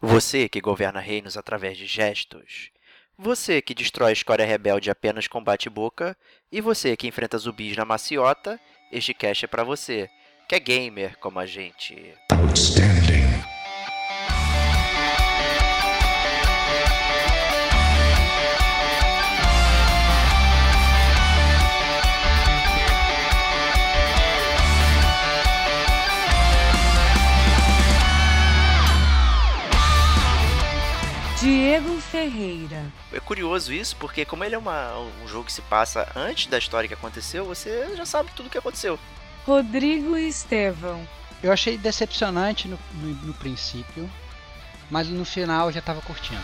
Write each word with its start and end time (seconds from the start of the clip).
Você 0.00 0.48
que 0.48 0.60
governa 0.60 1.00
reinos 1.00 1.36
através 1.36 1.78
de 1.78 1.86
gestos. 1.86 2.70
Você 3.18 3.62
que 3.62 3.74
destrói 3.74 4.10
a 4.10 4.12
escória 4.12 4.44
rebelde 4.44 4.90
apenas 4.90 5.26
com 5.26 5.42
bate-boca. 5.42 6.16
E 6.52 6.60
você 6.60 6.96
que 6.96 7.06
enfrenta 7.06 7.38
zumbis 7.38 7.76
na 7.76 7.84
maciota. 7.84 8.60
Este 8.92 9.14
cast 9.14 9.44
é 9.44 9.48
pra 9.48 9.64
você, 9.64 10.08
que 10.48 10.54
é 10.54 10.60
gamer 10.60 11.18
como 11.18 11.38
a 11.38 11.46
gente. 11.46 12.14
Outstanding. 12.30 12.95
Ferreira. 32.16 32.90
É 33.12 33.20
curioso 33.20 33.72
isso, 33.74 33.94
porque 33.96 34.24
como 34.24 34.42
ele 34.42 34.54
é 34.54 34.58
uma- 34.58 34.98
um 35.22 35.28
jogo 35.28 35.44
que 35.44 35.52
se 35.52 35.60
passa 35.62 36.08
antes 36.16 36.46
da 36.46 36.56
história 36.56 36.88
que 36.88 36.94
aconteceu, 36.94 37.44
você 37.44 37.94
já 37.94 38.06
sabe 38.06 38.30
tudo 38.34 38.46
o 38.46 38.50
que 38.50 38.56
aconteceu. 38.56 38.98
Rodrigo 39.46 40.16
Estevão. 40.16 41.06
Eu 41.42 41.52
achei 41.52 41.76
decepcionante 41.76 42.66
no, 42.68 42.78
no, 42.94 43.08
no 43.26 43.34
princípio, 43.34 44.10
mas 44.90 45.08
no 45.08 45.26
final 45.26 45.66
eu 45.68 45.72
já 45.72 45.82
tava 45.82 46.00
curtindo. 46.00 46.40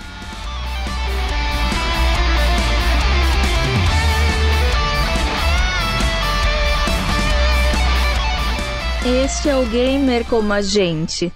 Este 9.05 9.49
é 9.49 9.57
o 9.57 9.65
Gamer 9.67 10.25
como 10.27 10.53
a 10.53 10.63
gente. 10.63 11.33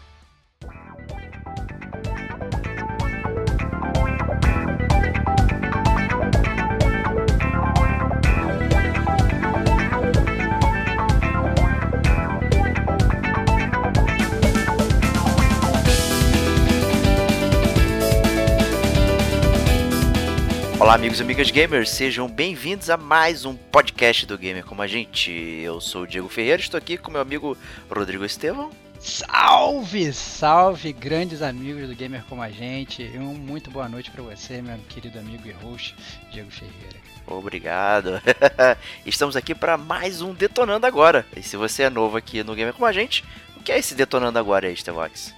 Amigos 20.97 21.21
e 21.21 21.23
amigas 21.23 21.51
gamers, 21.51 21.91
sejam 21.91 22.27
bem-vindos 22.27 22.89
a 22.89 22.97
mais 22.97 23.45
um 23.45 23.55
podcast 23.55 24.25
do 24.25 24.39
Gamer 24.39 24.65
como 24.65 24.80
a 24.80 24.87
gente. 24.87 25.30
Eu 25.30 25.79
sou 25.79 26.05
o 26.05 26.07
Diego 26.07 26.27
Ferreira, 26.27 26.63
estou 26.63 26.79
aqui 26.79 26.97
com 26.97 27.11
meu 27.11 27.21
amigo 27.21 27.55
Rodrigo 27.91 28.25
Estevão. 28.25 28.71
Salve, 28.99 30.11
salve, 30.15 30.95
grandes 30.95 31.43
amigos 31.43 31.87
do 31.87 31.95
Gamer 31.95 32.24
Como 32.30 32.41
a 32.41 32.49
Gente. 32.49 33.02
E 33.02 33.19
uma 33.19 33.35
muito 33.35 33.71
boa 33.71 33.91
noite 33.91 34.11
pra 34.11 34.23
você, 34.23 34.63
meu 34.63 34.79
querido 34.89 35.19
amigo 35.19 35.47
e 35.47 35.52
host, 35.52 35.95
Diego 36.33 36.51
Ferreira. 36.51 36.97
Obrigado. 37.27 38.13
Estamos 39.05 39.37
aqui 39.37 39.55
para 39.55 39.77
mais 39.77 40.23
um 40.23 40.33
Detonando 40.33 40.87
Agora. 40.87 41.27
E 41.37 41.43
se 41.43 41.59
você 41.59 41.83
é 41.83 41.91
novo 41.91 42.17
aqui 42.17 42.43
no 42.43 42.55
Gamer 42.55 42.73
como 42.73 42.87
a 42.87 42.93
gente, 42.93 43.23
o 43.55 43.63
que 43.63 43.71
é 43.71 43.79
esse 43.79 43.95
Detonando 43.95 44.39
Agora 44.39 44.67
aí, 44.67 44.73
Estevox? 44.73 45.35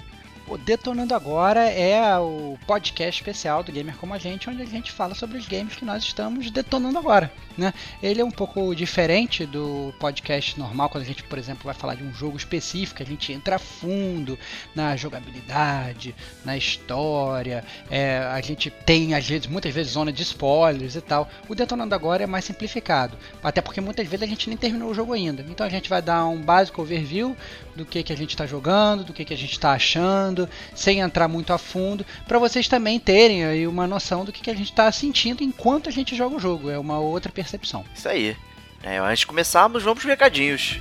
O 0.51 0.57
Detonando 0.57 1.15
Agora 1.15 1.69
é 1.69 2.19
o 2.19 2.57
podcast 2.67 3.21
especial 3.21 3.63
do 3.63 3.71
Gamer 3.71 3.95
Como 3.99 4.15
a 4.15 4.19
Gente, 4.19 4.49
onde 4.49 4.63
a 4.63 4.67
gente 4.67 4.91
fala 4.91 5.15
sobre 5.15 5.37
os 5.37 5.47
games 5.47 5.77
que 5.77 5.85
nós 5.85 6.03
estamos 6.03 6.51
detonando 6.51 6.99
agora. 6.99 7.31
Né? 7.59 7.75
Ele 8.03 8.21
é 8.21 8.25
um 8.25 8.31
pouco 8.31 8.75
diferente 8.75 9.45
do 9.45 9.93
podcast 9.99 10.59
normal, 10.59 10.89
quando 10.89 11.03
a 11.03 11.07
gente, 11.07 11.25
por 11.25 11.39
exemplo, 11.39 11.65
vai 11.65 11.75
falar 11.75 11.97
de 11.97 12.05
um 12.05 12.15
jogo 12.15 12.37
específico, 12.37 13.03
a 13.03 13.07
gente 13.07 13.33
entra 13.33 13.59
fundo 13.59 14.39
na 14.75 14.97
jogabilidade, 14.97 16.15
na 16.45 16.57
história, 16.57 17.65
é, 17.91 18.19
a 18.19 18.41
gente 18.41 18.71
tem, 18.71 19.15
às 19.15 19.29
vezes, 19.29 19.49
muitas 19.49 19.75
vezes, 19.75 19.93
zona 19.93 20.13
de 20.13 20.23
spoilers 20.23 20.95
e 20.95 21.01
tal. 21.01 21.29
O 21.49 21.55
Detonando 21.55 21.95
Agora 21.95 22.23
é 22.23 22.27
mais 22.27 22.45
simplificado, 22.45 23.19
até 23.43 23.61
porque 23.61 23.81
muitas 23.81 24.07
vezes 24.07 24.23
a 24.23 24.29
gente 24.29 24.49
nem 24.49 24.57
terminou 24.57 24.91
o 24.91 24.95
jogo 24.95 25.13
ainda. 25.13 25.45
Então 25.49 25.67
a 25.67 25.71
gente 25.71 25.91
vai 25.91 26.01
dar 26.01 26.27
um 26.27 26.41
básico 26.41 26.81
overview 26.81 27.37
do 27.75 27.85
que, 27.85 28.03
que 28.05 28.13
a 28.13 28.17
gente 28.17 28.31
está 28.31 28.47
jogando, 28.47 29.03
do 29.03 29.13
que, 29.13 29.25
que 29.25 29.35
a 29.35 29.37
gente 29.37 29.53
está 29.53 29.73
achando, 29.73 30.38
sem 30.75 31.01
entrar 31.01 31.27
muito 31.27 31.53
a 31.53 31.59
fundo, 31.59 32.05
para 32.27 32.39
vocês 32.39 32.69
também 32.69 33.01
terem 33.01 33.47
aí 33.47 33.67
uma 33.67 33.87
noção 33.87 34.25
do 34.25 34.33
que, 34.33 34.43
que 34.43 34.51
a 34.51 34.55
gente 34.55 34.71
está 34.71 34.93
sentindo 34.93 35.43
enquanto 35.43 35.89
a 35.89 35.93
gente 35.93 36.15
joga 36.15 36.37
o 36.37 36.41
jogo. 36.41 36.69
É 36.71 36.79
uma 36.79 36.99
outra 36.99 37.33
percepção. 37.33 37.85
Isso 37.95 38.09
aí. 38.09 38.37
É, 38.83 38.99
antes 38.99 39.21
de 39.21 39.27
começarmos, 39.27 39.83
vamos 39.83 40.01
para 40.03 40.09
os 40.09 40.11
recadinhos. 40.11 40.79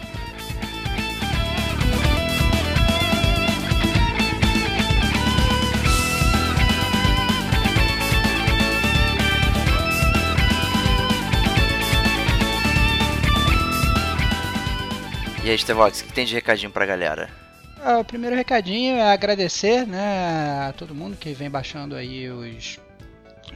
E 15.47 15.49
aí, 15.49 15.55
Estevox, 15.55 16.01
o 16.01 16.03
que 16.03 16.11
tem 16.11 16.25
de 16.25 16.33
recadinho 16.33 16.69
pra 16.69 16.85
galera? 16.85 17.46
O 17.87 18.03
primeiro 18.03 18.35
recadinho 18.35 18.97
é 18.97 19.13
agradecer 19.13 19.87
né, 19.87 20.67
a 20.67 20.73
todo 20.73 20.93
mundo 20.93 21.15
que 21.15 21.31
vem 21.31 21.49
baixando 21.49 21.95
aí 21.95 22.29
os, 22.29 22.77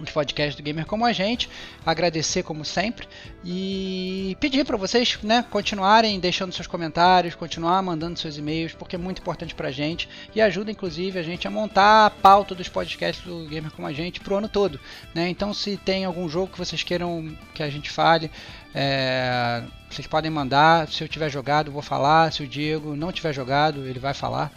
os 0.01 0.09
podcasts 0.09 0.55
do 0.55 0.63
Gamer 0.63 0.85
como 0.85 1.05
a 1.05 1.11
gente. 1.11 1.49
Agradecer 1.85 2.41
como 2.41 2.63
sempre 2.63 3.09
e 3.43 4.37
pedir 4.39 4.63
para 4.63 4.77
vocês 4.77 5.19
né, 5.21 5.43
continuarem 5.49 6.17
deixando 6.17 6.53
seus 6.53 6.65
comentários, 6.65 7.35
continuar 7.35 7.81
mandando 7.81 8.17
seus 8.17 8.37
e-mails, 8.37 8.73
porque 8.73 8.95
é 8.95 8.99
muito 8.99 9.19
importante 9.19 9.53
pra 9.53 9.69
gente 9.69 10.07
e 10.33 10.39
ajuda 10.39 10.71
inclusive 10.71 11.19
a 11.19 11.23
gente 11.23 11.45
a 11.45 11.51
montar 11.51 12.05
a 12.05 12.09
pauta 12.09 12.55
dos 12.55 12.69
podcasts 12.69 13.25
do 13.25 13.45
Gamer 13.49 13.71
como 13.71 13.85
a 13.85 13.91
gente 13.91 14.21
pro 14.21 14.37
ano 14.37 14.47
todo. 14.47 14.79
Né? 15.13 15.27
Então 15.27 15.53
se 15.53 15.75
tem 15.75 16.05
algum 16.05 16.29
jogo 16.29 16.53
que 16.53 16.57
vocês 16.57 16.83
queiram 16.83 17.35
que 17.53 17.61
a 17.61 17.69
gente 17.69 17.89
fale, 17.89 18.31
é, 18.73 19.63
vocês 19.89 20.07
podem 20.07 20.31
mandar. 20.31 20.87
Se 20.87 21.03
eu 21.03 21.07
tiver 21.07 21.29
jogado, 21.29 21.71
vou 21.71 21.81
falar. 21.81 22.31
Se 22.31 22.43
o 22.43 22.47
Diego 22.47 22.95
não 22.95 23.11
tiver 23.11 23.33
jogado, 23.33 23.85
ele 23.85 23.99
vai 23.99 24.13
falar. 24.13 24.51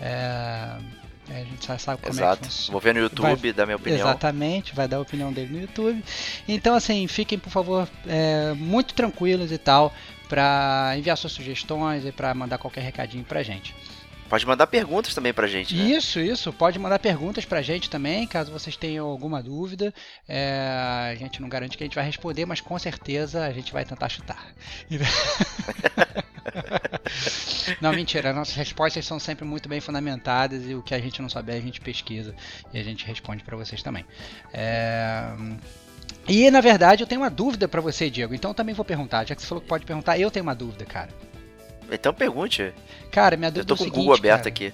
É, 0.00 0.76
a 1.30 1.44
gente 1.44 1.66
já 1.66 1.78
sabe 1.78 2.02
como 2.02 2.12
é 2.12 2.16
que 2.16 2.22
Exato. 2.22 2.44
funciona. 2.44 2.72
Vou 2.72 2.80
ver 2.80 2.94
no 2.94 3.00
YouTube, 3.00 3.52
dar 3.52 3.64
minha 3.64 3.76
opinião. 3.76 4.00
Exatamente, 4.00 4.74
vai 4.74 4.86
dar 4.86 4.98
a 4.98 5.00
opinião 5.00 5.32
dele 5.32 5.52
no 5.54 5.60
YouTube. 5.62 6.04
Então, 6.46 6.74
assim, 6.74 7.06
fiquem, 7.06 7.38
por 7.38 7.50
favor, 7.50 7.88
é, 8.06 8.52
muito 8.54 8.92
tranquilos 8.92 9.50
e 9.50 9.56
tal, 9.56 9.92
para 10.28 10.94
enviar 10.98 11.16
suas 11.16 11.32
sugestões 11.32 12.04
e 12.04 12.12
para 12.12 12.34
mandar 12.34 12.58
qualquer 12.58 12.82
recadinho 12.82 13.24
pra 13.24 13.42
gente. 13.42 13.74
Pode 14.28 14.46
mandar 14.46 14.66
perguntas 14.66 15.14
também 15.14 15.32
pra 15.32 15.46
gente, 15.46 15.74
né? 15.74 15.84
Isso, 15.84 16.18
isso. 16.18 16.52
Pode 16.52 16.78
mandar 16.78 16.98
perguntas 16.98 17.44
pra 17.44 17.62
gente 17.62 17.90
também, 17.90 18.26
caso 18.26 18.50
vocês 18.50 18.76
tenham 18.76 19.06
alguma 19.06 19.42
dúvida. 19.42 19.92
É, 20.28 21.10
a 21.12 21.14
gente 21.14 21.40
não 21.42 21.48
garante 21.48 21.76
que 21.76 21.84
a 21.84 21.86
gente 21.86 21.94
vai 21.94 22.04
responder, 22.04 22.46
mas 22.46 22.60
com 22.60 22.78
certeza 22.78 23.44
a 23.44 23.52
gente 23.52 23.72
vai 23.72 23.84
tentar 23.84 24.08
chutar. 24.08 24.44
não, 27.80 27.92
mentira. 27.92 28.32
Nossas 28.32 28.54
respostas 28.54 29.04
são 29.04 29.18
sempre 29.18 29.44
muito 29.44 29.68
bem 29.68 29.80
fundamentadas 29.80 30.64
e 30.66 30.74
o 30.74 30.82
que 30.82 30.94
a 30.94 31.00
gente 31.00 31.20
não 31.20 31.28
souber 31.28 31.56
a 31.56 31.60
gente 31.60 31.80
pesquisa 31.80 32.34
e 32.72 32.78
a 32.78 32.82
gente 32.82 33.06
responde 33.06 33.44
pra 33.44 33.56
vocês 33.56 33.82
também. 33.82 34.04
É, 34.52 35.28
E 36.26 36.50
na 36.50 36.60
verdade 36.60 37.02
eu 37.02 37.06
tenho 37.06 37.20
uma 37.20 37.30
dúvida 37.30 37.68
pra 37.68 37.80
você, 37.80 38.10
Diego. 38.10 38.34
Então 38.34 38.50
eu 38.50 38.54
também 38.54 38.74
vou 38.74 38.84
perguntar. 38.84 39.26
Já 39.26 39.34
que 39.34 39.42
você 39.42 39.48
falou 39.48 39.62
que 39.62 39.68
pode 39.68 39.84
perguntar, 39.84 40.18
eu 40.18 40.30
tenho 40.30 40.42
uma 40.42 40.54
dúvida, 40.54 40.84
cara. 40.84 41.10
Então 41.94 42.12
pergunte. 42.12 42.72
Cara, 43.10 43.36
minha 43.36 43.48
Eu 43.48 43.52
dúvida 43.52 43.74
tô 43.74 43.74
é 43.74 43.76
o 43.76 43.78
com 43.78 43.82
o 43.82 43.86
seguinte, 43.86 44.00
Google 44.00 44.14
aberto 44.16 44.38
cara. 44.38 44.48
aqui. 44.48 44.72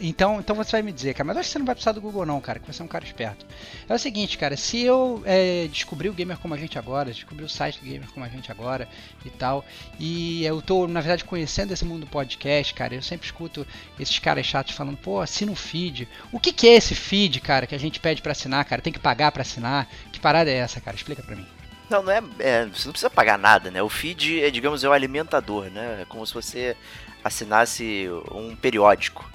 Então, 0.00 0.40
então 0.40 0.56
você 0.56 0.72
vai 0.72 0.82
me 0.82 0.90
dizer, 0.90 1.14
cara, 1.14 1.24
mas 1.24 1.36
eu 1.36 1.40
acho 1.40 1.48
que 1.48 1.52
você 1.52 1.58
não 1.60 1.66
vai 1.66 1.76
precisar 1.76 1.92
do 1.92 2.00
Google 2.00 2.26
não, 2.26 2.40
cara, 2.40 2.58
que 2.58 2.66
você 2.66 2.82
é 2.82 2.84
um 2.84 2.88
cara 2.88 3.04
esperto. 3.04 3.46
É 3.88 3.94
o 3.94 3.98
seguinte, 3.98 4.36
cara, 4.36 4.56
se 4.56 4.82
eu 4.82 5.22
é, 5.24 5.68
descobrir 5.70 6.08
o 6.08 6.12
Gamer 6.12 6.38
Como 6.38 6.54
a 6.54 6.56
Gente 6.56 6.76
agora, 6.76 7.12
descobrir 7.12 7.44
o 7.44 7.48
site 7.48 7.78
do 7.78 7.84
Gamer 7.84 8.10
Como 8.10 8.26
a 8.26 8.28
Gente 8.28 8.50
agora 8.50 8.88
e 9.24 9.30
tal, 9.30 9.64
e 10.00 10.44
eu 10.44 10.60
tô, 10.60 10.88
na 10.88 11.00
verdade, 11.00 11.24
conhecendo 11.24 11.72
esse 11.72 11.84
mundo 11.84 12.00
do 12.00 12.06
podcast, 12.08 12.74
cara, 12.74 12.96
eu 12.96 13.02
sempre 13.02 13.26
escuto 13.26 13.64
esses 14.00 14.18
caras 14.18 14.44
chatos 14.44 14.74
falando, 14.74 14.96
pô, 14.96 15.20
assina 15.20 15.52
o 15.52 15.56
feed. 15.56 16.08
O 16.32 16.40
que 16.40 16.52
que 16.52 16.66
é 16.66 16.74
esse 16.74 16.96
feed, 16.96 17.40
cara, 17.40 17.66
que 17.66 17.74
a 17.74 17.78
gente 17.78 18.00
pede 18.00 18.22
pra 18.22 18.32
assinar, 18.32 18.64
cara? 18.64 18.82
Tem 18.82 18.92
que 18.92 18.98
pagar 18.98 19.30
pra 19.30 19.42
assinar? 19.42 19.88
Que 20.10 20.18
parada 20.18 20.50
é 20.50 20.54
essa, 20.54 20.80
cara? 20.80 20.96
Explica 20.96 21.22
pra 21.22 21.36
mim. 21.36 21.46
Não, 21.92 22.02
não 22.02 22.12
é, 22.12 22.22
é, 22.38 22.66
Você 22.66 22.86
não 22.86 22.92
precisa 22.92 23.10
pagar 23.10 23.38
nada, 23.38 23.70
né? 23.70 23.82
O 23.82 23.88
feed 23.88 24.42
é, 24.42 24.50
digamos, 24.50 24.82
é 24.82 24.88
o 24.88 24.92
alimentador, 24.92 25.66
né? 25.66 26.00
É 26.02 26.04
como 26.04 26.26
se 26.26 26.32
você 26.32 26.76
assinasse 27.22 28.08
um 28.32 28.56
periódico, 28.56 29.28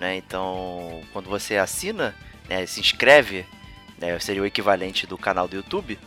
né? 0.00 0.16
Então, 0.16 1.02
quando 1.12 1.28
você 1.28 1.56
assina, 1.56 2.14
né, 2.48 2.64
se 2.66 2.80
inscreve, 2.80 3.44
né, 3.98 4.18
seria 4.18 4.42
o 4.42 4.46
equivalente 4.46 5.06
do 5.06 5.18
canal 5.18 5.48
do 5.48 5.56
YouTube, 5.56 5.98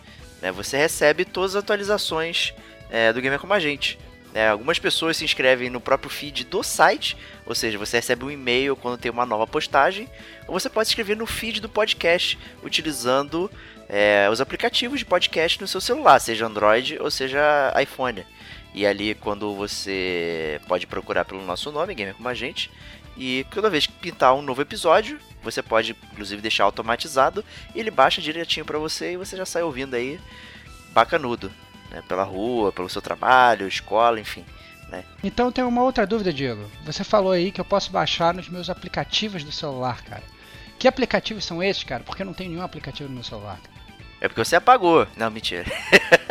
né? 0.41 0.51
Você 0.51 0.77
recebe 0.77 1.25
todas 1.25 1.55
as 1.55 1.63
atualizações 1.63 2.53
é, 2.89 3.13
do 3.13 3.21
Gamer 3.21 3.39
Como 3.39 3.53
a 3.53 3.59
Gente. 3.59 3.99
né? 4.33 4.49
algumas 4.49 4.79
pessoas 4.79 5.17
se 5.17 5.25
inscrevem 5.25 5.69
no 5.69 5.81
próprio 5.81 6.09
feed 6.09 6.45
do 6.45 6.63
site, 6.63 7.17
ou 7.45 7.53
seja, 7.53 7.77
você 7.77 7.97
recebe 7.97 8.25
um 8.25 8.31
e-mail 8.31 8.75
quando 8.75 8.99
tem 8.99 9.11
uma 9.11 9.25
nova 9.25 9.45
postagem, 9.45 10.07
ou 10.47 10.59
você 10.59 10.69
pode 10.69 10.87
se 10.87 10.91
inscrever 10.91 11.17
no 11.17 11.25
feed 11.25 11.59
do 11.59 11.69
podcast 11.69 12.37
utilizando 12.63 13.51
é, 13.89 14.29
os 14.31 14.39
aplicativos 14.39 14.99
de 14.99 15.05
podcast 15.05 15.59
no 15.59 15.67
seu 15.67 15.81
celular, 15.81 16.19
seja 16.19 16.45
Android 16.45 16.99
ou 17.01 17.09
seja 17.09 17.73
iPhone. 17.81 18.23
E 18.73 18.85
ali, 18.85 19.15
quando 19.15 19.55
você 19.55 20.61
pode 20.67 20.85
procurar 20.85 21.25
pelo 21.25 21.43
nosso 21.43 21.71
nome, 21.71 21.95
Gamer 21.95 22.13
Como 22.13 22.29
a 22.29 22.33
Gente, 22.35 22.69
E 23.17 23.45
toda 23.51 23.69
vez 23.69 23.85
que 23.85 23.93
pintar 23.93 24.33
um 24.33 24.41
novo 24.41 24.61
episódio, 24.61 25.19
você 25.43 25.61
pode 25.61 25.93
inclusive 26.13 26.41
deixar 26.41 26.63
automatizado 26.63 27.43
ele 27.75 27.91
baixa 27.91 28.21
direitinho 28.21 28.65
para 28.65 28.77
você 28.77 29.13
e 29.13 29.17
você 29.17 29.35
já 29.35 29.45
sai 29.45 29.61
ouvindo 29.61 29.95
aí 29.95 30.19
bacanudo, 30.93 31.51
né? 31.91 32.01
Pela 32.07 32.23
rua, 32.23 32.71
pelo 32.71 32.89
seu 32.89 33.01
trabalho, 33.01 33.67
escola, 33.67 34.19
enfim. 34.19 34.45
Né? 34.89 35.03
Então 35.23 35.51
tem 35.51 35.63
uma 35.63 35.83
outra 35.83 36.07
dúvida, 36.07 36.31
Diego. 36.31 36.69
Você 36.85 37.03
falou 37.03 37.31
aí 37.31 37.51
que 37.51 37.59
eu 37.59 37.65
posso 37.65 37.91
baixar 37.91 38.33
nos 38.33 38.47
meus 38.47 38.69
aplicativos 38.69 39.43
do 39.43 39.51
celular, 39.51 40.01
cara. 40.03 40.23
Que 40.77 40.87
aplicativos 40.87 41.43
são 41.43 41.61
esses, 41.61 41.83
cara? 41.83 42.03
Porque 42.03 42.21
eu 42.21 42.25
não 42.25 42.33
tenho 42.33 42.51
nenhum 42.51 42.63
aplicativo 42.63 43.09
no 43.09 43.15
meu 43.15 43.23
celular. 43.23 43.59
É 44.21 44.27
porque 44.27 44.43
você 44.43 44.55
apagou. 44.55 45.07
Não, 45.15 45.29
mentira. 45.31 45.65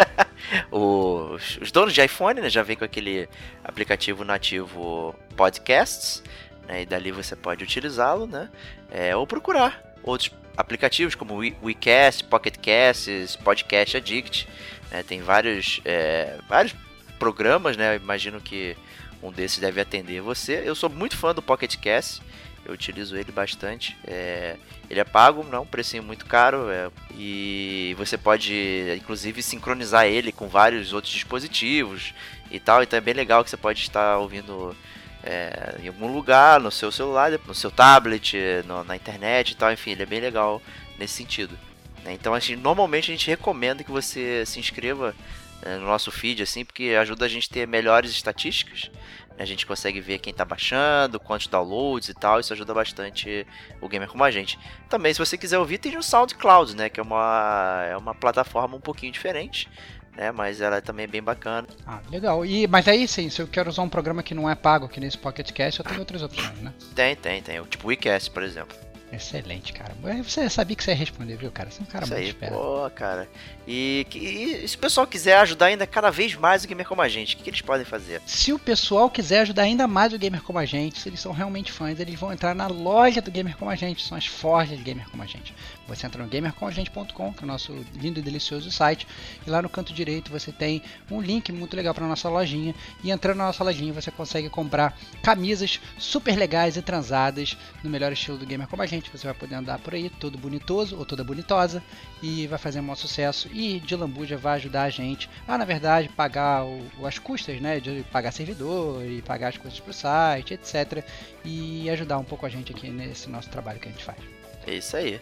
os, 0.70 1.58
os, 1.60 1.72
donos 1.72 1.94
de 1.94 2.04
iPhone 2.04 2.40
né, 2.40 2.50
já 2.50 2.62
vem 2.62 2.76
com 2.76 2.84
aquele 2.84 3.28
aplicativo 3.64 4.24
nativo 4.24 5.14
Podcasts, 5.36 6.22
né, 6.66 6.82
e 6.82 6.86
dali 6.86 7.10
você 7.10 7.34
pode 7.34 7.64
utilizá-lo, 7.64 8.26
né? 8.26 8.50
É, 8.90 9.16
ou 9.16 9.26
procurar 9.26 9.82
outros 10.02 10.30
aplicativos 10.56 11.14
como 11.14 11.36
WeCast, 11.36 12.24
PocketCasts, 12.24 13.36
Podcast 13.36 13.96
Addict. 13.96 14.48
Né, 14.90 15.02
tem 15.02 15.22
vários, 15.22 15.80
é, 15.84 16.38
vários 16.48 16.74
programas, 17.18 17.76
né? 17.76 17.94
Eu 17.94 18.00
imagino 18.00 18.40
que 18.40 18.76
um 19.22 19.32
desses 19.32 19.58
deve 19.58 19.80
atender 19.80 20.20
você. 20.20 20.62
Eu 20.64 20.74
sou 20.74 20.88
muito 20.88 21.16
fã 21.16 21.34
do 21.34 21.42
Pocket 21.42 21.76
Cast, 21.76 22.22
eu 22.68 22.74
utilizo 22.74 23.16
ele 23.16 23.32
bastante. 23.32 23.96
É, 24.06 24.56
ele 24.88 25.00
é 25.00 25.04
pago, 25.04 25.42
não, 25.42 25.62
um 25.62 25.66
precinho 25.66 26.02
muito 26.02 26.26
caro, 26.26 26.70
é, 26.70 26.90
e 27.16 27.94
você 27.98 28.16
pode 28.16 28.94
inclusive 28.96 29.42
sincronizar 29.42 30.06
ele 30.06 30.30
com 30.30 30.46
vários 30.48 30.92
outros 30.92 31.12
dispositivos 31.12 32.14
e 32.50 32.60
tal. 32.60 32.82
Então 32.82 32.96
é 32.96 33.00
bem 33.00 33.14
legal 33.14 33.42
que 33.42 33.50
você 33.50 33.56
pode 33.56 33.80
estar 33.80 34.18
ouvindo 34.18 34.76
é, 35.24 35.76
em 35.82 35.88
algum 35.88 36.12
lugar, 36.12 36.60
no 36.60 36.70
seu 36.70 36.92
celular, 36.92 37.32
no 37.46 37.54
seu 37.54 37.70
tablet, 37.70 38.36
no, 38.66 38.84
na 38.84 38.94
internet 38.94 39.52
e 39.52 39.56
tal. 39.56 39.72
Enfim, 39.72 39.92
ele 39.92 40.02
é 40.02 40.06
bem 40.06 40.20
legal 40.20 40.62
nesse 40.98 41.14
sentido. 41.14 41.58
Né? 42.04 42.12
Então, 42.12 42.34
assim, 42.34 42.54
normalmente 42.54 43.10
a 43.10 43.14
gente 43.14 43.28
recomenda 43.28 43.82
que 43.82 43.90
você 43.90 44.44
se 44.46 44.60
inscreva 44.60 45.14
né, 45.62 45.76
no 45.78 45.86
nosso 45.86 46.10
feed, 46.10 46.42
assim, 46.42 46.64
porque 46.64 46.96
ajuda 47.00 47.24
a 47.24 47.28
gente 47.28 47.48
a 47.50 47.54
ter 47.54 47.66
melhores 47.66 48.10
estatísticas. 48.10 48.90
A 49.38 49.44
gente 49.44 49.66
consegue 49.66 50.00
ver 50.00 50.18
quem 50.18 50.32
está 50.32 50.44
baixando, 50.44 51.20
quantos 51.20 51.46
downloads 51.46 52.08
e 52.08 52.14
tal, 52.14 52.40
isso 52.40 52.52
ajuda 52.52 52.74
bastante 52.74 53.46
o 53.80 53.88
gamer 53.88 54.08
como 54.08 54.24
a 54.24 54.30
gente. 54.30 54.58
Também, 54.88 55.12
se 55.12 55.18
você 55.18 55.38
quiser 55.38 55.58
ouvir, 55.58 55.78
tem 55.78 55.96
o 55.96 56.02
SoundCloud, 56.02 56.74
né? 56.74 56.88
Que 56.88 56.98
é 56.98 57.02
uma, 57.02 57.86
é 57.88 57.96
uma 57.96 58.14
plataforma 58.14 58.76
um 58.76 58.80
pouquinho 58.80 59.12
diferente. 59.12 59.68
Né, 60.16 60.32
mas 60.32 60.60
ela 60.60 60.82
também 60.82 61.04
é 61.04 61.06
bem 61.06 61.22
bacana. 61.22 61.68
Ah, 61.86 62.00
legal. 62.10 62.44
E, 62.44 62.66
mas 62.66 62.88
aí 62.88 63.06
sim, 63.06 63.30
se 63.30 63.40
eu 63.40 63.46
quero 63.46 63.70
usar 63.70 63.82
um 63.82 63.88
programa 63.88 64.20
que 64.20 64.34
não 64.34 64.50
é 64.50 64.54
pago 64.56 64.86
aqui 64.86 64.98
nesse 64.98 65.16
Pocket 65.16 65.52
Cast, 65.52 65.78
eu 65.78 65.86
tenho 65.86 66.00
outras 66.00 66.20
opções, 66.24 66.58
né? 66.58 66.74
Tem, 66.92 67.14
tem, 67.14 67.40
tem. 67.40 67.62
Tipo 67.62 67.86
o 67.86 67.88
WeCast, 67.90 68.28
por 68.32 68.42
exemplo. 68.42 68.76
Excelente, 69.12 69.72
cara. 69.72 69.94
Você 70.22 70.50
sabia 70.50 70.76
que 70.76 70.84
você 70.84 70.90
ia 70.90 70.96
responder, 70.96 71.36
viu, 71.36 71.50
cara? 71.50 71.70
Você 71.70 71.80
é 71.80 71.82
um 71.82 71.86
cara 71.86 72.04
Isso 72.04 72.12
muito 72.12 72.24
aí, 72.24 72.28
esperto. 72.30 72.54
Pô, 72.54 72.90
cara. 72.90 73.28
E, 73.70 74.06
e, 74.14 74.66
se 74.66 74.76
o 74.76 74.78
pessoal 74.78 75.06
quiser 75.06 75.36
ajudar 75.40 75.66
ainda 75.66 75.86
cada 75.86 76.10
vez 76.10 76.34
mais 76.34 76.64
o 76.64 76.66
gamer 76.66 76.88
como 76.88 77.02
a 77.02 77.08
gente, 77.08 77.34
o 77.34 77.36
que, 77.36 77.44
que, 77.44 77.50
eles 77.50 77.60
podem 77.60 77.84
fazer? 77.84 78.22
Se 78.24 78.50
o 78.50 78.58
pessoal 78.58 79.10
quiser 79.10 79.40
ajudar 79.40 79.64
ainda 79.64 79.86
mais 79.86 80.10
o 80.14 80.18
gamer 80.18 80.42
como 80.42 80.58
a 80.58 80.64
gente, 80.64 80.98
se 80.98 81.06
eles 81.06 81.20
são 81.20 81.32
realmente 81.32 81.70
fãs, 81.70 82.00
eles 82.00 82.18
vão 82.18 82.32
entrar 82.32 82.54
na 82.54 82.66
loja 82.66 83.20
do 83.20 83.30
gamer 83.30 83.58
como 83.58 83.70
a 83.70 83.74
gente, 83.74 84.02
são 84.02 84.16
as 84.16 84.24
forjas 84.24 84.78
do 84.78 84.82
gamer 84.82 85.06
como 85.10 85.22
a 85.22 85.26
gente. 85.26 85.54
Você 85.86 86.06
entra 86.06 86.22
no 86.22 86.30
gamercomagente.com, 86.30 87.32
que 87.32 87.40
é 87.40 87.44
o 87.44 87.46
nosso 87.46 87.74
lindo 87.94 88.20
e 88.20 88.22
delicioso 88.22 88.70
site, 88.70 89.06
e 89.46 89.50
lá 89.50 89.60
no 89.60 89.68
canto 89.68 89.92
direito 89.92 90.30
você 90.30 90.50
tem 90.50 90.82
um 91.10 91.20
link 91.20 91.52
muito 91.52 91.76
legal 91.76 91.94
para 91.94 92.06
nossa 92.06 92.28
lojinha. 92.28 92.74
E 93.04 93.10
entrando 93.10 93.36
na 93.36 93.46
nossa 93.46 93.64
lojinha 93.64 93.92
você 93.92 94.10
consegue 94.10 94.48
comprar 94.48 94.98
camisas 95.22 95.78
super 95.98 96.36
legais 96.36 96.76
e 96.78 96.82
transadas 96.82 97.56
no 97.82 97.90
melhor 97.90 98.12
estilo 98.12 98.38
do 98.38 98.46
gamer 98.46 98.66
como 98.66 98.82
a 98.82 98.86
gente. 98.86 99.10
Você 99.10 99.26
vai 99.26 99.34
poder 99.34 99.56
andar 99.56 99.78
por 99.78 99.94
aí 99.94 100.08
todo 100.08 100.38
bonitoso 100.38 100.96
ou 100.96 101.04
toda 101.04 101.24
bonitosa 101.24 101.82
e 102.22 102.46
vai 102.46 102.58
fazer 102.58 102.80
um 102.80 102.84
maior 102.84 102.96
sucesso. 102.96 103.48
E 103.58 103.80
de 103.80 103.96
lambuja 103.96 104.36
vai 104.36 104.54
ajudar 104.54 104.84
a 104.84 104.88
gente 104.88 105.28
a, 105.44 105.58
na 105.58 105.64
verdade, 105.64 106.08
pagar 106.10 106.64
o, 106.64 106.80
as 107.04 107.18
custas, 107.18 107.60
né? 107.60 107.80
De 107.80 108.04
pagar 108.04 108.30
servidor 108.30 109.04
e 109.04 109.20
pagar 109.20 109.48
as 109.48 109.56
coisas 109.56 109.80
para 109.80 109.90
o 109.90 109.92
site, 109.92 110.54
etc. 110.54 111.04
E 111.44 111.90
ajudar 111.90 112.18
um 112.18 112.24
pouco 112.24 112.46
a 112.46 112.48
gente 112.48 112.70
aqui 112.70 112.88
nesse 112.88 113.28
nosso 113.28 113.50
trabalho 113.50 113.80
que 113.80 113.88
a 113.88 113.90
gente 113.90 114.04
faz. 114.04 114.16
É 114.64 114.74
isso 114.74 114.96
aí. 114.96 115.20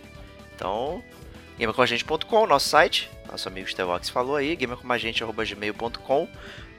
Então, 0.55 1.03
gamercomagente.com, 1.59 2.47
nosso 2.47 2.69
site. 2.69 3.11
Nosso 3.27 3.49
amigo 3.49 3.71
Stevox 3.71 4.11
falou 4.11 4.37
aí, 4.37 4.55
gamercomagente.gmail.com, 4.55 6.29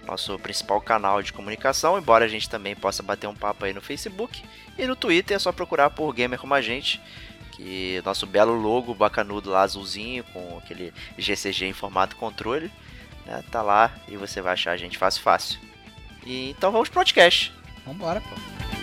nosso 0.05 0.37
principal 0.37 0.79
canal 0.79 1.23
de 1.23 1.33
comunicação, 1.33 1.97
embora 1.97 2.25
a 2.25 2.27
gente 2.27 2.47
também 2.47 2.75
possa 2.75 3.01
bater 3.01 3.25
um 3.25 3.35
papo 3.35 3.65
aí 3.65 3.73
no 3.73 3.81
Facebook. 3.81 4.43
E 4.77 4.85
no 4.85 4.95
Twitter 4.95 5.35
é 5.35 5.39
só 5.39 5.51
procurar 5.51 5.89
por 5.89 6.13
Gamer 6.13 6.39
Como 6.39 6.53
a 6.53 6.61
Gente, 6.61 7.01
que 7.57 8.01
nosso 8.05 8.27
belo 8.27 8.53
logo 8.53 8.93
bacanudo 8.93 9.49
lá, 9.49 9.63
azulzinho, 9.63 10.23
com 10.25 10.59
aquele 10.59 10.93
GCG 11.17 11.65
em 11.65 11.73
formato 11.73 12.15
controle, 12.15 12.71
né, 13.25 13.43
tá 13.51 13.63
lá 13.63 13.91
e 14.07 14.15
você 14.15 14.41
vai 14.41 14.53
achar 14.53 14.71
a 14.71 14.77
gente 14.77 14.97
fácil, 14.97 15.23
fácil. 15.23 15.59
E, 16.23 16.51
então 16.51 16.71
vamos 16.71 16.87
pro 16.87 16.99
podcast. 16.99 17.51
Vambora, 17.83 18.21
pô. 18.21 18.76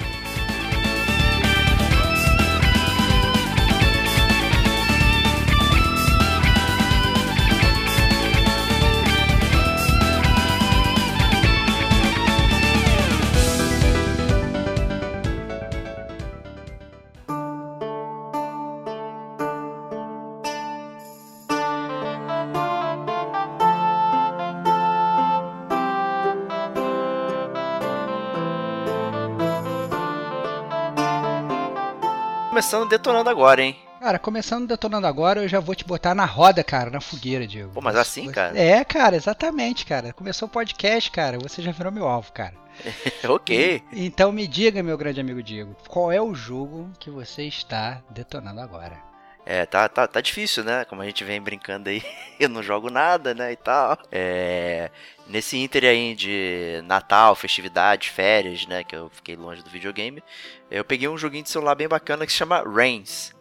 Começando 32.54 32.88
detonando 32.88 33.28
agora, 33.28 33.62
hein? 33.62 33.76
Cara, 33.98 34.16
começando 34.16 34.68
detonando 34.68 35.08
agora, 35.08 35.42
eu 35.42 35.48
já 35.48 35.58
vou 35.58 35.74
te 35.74 35.84
botar 35.84 36.14
na 36.14 36.24
roda, 36.24 36.62
cara, 36.62 36.88
na 36.88 37.00
fogueira, 37.00 37.48
Diego. 37.48 37.72
Pô, 37.72 37.80
mas 37.80 37.96
assim, 37.96 38.30
cara? 38.30 38.56
É, 38.56 38.84
cara, 38.84 39.16
exatamente, 39.16 39.84
cara. 39.84 40.12
Começou 40.12 40.46
o 40.46 40.50
podcast, 40.50 41.10
cara, 41.10 41.36
você 41.36 41.60
já 41.60 41.72
virou 41.72 41.90
meu 41.90 42.06
alvo, 42.06 42.30
cara. 42.32 42.54
ok. 43.28 43.82
Então 43.92 44.30
me 44.30 44.46
diga, 44.46 44.84
meu 44.84 44.96
grande 44.96 45.20
amigo 45.20 45.42
Diego, 45.42 45.74
qual 45.88 46.12
é 46.12 46.22
o 46.22 46.32
jogo 46.32 46.92
que 47.00 47.10
você 47.10 47.42
está 47.42 48.00
detonando 48.08 48.60
agora? 48.60 49.13
É, 49.46 49.66
tá, 49.66 49.88
tá, 49.88 50.06
tá 50.06 50.20
difícil, 50.20 50.64
né? 50.64 50.84
Como 50.86 51.02
a 51.02 51.04
gente 51.04 51.22
vem 51.22 51.40
brincando 51.40 51.90
aí, 51.90 52.02
eu 52.40 52.48
não 52.48 52.62
jogo 52.62 52.90
nada, 52.90 53.34
né, 53.34 53.52
e 53.52 53.56
tal. 53.56 53.98
É, 54.10 54.90
nesse 55.26 55.58
inter 55.58 55.84
aí 55.84 56.14
de 56.14 56.82
Natal, 56.86 57.34
festividade, 57.34 58.10
férias, 58.10 58.66
né, 58.66 58.82
que 58.82 58.96
eu 58.96 59.10
fiquei 59.10 59.36
longe 59.36 59.62
do 59.62 59.68
videogame, 59.68 60.22
eu 60.70 60.84
peguei 60.84 61.08
um 61.08 61.18
joguinho 61.18 61.44
de 61.44 61.50
celular 61.50 61.74
bem 61.74 61.88
bacana 61.88 62.24
que 62.24 62.32
se 62.32 62.38
chama 62.38 62.64
Reigns. 62.66 63.34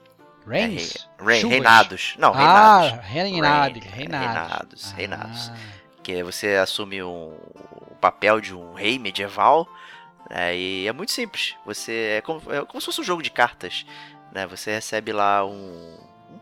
Reigns? 0.45 1.07
É, 1.19 1.23
Reigns 1.23 1.49
Reinados. 1.49 2.15
Não, 2.17 2.33
ah, 2.33 2.99
Reinados. 3.01 3.05
Reinados. 3.05 3.83
Reinados. 3.83 3.91
Reinados. 3.93 4.91
Ah. 4.91 4.95
Reinados. 4.97 5.51
Que 6.03 6.21
você 6.21 6.55
assume 6.55 7.01
um, 7.01 7.33
o 7.89 7.95
papel 8.01 8.41
de 8.41 8.53
um 8.53 8.73
rei 8.73 8.99
medieval. 8.99 9.69
Né, 10.29 10.57
e 10.57 10.87
é 10.87 10.91
muito 10.91 11.13
simples. 11.13 11.55
Você 11.65 12.17
é 12.17 12.21
como, 12.21 12.41
é 12.51 12.65
como 12.65 12.81
se 12.81 12.85
fosse 12.87 12.99
um 12.99 13.05
jogo 13.05 13.21
de 13.21 13.31
cartas. 13.31 13.85
Né? 14.33 14.47
Você 14.47 14.71
recebe 14.71 15.13
lá 15.13 15.45
um, 15.45 15.97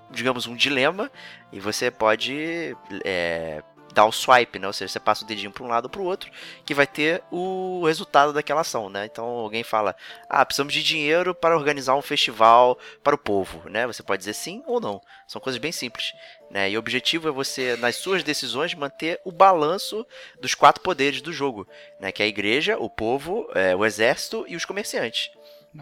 digamos, 0.10 0.48
um 0.48 0.56
dilema 0.56 1.12
e 1.52 1.60
você 1.60 1.92
pode 1.92 2.76
é, 3.04 3.62
dar 3.94 4.06
o 4.06 4.12
swipe, 4.12 4.58
né? 4.58 4.68
Ou 4.68 4.74
seja, 4.74 4.94
você 4.94 5.00
passa 5.00 5.26
o 5.26 5.28
dedinho 5.28 5.52
para 5.52 5.64
um 5.64 5.68
lado 5.68 5.86
ou 5.86 5.90
para 5.90 6.02
o 6.02 6.06
outro, 6.06 6.32
que 6.66 6.74
vai 6.74 6.88
ter 6.88 7.22
o 7.30 7.84
resultado 7.86 8.32
daquela 8.32 8.62
ação, 8.62 8.90
né? 8.90 9.06
Então 9.06 9.26
alguém 9.26 9.64
fala: 9.64 9.94
"Ah, 10.30 10.46
precisamos 10.46 10.74
de 10.74 10.82
dinheiro 10.82 11.36
para 11.36 11.58
organizar 11.58 11.96
um 11.96 12.02
festival 12.02 12.80
para 13.04 13.16
o 13.16 13.18
povo", 13.18 13.70
né? 13.70 13.86
Você 13.86 14.02
pode 14.02 14.20
dizer 14.20 14.34
sim 14.34 14.64
ou 14.66 14.80
não. 14.80 15.02
São 15.28 15.42
coisas 15.42 15.60
bem 15.60 15.74
simples, 15.74 16.14
né? 16.50 16.70
E 16.70 16.78
o 16.78 16.80
objetivo 16.80 17.28
é 17.28 17.32
você 17.32 17.76
nas 17.76 17.98
suas 17.98 18.24
decisões 18.24 18.74
manter 18.74 19.20
o 19.26 19.32
balanço 19.34 20.06
dos 20.40 20.56
quatro 20.56 20.82
poderes 20.82 21.22
do 21.22 21.34
jogo, 21.34 21.68
né? 22.00 22.12
Que 22.12 22.24
é 22.24 22.26
a 22.26 22.30
igreja, 22.30 22.78
o 22.78 22.90
povo, 22.90 23.50
é, 23.54 23.76
o 23.76 23.86
exército 23.86 24.46
e 24.48 24.56
os 24.56 24.64
comerciantes. 24.64 25.30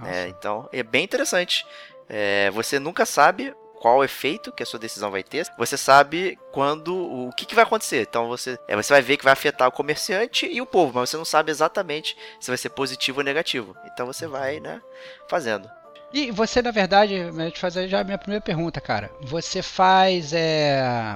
É, 0.06 0.28
então 0.28 0.70
é 0.72 0.84
bem 0.84 1.04
interessante. 1.04 1.66
É, 2.10 2.50
você 2.52 2.80
nunca 2.80 3.06
sabe 3.06 3.54
qual 3.80 4.04
efeito 4.04 4.52
que 4.52 4.62
a 4.62 4.66
sua 4.66 4.80
decisão 4.80 5.10
vai 5.10 5.24
ter, 5.24 5.48
você 5.58 5.78
sabe 5.78 6.38
quando 6.52 6.94
o 6.94 7.32
que, 7.32 7.46
que 7.46 7.56
vai 7.56 7.64
acontecer. 7.64 8.02
Então 8.02 8.28
você, 8.28 8.58
é, 8.68 8.76
você 8.76 8.92
vai 8.92 9.02
ver 9.02 9.18
que 9.18 9.24
vai 9.24 9.34
afetar 9.34 9.68
o 9.68 9.72
comerciante 9.72 10.46
e 10.46 10.62
o 10.62 10.66
povo, 10.66 11.00
mas 11.00 11.10
você 11.10 11.18
não 11.18 11.26
sabe 11.26 11.50
exatamente 11.50 12.18
se 12.40 12.52
vai 12.52 12.58
ser 12.58 12.70
positivo 12.70 13.20
ou 13.20 13.24
negativo. 13.24 13.76
Então 13.86 14.06
você 14.06 14.28
vai, 14.28 14.60
né, 14.60 14.82
fazendo. 15.30 15.70
E 16.12 16.32
você, 16.32 16.62
na 16.62 16.72
verdade, 16.72 17.14
eu 17.14 17.52
te 17.52 17.60
fazer 17.60 17.88
já 17.88 18.02
a 18.02 18.04
minha 18.04 18.18
primeira 18.18 18.44
pergunta, 18.44 18.82
cara. 18.82 19.12
Você 19.22 19.62
faz 19.62 20.34
é, 20.34 21.16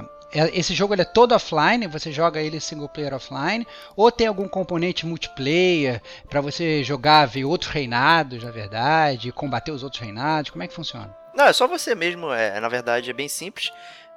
esse 0.52 0.74
jogo 0.74 0.94
ele 0.94 1.02
é 1.02 1.04
todo 1.06 1.34
offline, 1.34 1.86
você 1.86 2.10
joga 2.10 2.40
ele 2.40 2.60
single 2.60 2.88
player 2.88 3.14
offline, 3.14 3.66
ou 3.96 4.10
tem 4.10 4.26
algum 4.26 4.48
componente 4.48 5.06
multiplayer 5.06 6.02
pra 6.28 6.40
você 6.40 6.82
jogar, 6.82 7.26
ver 7.26 7.44
outros 7.44 7.70
reinados, 7.70 8.42
na 8.42 8.50
verdade, 8.50 9.30
combater 9.32 9.70
os 9.70 9.82
outros 9.82 10.02
reinados? 10.02 10.50
Como 10.50 10.62
é 10.62 10.68
que 10.68 10.74
funciona? 10.74 11.14
Não, 11.34 11.46
é 11.46 11.52
só 11.52 11.66
você 11.66 11.94
mesmo. 11.94 12.32
É, 12.32 12.60
na 12.60 12.68
verdade, 12.68 13.10
é 13.10 13.12
bem 13.12 13.28
simples. 13.28 13.72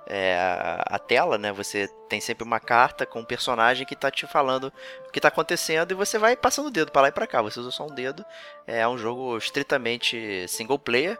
É, 0.09 0.37
a, 0.39 0.95
a 0.95 0.99
tela, 0.99 1.37
né? 1.37 1.51
Você 1.51 1.87
tem 2.07 2.21
sempre 2.21 2.43
uma 2.43 2.59
carta 2.59 3.05
com 3.05 3.19
um 3.19 3.25
personagem 3.25 3.85
que 3.85 3.95
tá 3.95 4.09
te 4.09 4.25
falando 4.25 4.71
o 5.07 5.11
que 5.11 5.19
tá 5.19 5.27
acontecendo 5.27 5.91
e 5.91 5.95
você 5.95 6.17
vai 6.17 6.35
passando 6.35 6.67
o 6.67 6.71
dedo 6.71 6.91
pra 6.91 7.01
lá 7.01 7.07
e 7.09 7.11
pra 7.11 7.27
cá. 7.27 7.41
Você 7.41 7.59
usa 7.59 7.71
só 7.71 7.85
um 7.85 7.93
dedo. 7.93 8.23
É 8.65 8.87
um 8.87 8.97
jogo 8.97 9.37
estritamente 9.37 10.47
single 10.47 10.79
player. 10.79 11.19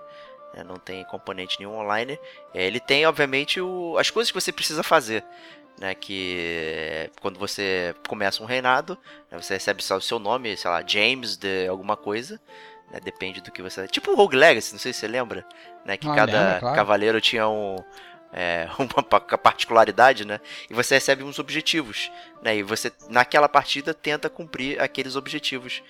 Né, 0.58 0.64
não 0.64 0.78
tem 0.78 1.04
componente 1.06 1.58
nenhum 1.60 1.76
online. 1.78 2.20
É, 2.54 2.66
ele 2.66 2.80
tem, 2.80 3.06
obviamente, 3.06 3.62
o- 3.62 3.98
as 4.00 4.10
coisas 4.10 4.32
que 4.32 4.40
você 4.42 4.52
precisa 4.52 4.84
fazer. 4.84 5.24
Né, 5.80 5.94
que 5.94 7.10
quando 7.22 7.38
você 7.40 7.94
começa 8.08 8.42
um 8.42 8.48
reinado, 8.48 8.98
né, 9.32 9.40
você 9.40 9.54
recebe 9.54 9.84
só 9.84 9.98
o 9.98 10.02
seu 10.02 10.18
nome, 10.20 10.58
sei 10.58 10.72
lá, 10.72 10.84
James 10.86 11.38
de 11.38 11.68
alguma 11.68 11.96
coisa. 11.98 12.40
né, 12.92 13.00
depende 13.02 13.42
do 13.42 13.52
que 13.52 13.62
você. 13.62 13.86
Tipo 13.88 14.12
o 14.12 14.16
Rogue 14.16 14.38
Legacy, 14.38 14.72
não 14.74 14.80
sei 14.80 14.94
se 14.94 15.00
você 15.02 15.08
lembra. 15.08 15.46
Né, 15.86 15.98
que 15.98 16.10
Ah, 16.10 16.10
cada 16.10 16.62
claro. 16.62 16.72
cavaleiro 16.72 17.20
tinha 17.22 17.48
um, 17.48 17.76
é, 18.32 18.68
uma 18.80 19.04
pa- 19.04 19.20
particularidade, 19.38 20.26
né? 20.26 20.40
E 20.70 20.74
você 20.74 20.96
recebe 20.96 21.24
uns 21.24 21.40
objetivos, 21.40 22.12
né? 22.42 22.56
E 22.58 22.64
você 22.64 22.92
naquela 23.10 23.50
partida 23.50 23.94
tenta 23.94 24.30
cumprir 24.30 24.82
aqueles 24.82 25.16
objetivos 25.16 25.82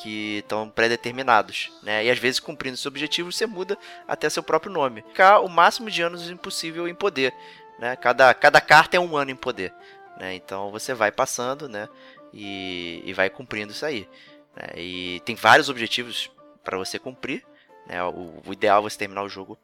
que 0.00 0.38
estão 0.38 0.70
pré-determinados, 0.70 1.70
né? 1.82 2.04
E 2.04 2.10
às 2.10 2.18
vezes 2.18 2.40
cumprindo 2.40 2.74
esses 2.74 2.86
objetivos 2.86 3.36
você 3.36 3.46
muda 3.46 3.76
até 4.08 4.30
seu 4.30 4.42
próprio 4.42 4.72
nome. 4.72 5.02
Ficar 5.02 5.40
o 5.40 5.48
máximo 5.48 5.90
de 5.90 6.00
anos 6.00 6.30
impossível 6.30 6.88
em 6.88 6.94
poder, 6.94 7.34
né? 7.78 7.94
Cada, 7.96 8.32
cada 8.32 8.60
carta 8.62 8.96
é 8.96 9.00
um 9.00 9.14
ano 9.14 9.30
em 9.30 9.36
poder, 9.36 9.74
né? 10.16 10.34
Então 10.34 10.70
você 10.70 10.94
vai 10.94 11.12
passando, 11.12 11.68
né? 11.68 11.86
E, 12.32 13.02
e 13.04 13.12
vai 13.12 13.28
cumprindo 13.28 13.72
isso 13.72 13.84
aí. 13.84 14.08
né? 14.56 14.68
E 14.76 15.20
tem 15.24 15.34
vários 15.34 15.68
objetivos 15.68 16.30
para 16.64 16.78
você 16.78 16.98
cumprir, 16.98 17.44
né? 17.86 18.02
O, 18.04 18.42
o 18.46 18.52
ideal 18.52 18.80
é 18.80 18.82
você 18.82 18.96
terminar 18.96 19.22
o 19.22 19.28
jogo 19.28 19.58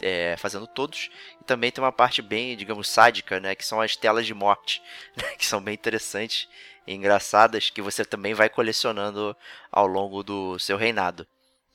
é, 0.00 0.36
fazendo 0.38 0.68
todos. 0.68 1.10
E 1.40 1.44
também 1.44 1.72
tem 1.72 1.82
uma 1.82 1.90
parte 1.90 2.22
bem, 2.22 2.56
digamos, 2.56 2.88
sádica, 2.88 3.40
né? 3.40 3.56
Que 3.56 3.66
são 3.66 3.80
as 3.80 3.96
telas 3.96 4.24
de 4.24 4.34
morte, 4.34 4.80
né, 5.20 5.34
que 5.36 5.44
são 5.44 5.60
bem 5.60 5.74
interessantes 5.74 6.48
engraçadas, 6.94 7.70
que 7.70 7.82
você 7.82 8.04
também 8.04 8.34
vai 8.34 8.48
colecionando 8.48 9.36
ao 9.70 9.86
longo 9.86 10.22
do 10.22 10.58
seu 10.58 10.76
reinado. 10.76 11.26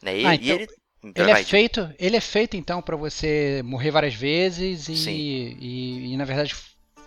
Né? 0.01 0.19
E, 0.19 0.25
Ah, 0.25 0.35
então 0.35 0.55
ele. 0.55 0.67
Ele 1.13 1.29
é 1.29 1.43
feito, 1.43 1.93
ele 1.99 2.17
é 2.17 2.21
feito 2.21 2.57
então 2.57 2.81
pra 2.81 2.95
você 2.95 3.61
morrer 3.63 3.91
várias 3.91 4.15
vezes 4.15 4.87
e, 4.87 5.11
e, 5.11 6.13
e, 6.13 6.17
na 6.17 6.25
verdade 6.25 6.55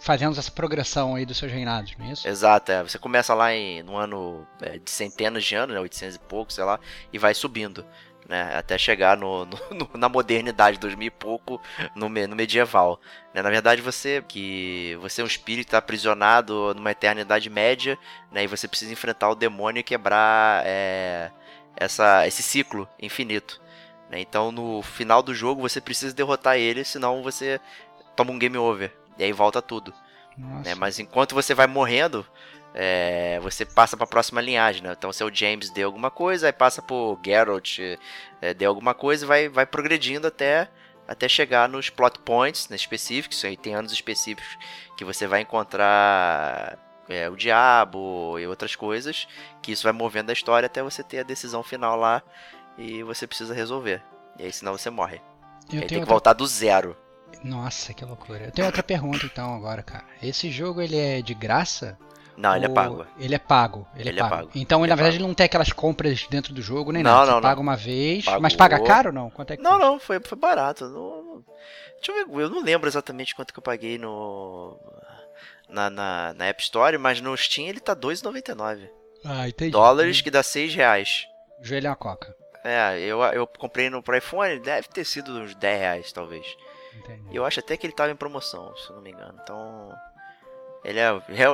fazendo 0.00 0.38
essa 0.38 0.50
progressão 0.50 1.15
aí 1.15 1.27
dos 1.27 1.37
seus 1.37 1.50
reinados, 1.50 1.95
não 1.99 2.07
é 2.07 2.12
isso? 2.12 2.29
Exato, 2.29 2.71
é. 2.71 2.83
Você 2.83 2.99
começa 2.99 3.35
lá 3.35 3.53
em, 3.53 3.83
no 3.83 3.97
ano 3.97 4.47
é, 4.62 4.79
de 4.79 4.91
centenas 4.91 5.45
de 5.45 5.55
anos, 5.55 5.75
né, 5.75 5.81
800 5.81 6.17
e 6.17 6.19
pouco, 6.21 6.53
sei 6.53 6.65
lá, 6.65 6.79
e 7.12 7.19
vai 7.19 7.35
subindo, 7.35 7.85
né, 8.28 8.54
até 8.56 8.76
chegar 8.78 9.16
no, 9.16 9.44
no- 9.47 9.58
na 9.99 10.08
modernidade, 10.08 10.78
2000 10.78 11.08
e 11.08 11.11
pouco, 11.11 11.61
no, 11.94 12.08
no 12.08 12.37
medieval. 12.37 13.00
né. 13.35 13.42
Na 13.42 13.50
verdade, 13.50 13.82
você 13.82 14.23
que 14.28 14.97
você 15.00 15.20
é 15.20 15.25
um 15.25 15.26
espírito 15.26 15.75
aprisionado 15.75 16.75
numa 16.75 16.90
eternidade 16.92 17.49
média, 17.50 17.99
né, 18.30 18.44
e 18.44 18.47
você 18.47 18.68
precisa 18.68 18.92
enfrentar 18.92 19.30
o 19.30 19.35
demônio 19.35 19.80
e 19.80 19.85
quebrar 19.85 20.62
é, 20.66 21.30
essa, 21.76 22.26
esse 22.26 22.42
ciclo 22.42 22.88
infinito. 23.00 23.61
né. 24.11 24.20
Então, 24.20 24.52
no 24.52 24.82
final 24.82 25.23
do 25.23 25.35
jogo, 25.35 25.62
você 25.62 25.80
precisa 25.80 26.14
derrotar 26.14 26.56
ele, 26.56 26.85
senão 26.85 27.23
você 27.23 27.61
toma 28.16 28.32
um 28.32 28.38
game 28.38 28.56
over. 28.58 28.92
E 29.18 29.25
aí 29.25 29.32
volta 29.32 29.61
tudo 29.62 29.92
né? 30.64 30.75
Mas 30.75 30.99
enquanto 30.99 31.35
você 31.35 31.54
vai 31.54 31.66
morrendo, 31.66 32.26
é, 32.80 33.40
você 33.40 33.64
passa 33.64 33.97
pra 33.97 34.06
próxima 34.06 34.40
linhagem, 34.40 34.85
né? 34.85 34.94
Então, 34.97 35.12
seu 35.12 35.35
James 35.35 35.68
deu 35.68 35.88
alguma 35.88 36.12
coisa, 36.12 36.47
aí 36.47 36.52
passa 36.52 36.80
pro 36.80 37.18
Geralt, 37.25 37.80
é, 38.40 38.54
deu 38.54 38.70
alguma 38.70 38.94
coisa 38.94 39.25
e 39.25 39.26
vai, 39.26 39.49
vai 39.49 39.66
progredindo 39.66 40.28
até, 40.28 40.68
até 41.08 41.28
chegar 41.28 41.68
nos 41.68 41.90
plot 41.90 42.20
points 42.20 42.68
né, 42.68 42.76
específicos. 42.76 43.44
Aí 43.44 43.56
tem 43.56 43.75
anos 43.75 43.90
específicos 43.90 44.56
que 44.97 45.04
você 45.04 45.26
vai 45.26 45.40
encontrar 45.40 46.78
é, 47.08 47.28
o 47.28 47.35
diabo 47.35 48.38
e 48.38 48.47
outras 48.47 48.76
coisas, 48.76 49.26
que 49.61 49.73
isso 49.73 49.82
vai 49.82 49.92
movendo 49.92 50.30
a 50.30 50.32
história 50.32 50.66
até 50.66 50.80
você 50.80 51.02
ter 51.02 51.18
a 51.18 51.25
decisão 51.25 51.64
final 51.64 51.97
lá 51.97 52.23
e 52.78 53.02
você 53.02 53.26
precisa 53.26 53.52
resolver. 53.52 54.00
E 54.38 54.44
aí, 54.44 54.52
senão 54.52 54.78
você 54.78 54.88
morre. 54.88 55.20
Eu 55.68 55.80
aí 55.80 55.88
tem 55.88 55.88
que 55.88 55.94
outra... 55.97 56.11
voltar 56.11 56.32
do 56.32 56.47
zero. 56.47 56.97
Nossa, 57.42 57.92
que 57.92 58.04
loucura. 58.04 58.44
Eu 58.44 58.52
tenho 58.52 58.68
outra 58.68 58.85
pergunta 58.85 59.26
então 59.26 59.52
agora, 59.52 59.82
cara. 59.82 60.04
Esse 60.23 60.49
jogo 60.49 60.80
ele 60.80 60.97
é 60.97 61.20
de 61.20 61.35
graça? 61.35 61.99
Não, 62.38 62.54
ele 62.57 62.66
é 62.66 62.68
pago. 62.68 63.04
Ele 63.18 63.35
é 63.35 63.38
pago. 63.38 63.88
Ele, 63.97 64.09
Ele 64.11 64.21
é 64.21 64.23
é 64.23 64.28
pago. 64.28 64.37
pago. 64.47 64.50
Então, 64.54 64.80
Ele 64.80 64.88
na 64.88 64.92
é 64.92 64.97
verdade, 64.97 65.14
pago. 65.16 65.23
ele 65.23 65.28
não 65.28 65.35
tem 65.35 65.47
aquelas 65.47 65.73
compras 65.73 66.26
dentro 66.30 66.54
do 66.54 66.62
jogo 66.62 66.92
nem 66.92 67.02
Não, 67.02 67.11
nada. 67.11 67.21
não, 67.26 67.26
Você 67.26 67.35
não. 67.35 67.42
paga 67.42 67.61
uma 67.61 67.76
vez, 67.76 68.25
Pagou. 68.25 68.40
mas 68.40 68.54
paga 68.54 68.80
caro 68.80 69.09
ou 69.09 69.14
não? 69.14 69.28
Quanto 69.30 69.52
é 69.52 69.57
que 69.57 69.62
Não, 69.62 69.78
não, 69.78 69.99
foi, 69.99 70.21
foi 70.21 70.38
barato. 70.38 70.88
Não- 70.88 71.42
deixa 71.97 72.12
eu 72.12 72.28
ver, 72.28 72.42
eu 72.42 72.49
não 72.50 72.62
lembro 72.62 72.88
exatamente 72.88 73.35
quanto 73.35 73.52
que 73.52 73.59
eu 73.59 73.62
paguei 73.62 73.99
no. 73.99 74.78
Na, 75.68 75.90
na, 75.90 76.33
na 76.35 76.47
App 76.47 76.62
Store, 76.62 76.97
mas 76.97 77.21
no 77.21 77.37
Steam 77.37 77.68
ele 77.68 77.80
tá 77.80 77.92
R$ 77.92 77.99
2,99 78.00 78.88
Ah, 79.25 79.47
entendi. 79.49 79.71
dólares, 79.71 80.21
que 80.23 80.30
dá 80.30 80.42
6 80.42 80.75
reais. 80.75 81.26
Joelho 81.61 81.88
é 81.88 81.90
uma 81.90 81.97
coca. 81.97 82.35
É, 82.64 82.99
eu, 83.00 83.21
eu 83.23 83.47
comprei 83.47 83.90
no 83.90 84.02
pro 84.02 84.16
iPhone, 84.16 84.61
deve 84.61 84.88
ter 84.88 85.04
sido 85.04 85.30
uns 85.38 85.54
10 85.57 85.78
reais, 85.80 86.12
talvez. 86.12 86.47
Entendi. 86.97 87.37
Eu 87.37 87.45
acho 87.45 87.61
até 87.61 87.76
que 87.76 87.87
ele 87.87 87.92
tava 87.95 88.11
em 88.12 88.16
promoção, 88.16 88.75
se 88.76 88.90
não 88.92 89.02
me 89.02 89.11
engano. 89.11 89.38
Então. 89.42 89.92
Ele 90.85 91.00
é 91.00 91.11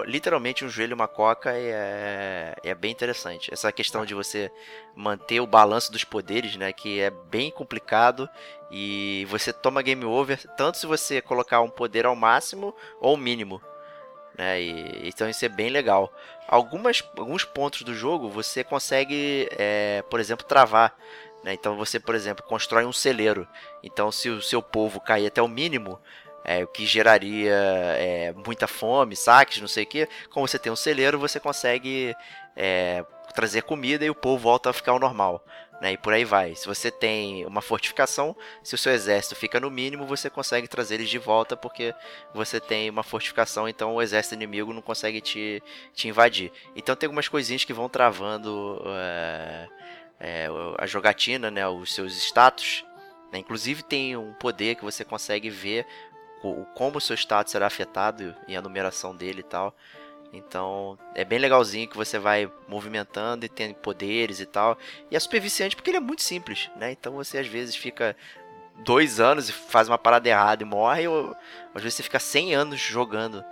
literalmente 0.06 0.64
um 0.64 0.68
joelho 0.68 0.92
e 0.92 0.94
uma 0.94 1.08
coca 1.08 1.58
e 1.58 1.66
é, 1.66 2.54
é 2.62 2.74
bem 2.74 2.92
interessante. 2.92 3.52
Essa 3.52 3.72
questão 3.72 4.04
de 4.04 4.14
você 4.14 4.50
manter 4.94 5.40
o 5.40 5.46
balanço 5.46 5.90
dos 5.90 6.04
poderes, 6.04 6.56
né? 6.56 6.72
Que 6.72 7.00
é 7.00 7.10
bem 7.10 7.50
complicado. 7.50 8.28
E 8.70 9.26
você 9.30 9.52
toma 9.52 9.82
game 9.82 10.04
over 10.04 10.38
tanto 10.56 10.78
se 10.78 10.86
você 10.86 11.20
colocar 11.20 11.60
um 11.62 11.70
poder 11.70 12.06
ao 12.06 12.14
máximo 12.14 12.74
ou 13.00 13.16
mínimo. 13.16 13.62
Né? 14.36 14.60
E, 14.60 15.08
então 15.08 15.28
isso 15.28 15.44
é 15.44 15.48
bem 15.48 15.70
legal. 15.70 16.12
Algumas, 16.46 17.02
alguns 17.16 17.44
pontos 17.44 17.82
do 17.82 17.94
jogo 17.94 18.28
você 18.28 18.62
consegue, 18.62 19.48
é, 19.52 20.02
por 20.10 20.20
exemplo, 20.20 20.44
travar. 20.46 20.96
Né? 21.42 21.54
Então 21.54 21.76
você, 21.76 21.98
por 21.98 22.14
exemplo, 22.14 22.44
constrói 22.44 22.84
um 22.84 22.92
celeiro. 22.92 23.46
Então 23.82 24.10
se 24.12 24.28
o 24.28 24.42
seu 24.42 24.62
povo 24.62 25.00
cair 25.00 25.26
até 25.26 25.40
o 25.40 25.48
mínimo, 25.48 25.98
é, 26.44 26.62
o 26.62 26.66
que 26.66 26.84
geraria 26.84 27.54
é, 27.54 28.34
muita 28.46 28.66
fome, 28.66 29.16
saques, 29.16 29.60
não 29.60 29.68
sei 29.68 29.84
o 29.84 29.86
que. 29.86 30.08
Como 30.30 30.46
você 30.46 30.58
tem 30.58 30.70
um 30.70 30.76
celeiro, 30.76 31.18
você 31.18 31.40
consegue 31.40 32.14
é, 32.54 33.04
trazer 33.34 33.62
comida 33.62 34.04
e 34.04 34.10
o 34.10 34.14
povo 34.14 34.42
volta 34.42 34.70
a 34.70 34.72
ficar 34.72 34.92
ao 34.92 34.98
normal. 34.98 35.44
Né? 35.80 35.92
E 35.92 35.96
por 35.98 36.12
aí 36.12 36.24
vai. 36.24 36.54
Se 36.54 36.66
você 36.66 36.90
tem 36.90 37.44
uma 37.46 37.60
fortificação, 37.60 38.36
se 38.62 38.74
o 38.74 38.78
seu 38.78 38.92
exército 38.92 39.34
fica 39.34 39.58
no 39.58 39.70
mínimo, 39.70 40.06
você 40.06 40.30
consegue 40.30 40.68
trazer 40.68 40.94
eles 40.96 41.08
de 41.08 41.18
volta 41.18 41.56
porque 41.56 41.94
você 42.32 42.60
tem 42.60 42.88
uma 42.88 43.02
fortificação, 43.02 43.68
então 43.68 43.94
o 43.94 44.02
exército 44.02 44.34
inimigo 44.34 44.72
não 44.72 44.82
consegue 44.82 45.20
te, 45.20 45.62
te 45.92 46.08
invadir. 46.08 46.52
Então 46.76 46.94
tem 46.94 47.06
algumas 47.06 47.28
coisinhas 47.28 47.64
que 47.64 47.72
vão 47.72 47.88
travando 47.88 48.82
é, 48.86 49.68
é, 50.20 50.48
a 50.78 50.86
jogatina, 50.86 51.50
né? 51.50 51.66
os 51.66 51.92
seus 51.92 52.16
status. 52.16 52.84
né? 53.32 53.38
Inclusive 53.38 53.82
tem 53.82 54.16
um 54.16 54.32
poder 54.34 54.76
que 54.76 54.84
você 54.84 55.04
consegue 55.04 55.50
ver 55.50 55.86
como 56.74 56.98
o 56.98 57.00
seu 57.00 57.14
status 57.14 57.52
será 57.52 57.66
afetado 57.66 58.34
e 58.46 58.56
a 58.56 58.62
numeração 58.62 59.14
dele 59.14 59.40
e 59.40 59.44
tal. 59.44 59.74
Então 60.32 60.98
é 61.14 61.24
bem 61.24 61.38
legalzinho 61.38 61.88
que 61.88 61.96
você 61.96 62.18
vai 62.18 62.50
movimentando 62.68 63.46
e 63.46 63.48
tem 63.48 63.72
poderes 63.72 64.40
e 64.40 64.46
tal. 64.46 64.76
E 65.10 65.16
é 65.16 65.20
super 65.20 65.40
viciante 65.40 65.76
porque 65.76 65.90
ele 65.90 65.98
é 65.98 66.00
muito 66.00 66.22
simples, 66.22 66.70
né? 66.76 66.90
Então 66.92 67.14
você 67.14 67.38
às 67.38 67.46
vezes 67.46 67.76
fica 67.76 68.16
dois 68.78 69.20
anos 69.20 69.48
e 69.48 69.52
faz 69.52 69.88
uma 69.88 69.98
parada 69.98 70.28
errada 70.28 70.62
e 70.62 70.66
morre, 70.66 71.06
ou 71.06 71.36
às 71.74 71.82
vezes 71.82 71.96
você 71.96 72.02
fica 72.02 72.18
100 72.18 72.54
anos 72.54 72.80
jogando, 72.80 73.44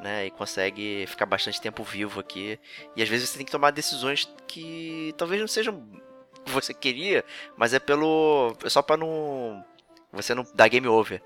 né? 0.00 0.26
E 0.26 0.30
consegue 0.30 1.06
ficar 1.06 1.26
bastante 1.26 1.60
tempo 1.60 1.84
vivo 1.84 2.18
aqui. 2.18 2.58
E 2.96 3.02
às 3.02 3.08
vezes 3.08 3.30
você 3.30 3.36
tem 3.36 3.46
que 3.46 3.52
tomar 3.52 3.70
decisões 3.70 4.28
que 4.48 5.14
talvez 5.16 5.40
não 5.40 5.48
sejam 5.48 5.74
o 5.74 6.42
que 6.42 6.50
você 6.50 6.74
queria, 6.74 7.24
mas 7.56 7.72
é 7.72 7.78
pelo. 7.78 8.56
é 8.64 8.68
só 8.68 8.82
pra 8.82 8.96
não. 8.96 9.64
Você 10.12 10.34
não 10.34 10.44
dar 10.54 10.68
game 10.68 10.86
over. 10.86 11.22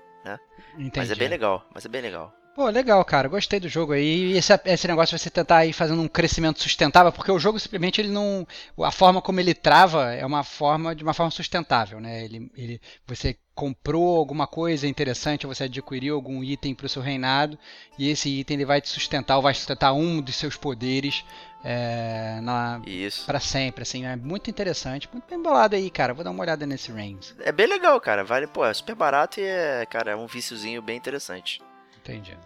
Entendi. 0.73 0.97
Mas 0.97 1.11
é 1.11 1.15
bem 1.15 1.29
legal, 1.29 1.65
mas 1.73 1.85
é 1.85 1.89
bem 1.89 2.01
legal. 2.01 2.33
Pô, 2.59 2.67
legal, 2.67 3.03
cara. 3.05 3.29
Gostei 3.29 3.57
do 3.57 3.69
jogo 3.69 3.93
aí. 3.93 4.33
E 4.33 4.37
esse, 4.37 4.51
esse 4.65 4.85
negócio 4.85 5.15
de 5.15 5.23
você 5.23 5.29
tentar 5.29 5.65
ir 5.65 5.71
fazendo 5.71 6.01
um 6.01 6.09
crescimento 6.09 6.61
sustentável, 6.61 7.09
porque 7.09 7.31
o 7.31 7.39
jogo 7.39 7.57
simplesmente 7.57 8.01
ele 8.01 8.09
não. 8.09 8.45
A 8.83 8.91
forma 8.91 9.21
como 9.21 9.39
ele 9.39 9.53
trava 9.53 10.13
é 10.13 10.25
uma 10.25 10.43
forma 10.43 10.93
de 10.93 11.01
uma 11.01 11.13
forma 11.13 11.31
sustentável, 11.31 12.01
né? 12.01 12.25
Ele, 12.25 12.51
ele, 12.57 12.81
você 13.07 13.37
comprou 13.55 14.17
alguma 14.17 14.45
coisa 14.45 14.87
interessante, 14.87 15.47
você 15.47 15.65
adquiriu 15.65 16.15
algum 16.15 16.43
item 16.43 16.75
para 16.75 16.85
o 16.85 16.89
seu 16.89 17.01
reinado, 17.01 17.57
e 17.97 18.09
esse 18.09 18.29
item 18.29 18.55
ele 18.55 18.65
vai 18.65 18.81
te 18.81 18.89
sustentar, 18.89 19.37
ou 19.37 19.41
vai 19.41 19.53
sustentar 19.53 19.93
um 19.93 20.21
dos 20.21 20.35
seus 20.35 20.57
poderes 20.57 21.23
é, 21.63 22.39
na, 22.41 22.81
Isso. 22.85 23.25
para 23.25 23.39
sempre, 23.39 23.83
assim, 23.83 24.05
é 24.05 24.15
muito 24.15 24.49
interessante, 24.49 25.09
muito 25.11 25.27
bem 25.29 25.41
bolado 25.41 25.75
aí, 25.75 25.89
cara. 25.89 26.13
Vou 26.13 26.23
dar 26.23 26.31
uma 26.31 26.41
olhada 26.41 26.65
nesse 26.65 26.91
Reigns. 26.91 27.35
É 27.39 27.51
bem 27.51 27.67
legal, 27.67 27.99
cara. 27.99 28.23
Vale, 28.23 28.47
pô, 28.47 28.65
é 28.65 28.73
super 28.73 28.95
barato 28.95 29.39
e 29.39 29.43
é, 29.43 29.85
cara, 29.85 30.11
é 30.11 30.15
um 30.15 30.27
viciozinho 30.27 30.81
bem 30.81 30.97
interessante. 30.97 31.61
Entendi. 31.97 32.37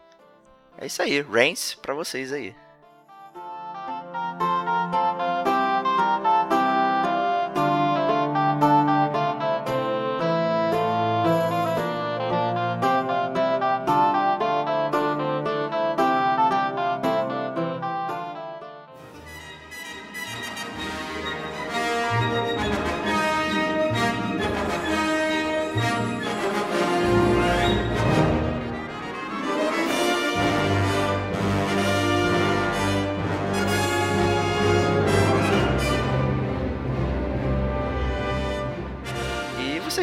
É 0.77 0.87
isso 0.87 1.01
aí, 1.01 1.21
Reigns 1.21 1.75
pra 1.75 1.93
vocês 1.93 2.31
aí. 2.33 2.55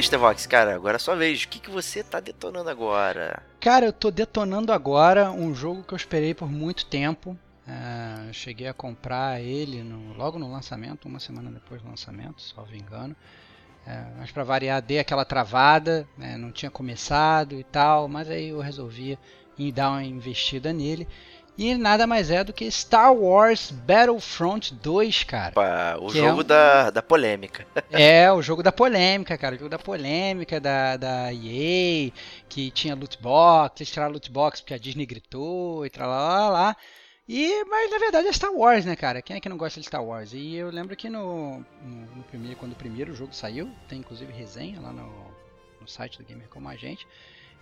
Você, 0.00 0.06
Stevox, 0.06 0.46
cara, 0.46 0.74
agora 0.74 0.96
é 0.96 0.98
sua 0.98 1.14
vez. 1.16 1.42
O 1.42 1.48
que, 1.48 1.58
que 1.60 1.70
você 1.70 2.02
tá 2.02 2.20
detonando 2.20 2.70
agora? 2.70 3.42
Cara, 3.60 3.86
eu 3.86 3.92
tô 3.92 4.10
detonando 4.10 4.72
agora 4.72 5.30
um 5.30 5.54
jogo 5.54 5.82
que 5.82 5.92
eu 5.92 5.96
esperei 5.96 6.34
por 6.34 6.50
muito 6.50 6.86
tempo. 6.86 7.36
É, 7.68 8.32
cheguei 8.32 8.66
a 8.66 8.74
comprar 8.74 9.40
ele 9.40 9.82
no- 9.82 10.14
logo 10.14 10.38
no 10.38 10.50
lançamento, 10.50 11.06
uma 11.06 11.20
semana 11.20 11.50
depois 11.50 11.80
do 11.82 11.88
lançamento, 11.88 12.42
salvo 12.42 12.74
engano. 12.74 13.14
É, 13.86 14.04
mas 14.18 14.30
para 14.30 14.44
variar, 14.44 14.82
dei 14.82 14.98
aquela 14.98 15.24
travada, 15.24 16.06
né, 16.16 16.36
não 16.36 16.50
tinha 16.50 16.70
começado 16.70 17.54
e 17.54 17.64
tal, 17.64 18.08
mas 18.08 18.28
aí 18.28 18.48
eu 18.48 18.60
resolvi 18.60 19.18
dar 19.72 19.90
uma 19.90 20.02
investida 20.04 20.72
nele. 20.72 21.06
E 21.58 21.74
nada 21.74 22.06
mais 22.06 22.30
é 22.30 22.42
do 22.42 22.52
que 22.52 22.70
Star 22.70 23.12
Wars 23.14 23.70
Battlefront 23.70 24.72
2, 24.74 25.24
cara. 25.24 25.50
Opa, 25.50 25.96
o 26.00 26.10
Que 26.10 26.18
é 26.18 26.22
jogo 26.22 26.40
um- 26.40 26.44
da, 26.44 26.90
da 26.90 27.02
polêmica. 27.02 27.66
É, 27.90 28.32
o 28.32 28.40
jogo 28.40 28.62
da 28.62 28.72
polêmica, 28.72 29.36
cara. 29.36 29.54
O 29.56 29.58
jogo 29.58 29.68
da 29.70 29.78
polêmica 29.78 30.58
da, 30.58 30.96
da 30.96 31.32
EA, 31.34 32.12
que 32.48 32.70
tinha 32.70 32.94
loot 32.94 33.20
box, 33.20 33.80
eles 33.82 33.90
tiraram 33.92 34.12
loot 34.12 34.30
box 34.30 34.60
porque 34.60 34.74
a 34.74 34.78
Disney 34.78 35.04
gritou 35.04 35.84
e 35.84 35.90
lá 35.98 36.48
lá. 36.48 36.76
E, 37.28 37.64
mas 37.66 37.90
na 37.92 37.98
verdade 37.98 38.26
é 38.26 38.32
Star 38.32 38.52
Wars, 38.52 38.84
né, 38.84 38.96
cara? 38.96 39.22
Quem 39.22 39.36
é 39.36 39.40
que 39.40 39.48
não 39.48 39.56
gosta 39.56 39.78
de 39.80 39.86
Star 39.86 40.02
Wars? 40.04 40.32
E 40.32 40.56
eu 40.56 40.68
lembro 40.70 40.96
que 40.96 41.08
no, 41.08 41.58
no, 41.82 42.16
no 42.16 42.22
primeiro, 42.24 42.56
quando 42.56 42.72
o 42.72 42.76
primeiro 42.76 43.14
jogo 43.14 43.32
saiu, 43.32 43.70
tem 43.88 44.00
inclusive 44.00 44.32
resenha 44.32 44.80
lá 44.80 44.92
no, 44.92 45.06
no 45.80 45.86
site 45.86 46.18
do 46.18 46.24
Gamer 46.24 46.48
Como 46.48 46.68
a 46.68 46.74
Gente. 46.74 47.06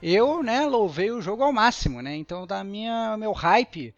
Eu, 0.02 0.42
né, 0.42 0.64
louvei 0.64 1.10
o 1.10 1.20
jogo 1.20 1.42
ao 1.42 1.52
máximo, 1.52 2.00
né? 2.00 2.14
Então, 2.16 2.46
da 2.46 2.62
minha, 2.62 3.16
meu 3.16 3.32
hype, 3.32 3.94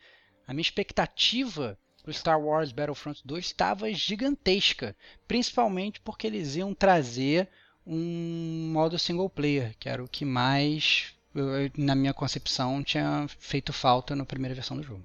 a 0.47 0.55
minha 0.55 0.63
expectativa 0.63 1.79
pro 2.03 2.13
Star 2.13 2.41
Wars 2.41 2.73
Battlefront 2.73 3.21
2 3.25 3.45
estava 3.45 3.93
gigantesca, 3.93 4.97
principalmente 5.29 6.01
porque 6.01 6.27
eles 6.27 6.57
iam 6.57 6.75
trazer 6.75 7.49
um 7.87 8.71
modo 8.73 8.99
single 8.99 9.29
player, 9.29 9.75
que 9.79 9.89
era 9.89 10.03
o 10.03 10.09
que 10.09 10.25
mais, 10.25 11.15
na 11.77 11.95
minha 11.95 12.15
concepção, 12.15 12.83
tinha 12.83 13.27
feito 13.39 13.73
falta 13.73 14.17
na 14.17 14.25
primeira 14.25 14.55
versão 14.55 14.77
do 14.77 14.83
jogo. 14.83 15.05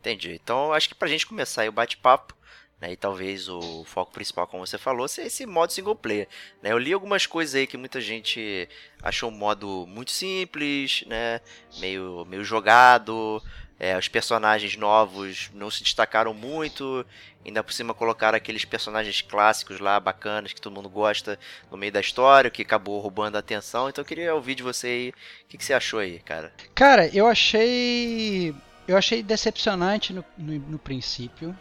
Entendi. 0.00 0.34
Então, 0.34 0.72
acho 0.72 0.88
que 0.88 0.94
pra 0.94 1.08
gente 1.08 1.26
começar 1.26 1.68
o 1.68 1.72
bate-papo, 1.72 2.35
né, 2.80 2.92
e 2.92 2.96
talvez 2.96 3.48
o 3.48 3.84
foco 3.84 4.12
principal, 4.12 4.46
como 4.46 4.66
você 4.66 4.78
falou, 4.78 5.08
seja 5.08 5.28
esse 5.28 5.46
modo 5.46 5.72
single 5.72 5.96
player. 5.96 6.28
Né? 6.62 6.72
Eu 6.72 6.78
li 6.78 6.92
algumas 6.92 7.26
coisas 7.26 7.54
aí 7.54 7.66
que 7.66 7.76
muita 7.76 8.00
gente 8.00 8.68
achou 9.02 9.30
o 9.30 9.32
modo 9.32 9.86
muito 9.86 10.10
simples, 10.10 11.04
né, 11.06 11.40
meio, 11.78 12.24
meio 12.26 12.44
jogado, 12.44 13.42
é, 13.78 13.96
os 13.96 14.08
personagens 14.08 14.76
novos 14.76 15.50
não 15.52 15.70
se 15.70 15.82
destacaram 15.82 16.32
muito, 16.32 17.04
ainda 17.44 17.62
por 17.62 17.72
cima 17.72 17.92
colocaram 17.92 18.36
aqueles 18.36 18.64
personagens 18.64 19.20
clássicos 19.20 19.80
lá, 19.80 20.00
bacanas, 20.00 20.52
que 20.52 20.60
todo 20.60 20.74
mundo 20.74 20.88
gosta, 20.88 21.38
no 21.70 21.76
meio 21.76 21.92
da 21.92 22.00
história, 22.00 22.50
que 22.50 22.62
acabou 22.62 23.00
roubando 23.00 23.36
a 23.36 23.40
atenção. 23.40 23.88
Então 23.88 24.02
eu 24.02 24.06
queria 24.06 24.34
ouvir 24.34 24.54
de 24.54 24.62
você 24.62 24.86
aí, 24.86 25.08
o 25.10 25.48
que, 25.48 25.58
que 25.58 25.64
você 25.64 25.74
achou 25.74 26.00
aí, 26.00 26.18
cara? 26.20 26.52
Cara, 26.74 27.06
eu 27.14 27.26
achei. 27.26 28.54
Eu 28.88 28.96
achei 28.96 29.22
decepcionante 29.22 30.12
no, 30.12 30.24
no, 30.38 30.58
no 30.58 30.78
princípio, 30.78 31.56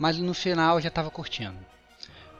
mas 0.00 0.18
no 0.18 0.34
final 0.34 0.76
eu 0.78 0.80
já 0.80 0.88
estava 0.88 1.10
curtindo. 1.10 1.56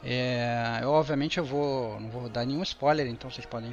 É, 0.03 0.81
eu, 0.83 0.91
obviamente 0.91 1.39
eu 1.39 1.45
vou. 1.45 2.01
não 2.01 2.09
vou 2.09 2.29
dar 2.29 2.45
nenhum 2.47 2.63
spoiler, 2.63 3.07
então 3.07 3.31
vocês 3.31 3.47
podem 3.47 3.71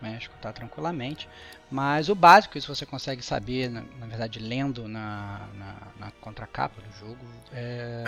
né, 0.00 0.16
escutar 0.20 0.52
tranquilamente. 0.52 1.28
Mas 1.70 2.08
o 2.08 2.14
básico, 2.14 2.56
isso 2.56 2.72
você 2.74 2.86
consegue 2.86 3.22
saber, 3.22 3.68
na, 3.68 3.82
na 3.98 4.06
verdade, 4.06 4.38
lendo 4.38 4.86
na, 4.86 5.48
na, 5.58 5.74
na 5.98 6.10
contracapa 6.20 6.80
do 6.80 6.98
jogo, 6.98 7.18
é, 7.52 8.04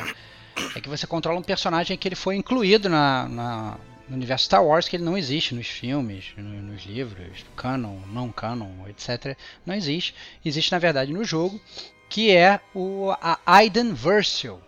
é 0.77 0.81
que 0.81 0.89
você 0.89 1.07
controla 1.07 1.39
um 1.41 1.43
personagem 1.43 1.97
que 1.97 2.07
ele 2.07 2.15
foi 2.15 2.37
incluído 2.37 2.89
na, 2.89 3.29
na- 3.29 3.79
no 4.09 4.15
universo 4.15 4.45
Star 4.45 4.65
Wars, 4.65 4.87
que 4.89 4.95
ele 4.95 5.03
não 5.05 5.19
existe 5.19 5.53
nos 5.53 5.67
filmes, 5.67 6.27
no- 6.37 6.62
nos 6.62 6.85
livros, 6.85 7.45
canon, 7.57 7.97
não 8.07 8.31
canon, 8.31 8.87
etc. 8.87 9.37
Não 9.65 9.75
existe. 9.75 10.15
Existe, 10.45 10.71
na 10.71 10.79
verdade, 10.79 11.12
no 11.12 11.25
jogo, 11.25 11.61
que 12.09 12.31
é 12.31 12.61
o, 12.73 13.11
a 13.21 13.41
Aiden 13.45 13.93
Versio. 13.93 14.61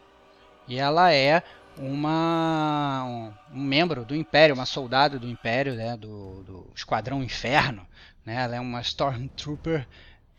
E 0.68 0.78
ela 0.78 1.12
é 1.12 1.42
uma 1.78 3.04
um, 3.04 3.58
um 3.58 3.62
membro 3.62 4.04
do 4.04 4.14
Império, 4.14 4.54
uma 4.54 4.66
soldado 4.66 5.18
do 5.18 5.28
Império, 5.28 5.74
né, 5.74 5.96
do, 5.96 6.42
do 6.42 6.72
Esquadrão 6.74 7.22
Inferno. 7.22 7.86
Né, 8.24 8.34
ela 8.34 8.56
é 8.56 8.60
uma 8.60 8.80
Stormtrooper 8.80 9.86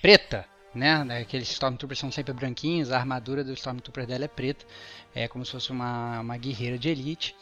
preta, 0.02 0.46
né? 0.74 1.02
Aqueles 1.22 1.50
Stormtroopers 1.52 2.00
são 2.00 2.12
sempre 2.12 2.34
branquinhos, 2.34 2.92
a 2.92 2.98
armadura 2.98 3.44
do 3.44 3.54
Stormtrooper 3.54 4.06
dela 4.06 4.26
é 4.26 4.28
preta, 4.28 4.66
é 5.16 5.28
como 5.28 5.46
se 5.46 5.52
fosse 5.52 5.72
uma, 5.72 6.20
uma 6.20 6.38
guerreira 6.38 6.78
de 6.78 6.90
elite. 6.90 7.36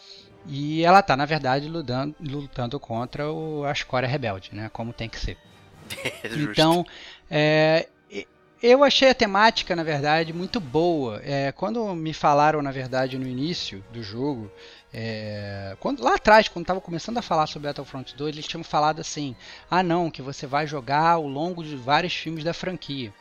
E 0.45 0.83
ela 0.83 1.01
tá, 1.01 1.17
na 1.17 1.25
verdade, 1.25 1.67
lutando, 1.67 2.15
lutando 2.21 2.79
contra 2.79 3.29
o, 3.29 3.65
a 3.65 3.71
escória 3.71 4.07
rebelde, 4.07 4.51
né? 4.53 4.69
Como 4.69 4.93
tem 4.93 5.09
que 5.09 5.19
ser. 5.19 5.37
Justo. 6.23 6.51
Então, 6.51 6.85
é, 7.29 7.89
eu 8.61 8.83
achei 8.83 9.09
a 9.09 9.13
temática, 9.15 9.75
na 9.75 9.83
verdade, 9.83 10.33
muito 10.33 10.59
boa. 10.59 11.21
É, 11.23 11.51
quando 11.51 11.93
me 11.95 12.13
falaram, 12.13 12.61
na 12.61 12.71
verdade, 12.71 13.17
no 13.17 13.27
início 13.27 13.83
do 13.91 14.01
jogo, 14.01 14.51
é, 14.93 15.75
quando, 15.79 16.03
lá 16.03 16.15
atrás, 16.15 16.47
quando 16.47 16.63
estava 16.63 16.81
começando 16.81 17.17
a 17.17 17.21
falar 17.21 17.45
sobre 17.47 17.67
Battlefront 17.67 18.15
2, 18.15 18.35
eles 18.35 18.47
tinham 18.47 18.63
falado 18.63 18.99
assim: 18.99 19.35
ah, 19.69 19.83
não, 19.83 20.09
que 20.09 20.21
você 20.21 20.47
vai 20.47 20.65
jogar 20.65 21.11
ao 21.11 21.27
longo 21.27 21.63
de 21.63 21.75
vários 21.75 22.13
filmes 22.13 22.43
da 22.43 22.53
franquia. 22.53 23.13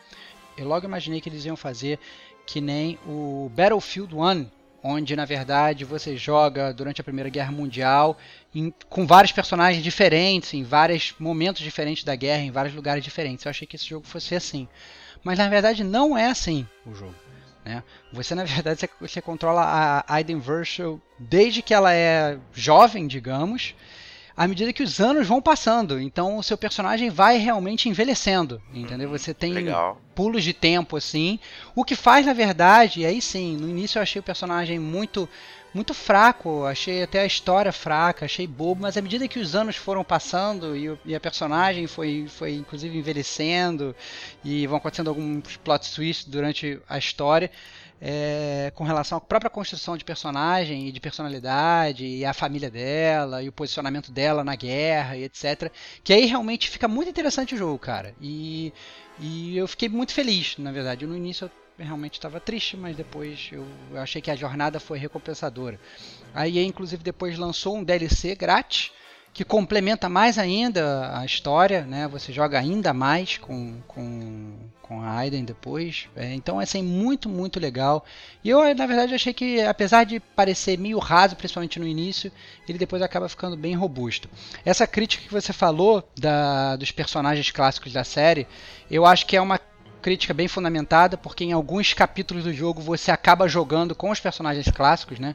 Eu 0.57 0.67
logo 0.67 0.87
imaginei 0.87 1.21
que 1.21 1.29
eles 1.29 1.45
iam 1.45 1.57
fazer 1.57 1.99
que 2.47 2.61
nem 2.61 2.99
o 3.07 3.51
Battlefield 3.55 4.15
1, 4.15 4.47
onde 4.83 5.17
na 5.17 5.25
verdade 5.25 5.85
você 5.85 6.17
joga 6.17 6.73
durante 6.73 7.01
a 7.01 7.05
Primeira 7.05 7.29
Guerra 7.29 7.51
Mundial 7.53 8.17
em- 8.55 8.73
com 8.89 9.07
vários 9.07 9.33
personagens 9.33 9.83
diferentes, 9.83 10.55
em 10.55 10.63
vários 10.63 11.15
momentos 11.19 11.61
diferentes 11.61 12.05
da 12.05 12.15
guerra, 12.15 12.43
em 12.43 12.51
vários 12.53 12.75
lugares 12.75 13.03
diferentes. 13.05 13.45
Eu 13.45 13.51
achei 13.51 13.67
que 13.67 13.77
esse 13.77 13.87
jogo 13.87 14.07
fosse 14.07 14.35
assim. 14.35 14.67
Mas 15.27 15.41
na 15.41 15.49
verdade 15.49 15.83
não 15.83 16.17
é 16.17 16.27
assim 16.27 16.65
o 16.87 16.95
jogo. 16.95 17.17
Né? 17.65 17.83
Você 18.13 18.33
na 18.33 18.45
verdade 18.45 18.79
você, 18.79 18.89
você 19.01 19.21
controla 19.21 19.61
a 19.61 20.15
Aiden 20.15 20.39
Versio 20.39 21.03
desde 21.19 21.63
que 21.63 21.75
ela 21.75 21.93
é 21.93 22.39
jovem, 22.53 23.09
digamos, 23.09 23.75
à 24.37 24.47
medida 24.47 24.73
que 24.73 24.85
os 24.85 25.01
anos 25.01 25.27
vão 25.27 25.43
passando. 25.43 26.01
Então 26.01 26.37
o 26.37 26.45
seu 26.45 26.57
personagem 26.57 27.11
vai 27.11 27.39
realmente 27.39 27.89
envelhecendo, 27.89 28.63
entendeu? 28.73 29.11
Você 29.11 29.35
tem 29.35 29.53
Legal. 29.53 30.01
pulos 30.15 30.45
de 30.45 30.53
tempo 30.53 30.97
assim, 30.97 31.41
o 31.75 31.85
que 31.85 31.97
faz 31.97 32.25
na 32.25 32.33
verdade, 32.33 33.01
e 33.01 33.05
aí 33.05 33.21
sim, 33.21 33.57
no 33.57 33.69
início 33.69 33.99
eu 33.99 34.05
achei 34.05 34.21
o 34.21 34.23
personagem 34.23 34.79
muito 34.79 35.29
muito 35.77 35.93
fraco, 35.93 36.65
achei 36.65 37.03
até 37.03 37.21
a 37.21 37.27
história 37.27 37.71
fraca, 37.71 38.25
achei 38.25 38.47
bobo, 38.47 38.81
mas 38.81 38.97
à 38.97 39.03
medida 39.03 39.29
que 39.29 39.39
os 39.39 39.55
anos 39.55 39.77
foram 39.77 40.03
passando 40.03 40.75
e, 40.75 40.99
e 41.05 41.15
a 41.15 41.21
personagem 41.21 41.87
foi, 41.87 42.27
foi 42.29 42.55
inclusive 42.55 42.97
envelhecendo 42.97 43.95
e 44.43 44.67
vão 44.67 44.79
acontecendo 44.79 45.09
alguns 45.09 45.59
plot 45.59 45.95
twists 45.95 46.27
durante 46.27 46.81
a 46.89 46.97
história, 46.97 47.51
é, 48.01 48.73
com 48.75 48.85
relação 48.85 49.19
à 49.19 49.21
própria 49.21 49.51
construção 49.51 49.99
de 49.99 50.05
personagem 50.05 50.89
e 50.89 50.93
de 50.93 50.99
personalidade 50.99 52.07
e 52.07 52.25
a 52.25 52.33
família 52.33 52.71
dela 52.71 53.43
e 53.43 53.49
o 53.49 53.53
posicionamento 53.53 54.11
dela 54.11 54.43
na 54.43 54.57
guerra 54.57 55.17
e 55.19 55.25
etc. 55.25 55.71
Que 56.03 56.15
aí 56.15 56.25
realmente 56.25 56.71
fica 56.71 56.89
muito 56.89 57.11
interessante 57.11 57.55
o 57.55 57.59
jogo, 57.59 57.79
cara. 57.79 58.15
E, 58.21 58.73
e 59.21 59.57
eu 59.59 59.69
fiquei 59.69 59.91
muito 59.91 60.13
feliz, 60.13 60.57
na 60.57 60.73
verdade. 60.73 61.07
No 61.07 61.17
início 61.17 61.45
eu 61.45 61.66
realmente 61.79 62.15
estava 62.15 62.41
triste, 62.41 62.77
mas 62.77 62.97
depois 62.97 63.51
eu, 63.53 63.67
achei 63.97 64.23
que 64.23 64.31
a 64.31 64.37
jornada 64.37 64.81
foi 64.81 64.99
recompensadora. 64.99 65.79
A 66.35 66.49
EA, 66.49 66.63
inclusive, 66.65 67.03
depois 67.03 67.39
lançou 67.39 67.77
um 67.77 67.85
DLC 67.85 68.35
grátis 68.35 68.93
que 69.37 69.45
complementa 69.45 70.09
mais 70.09 70.39
ainda 70.39 71.19
a 71.19 71.23
história, 71.27 71.83
né? 71.83 72.09
Você 72.09 72.33
joga 72.33 72.59
ainda 72.59 72.95
mais 72.95 73.37
com, 73.37 73.83
com, 73.87 74.55
com 74.81 75.03
a 75.03 75.15
Aiden 75.15 75.45
depois. 75.45 76.09
É, 76.17 76.33
então, 76.33 76.59
assim, 76.59 76.83
muito, 76.83 77.29
muito 77.29 77.61
legal. 77.61 78.03
E 78.43 78.49
eu, 78.49 78.75
na 78.75 78.87
verdade, 78.87 79.15
achei 79.15 79.35
que, 79.35 79.61
apesar 79.61 80.05
de 80.05 80.21
parecer 80.21 80.79
meio 80.79 80.99
raso, 80.99 81.37
principalmente 81.37 81.79
no 81.79 81.87
início, 81.87 82.33
ele 82.67 82.79
depois 82.79 83.03
acaba 83.03 83.29
ficando 83.29 83.59
bem 83.59 83.75
robusto. 83.75 84.27
Essa 84.65 84.87
crítica 84.87 85.25
que 85.25 85.33
você 85.35 85.53
falou 85.53 86.03
da, 86.19 86.77
dos 86.77 86.91
personagens 86.91 87.51
clássicos 87.51 87.93
da 87.93 88.05
série, 88.05 88.47
eu 88.91 89.05
acho 89.05 89.27
que 89.27 89.37
é 89.37 89.41
uma 89.41 89.61
crítica 90.07 90.33
bem 90.33 90.47
fundamentada, 90.47 91.17
porque 91.17 91.43
em 91.43 91.51
alguns 91.51 91.93
capítulos 91.93 92.45
do 92.45 92.53
jogo 92.53 92.81
você 92.81 93.11
acaba 93.11 93.49
jogando 93.49 93.93
com 93.93 94.09
os 94.09 94.21
personagens 94.21 94.71
clássicos, 94.71 95.19
né? 95.19 95.35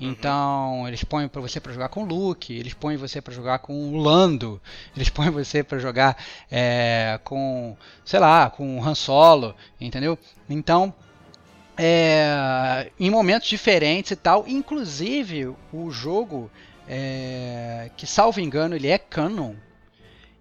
Então, 0.00 0.80
uhum. 0.80 0.88
eles 0.88 1.04
põem 1.04 1.28
para 1.28 1.42
você 1.42 1.60
para 1.60 1.70
jogar 1.70 1.90
com 1.90 2.02
o 2.02 2.06
Luke, 2.06 2.50
eles 2.50 2.72
põem 2.72 2.96
você 2.96 3.20
para 3.20 3.34
jogar 3.34 3.58
com 3.58 3.74
o 3.74 3.98
Lando, 3.98 4.58
eles 4.96 5.10
põem 5.10 5.28
você 5.28 5.62
para 5.62 5.78
jogar 5.78 6.16
é, 6.50 7.20
com, 7.24 7.76
sei 8.06 8.18
lá, 8.18 8.48
com 8.48 8.78
o 8.78 8.82
Han 8.82 8.94
Solo, 8.94 9.54
entendeu? 9.78 10.18
Então, 10.48 10.94
é, 11.76 12.90
em 12.98 13.10
momentos 13.10 13.46
diferentes 13.46 14.12
e 14.12 14.16
tal, 14.16 14.48
inclusive 14.48 15.54
o 15.70 15.90
jogo, 15.90 16.50
é, 16.88 17.90
que 17.98 18.06
salvo 18.06 18.40
engano 18.40 18.74
ele 18.74 18.88
é 18.88 18.96
canon, 18.96 19.52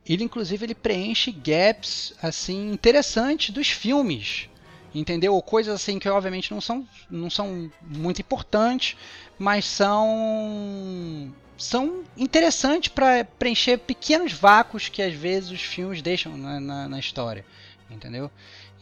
ele 0.07 0.23
inclusive 0.23 0.65
ele 0.65 0.75
preenche 0.75 1.31
gaps 1.31 2.13
assim 2.21 2.71
interessantes 2.71 3.49
dos 3.49 3.69
filmes 3.69 4.49
entendeu 4.93 5.33
ou 5.33 5.41
coisas 5.41 5.73
assim 5.73 5.99
que 5.99 6.07
obviamente 6.07 6.51
não 6.51 6.61
são 6.61 6.87
não 7.09 7.29
são 7.29 7.71
muito 7.81 8.21
importantes 8.21 8.95
mas 9.37 9.65
são 9.65 11.33
são 11.57 12.03
interessantes 12.17 12.89
para 12.89 13.23
preencher 13.23 13.77
pequenos 13.77 14.33
vácuos 14.33 14.89
que 14.89 15.01
às 15.01 15.13
vezes 15.13 15.51
os 15.51 15.61
filmes 15.61 16.01
deixam 16.01 16.37
na, 16.37 16.59
na, 16.59 16.89
na 16.89 16.99
história, 16.99 17.45
entendeu? 17.89 18.29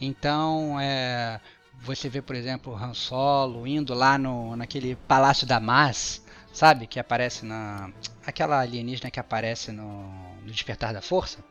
Então, 0.00 0.78
é, 0.80 1.40
você 1.80 2.08
vê, 2.08 2.20
por 2.20 2.34
exemplo, 2.34 2.74
Han 2.74 2.94
Solo 2.94 3.66
indo 3.66 3.94
lá 3.94 4.18
no, 4.18 4.56
naquele 4.56 4.96
Palácio 4.96 5.46
da 5.46 5.60
Maz, 5.60 6.23
sabe? 6.54 6.86
Que 6.86 6.98
aparece 6.98 7.44
na. 7.44 7.90
aquela 8.24 8.60
alienígena 8.60 9.10
que 9.10 9.20
aparece 9.20 9.70
no, 9.70 10.08
no 10.40 10.50
Despertar 10.50 10.94
da 10.94 11.02
Força. 11.02 11.44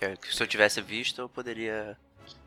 É, 0.00 0.16
se 0.30 0.40
eu 0.40 0.46
tivesse 0.46 0.80
visto, 0.80 1.20
eu 1.20 1.28
poderia 1.28 1.96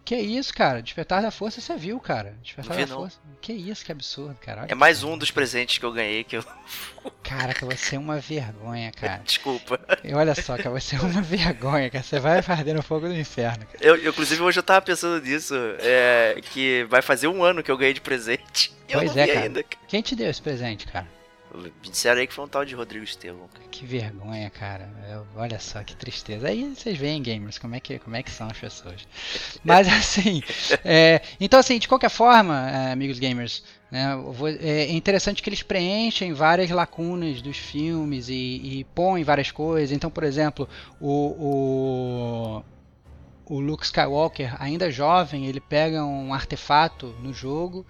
que 0.06 0.16
isso, 0.16 0.54
cara? 0.54 0.84
Despertar 0.84 1.24
da 1.24 1.32
Força 1.32 1.60
você 1.60 1.76
viu, 1.76 2.00
cara. 2.00 2.36
Despertar 2.44 2.78
vi, 2.78 2.86
da 2.86 2.94
não. 2.94 3.02
Força. 3.02 3.18
Que 3.42 3.52
isso, 3.52 3.84
que 3.84 3.92
absurdo, 3.92 4.36
cara. 4.40 4.68
é 4.70 4.76
mais 4.76 5.04
um 5.04 5.18
dos 5.18 5.32
presentes 5.32 5.80
que 5.80 5.86
eu 5.86 5.92
ganhei 5.92 6.24
que 6.24 6.38
eu. 6.38 6.46
Caraca, 7.24 7.66
você 7.66 7.96
é 7.96 8.00
uma 8.00 8.20
vergonha, 8.20 8.92
cara. 8.92 9.22
Desculpa. 9.26 9.80
E 10.04 10.14
olha 10.14 10.36
só, 10.36 10.58
cara, 10.58 10.70
você 10.70 10.96
é 10.96 11.00
uma 11.00 11.24
vergonha, 11.24 11.90
cara. 11.90 12.04
Você 12.04 12.20
vai 12.20 12.40
perder 12.44 12.76
no 12.76 12.84
fogo 12.84 13.08
do 13.08 13.16
inferno, 13.16 13.66
cara. 13.66 13.84
Eu, 13.84 14.10
inclusive, 14.10 14.40
hoje 14.44 14.60
eu 14.60 14.64
tava 14.64 14.84
pensando 14.84 15.20
nisso. 15.24 15.56
É, 15.80 16.40
que 16.52 16.86
vai 16.88 17.02
fazer 17.02 17.28
um 17.28 17.44
ano 17.44 17.64
que 17.64 17.72
eu 17.72 17.78
ganhei 17.78 17.96
de 17.96 18.02
presente. 18.02 18.72
Pois 18.92 19.18
é, 19.18 19.26
cara. 19.26 19.40
Ainda. 19.42 19.64
Quem 19.88 20.04
te 20.04 20.16
deu 20.16 20.30
esse 20.30 20.42
presente, 20.42 20.86
cara? 20.86 21.08
Me 21.56 21.72
disseram 21.90 22.20
aí 22.20 22.28
que 22.28 22.34
foi 22.34 22.46
um 22.46 22.48
tal 22.48 22.66
de 22.66 22.76
Rodrigo 22.76 23.04
Estevão. 23.04 23.50
Que 23.72 23.86
vergonha, 23.86 24.50
cara. 24.50 24.90
Eu, 25.10 25.26
olha 25.36 25.60
só, 25.60 25.84
que 25.84 25.96
tristeza. 25.96 26.48
Aí 26.48 26.74
vocês 26.76 26.98
veem, 26.98 27.22
gamers, 27.22 27.58
como 27.58 27.76
é 27.76 27.80
que, 27.80 28.00
como 28.00 28.16
é 28.16 28.24
que 28.24 28.32
são 28.32 28.48
as 28.48 28.58
pessoas. 28.58 29.08
Mas 29.64 29.88
assim, 29.88 30.42
é, 30.84 31.22
então 31.40 31.60
assim, 31.60 31.80
de 31.80 31.88
qualquer 31.88 32.10
forma, 32.10 32.70
é, 32.70 32.92
amigos 32.92 33.20
gamers, 33.20 33.64
né, 33.92 34.14
é 34.60 34.92
interessante 34.92 35.42
que 35.42 35.50
eles 35.50 35.64
preenchem 35.64 36.34
várias 36.34 36.70
lacunas 36.70 37.42
dos 37.42 37.58
filmes 37.58 38.30
e, 38.30 38.80
e 38.80 38.84
põem 38.96 39.24
várias 39.24 39.52
coisas. 39.52 39.92
Então, 39.92 40.10
por 40.10 40.24
exemplo, 40.24 40.68
o, 41.00 42.64
o, 43.48 43.56
o 43.56 43.60
Luke 43.60 43.86
Skywalker, 43.86 44.56
ainda 44.62 44.92
jovem, 44.92 45.46
ele 45.46 45.60
pega 45.60 46.04
um 46.04 46.34
artefato 46.34 47.16
no 47.22 47.34
jogo 47.34 47.86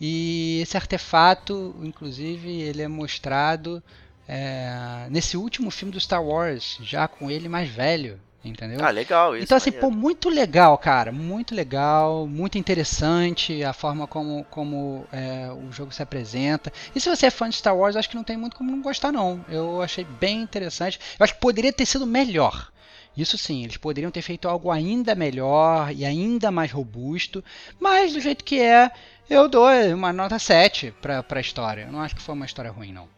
e 0.00 0.60
esse 0.62 0.76
artefato, 0.76 1.74
inclusive, 1.82 2.60
ele 2.60 2.82
é 2.82 2.88
mostrado 2.88 3.82
é, 4.28 5.06
nesse 5.10 5.36
último 5.36 5.70
filme 5.70 5.92
do 5.92 5.98
Star 5.98 6.22
Wars, 6.22 6.78
já 6.82 7.08
com 7.08 7.30
ele 7.30 7.48
mais 7.48 7.68
velho, 7.68 8.20
entendeu? 8.44 8.78
Ah, 8.84 8.90
legal 8.90 9.34
isso. 9.34 9.44
Então, 9.44 9.56
assim, 9.56 9.72
pô, 9.72 9.90
muito 9.90 10.28
legal, 10.28 10.76
cara. 10.78 11.10
Muito 11.10 11.54
legal, 11.54 12.26
muito 12.26 12.58
interessante 12.58 13.64
a 13.64 13.72
forma 13.72 14.06
como, 14.06 14.44
como 14.50 15.06
é, 15.12 15.50
o 15.50 15.72
jogo 15.72 15.92
se 15.92 16.02
apresenta. 16.02 16.72
E 16.94 17.00
se 17.00 17.08
você 17.08 17.26
é 17.26 17.30
fã 17.30 17.48
de 17.48 17.56
Star 17.56 17.76
Wars, 17.76 17.96
acho 17.96 18.08
que 18.08 18.16
não 18.16 18.24
tem 18.24 18.36
muito 18.36 18.56
como 18.56 18.70
não 18.70 18.82
gostar, 18.82 19.10
não. 19.10 19.44
Eu 19.48 19.82
achei 19.82 20.04
bem 20.04 20.42
interessante. 20.42 21.00
Eu 21.18 21.24
acho 21.24 21.34
que 21.34 21.40
poderia 21.40 21.72
ter 21.72 21.86
sido 21.86 22.06
melhor. 22.06 22.70
Isso 23.18 23.36
sim, 23.36 23.64
eles 23.64 23.76
poderiam 23.76 24.12
ter 24.12 24.22
feito 24.22 24.48
algo 24.48 24.70
ainda 24.70 25.12
melhor 25.16 25.92
e 25.92 26.04
ainda 26.04 26.52
mais 26.52 26.70
robusto, 26.70 27.44
mas 27.80 28.12
do 28.12 28.20
jeito 28.20 28.44
que 28.44 28.60
é, 28.60 28.92
eu 29.28 29.48
dou 29.48 29.68
uma 29.92 30.12
nota 30.12 30.38
7 30.38 30.94
pra, 31.02 31.20
pra 31.20 31.40
história. 31.40 31.82
Eu 31.82 31.92
não 31.92 32.00
acho 32.00 32.14
que 32.14 32.22
foi 32.22 32.36
uma 32.36 32.46
história 32.46 32.70
ruim, 32.70 32.92
não. 32.92 33.08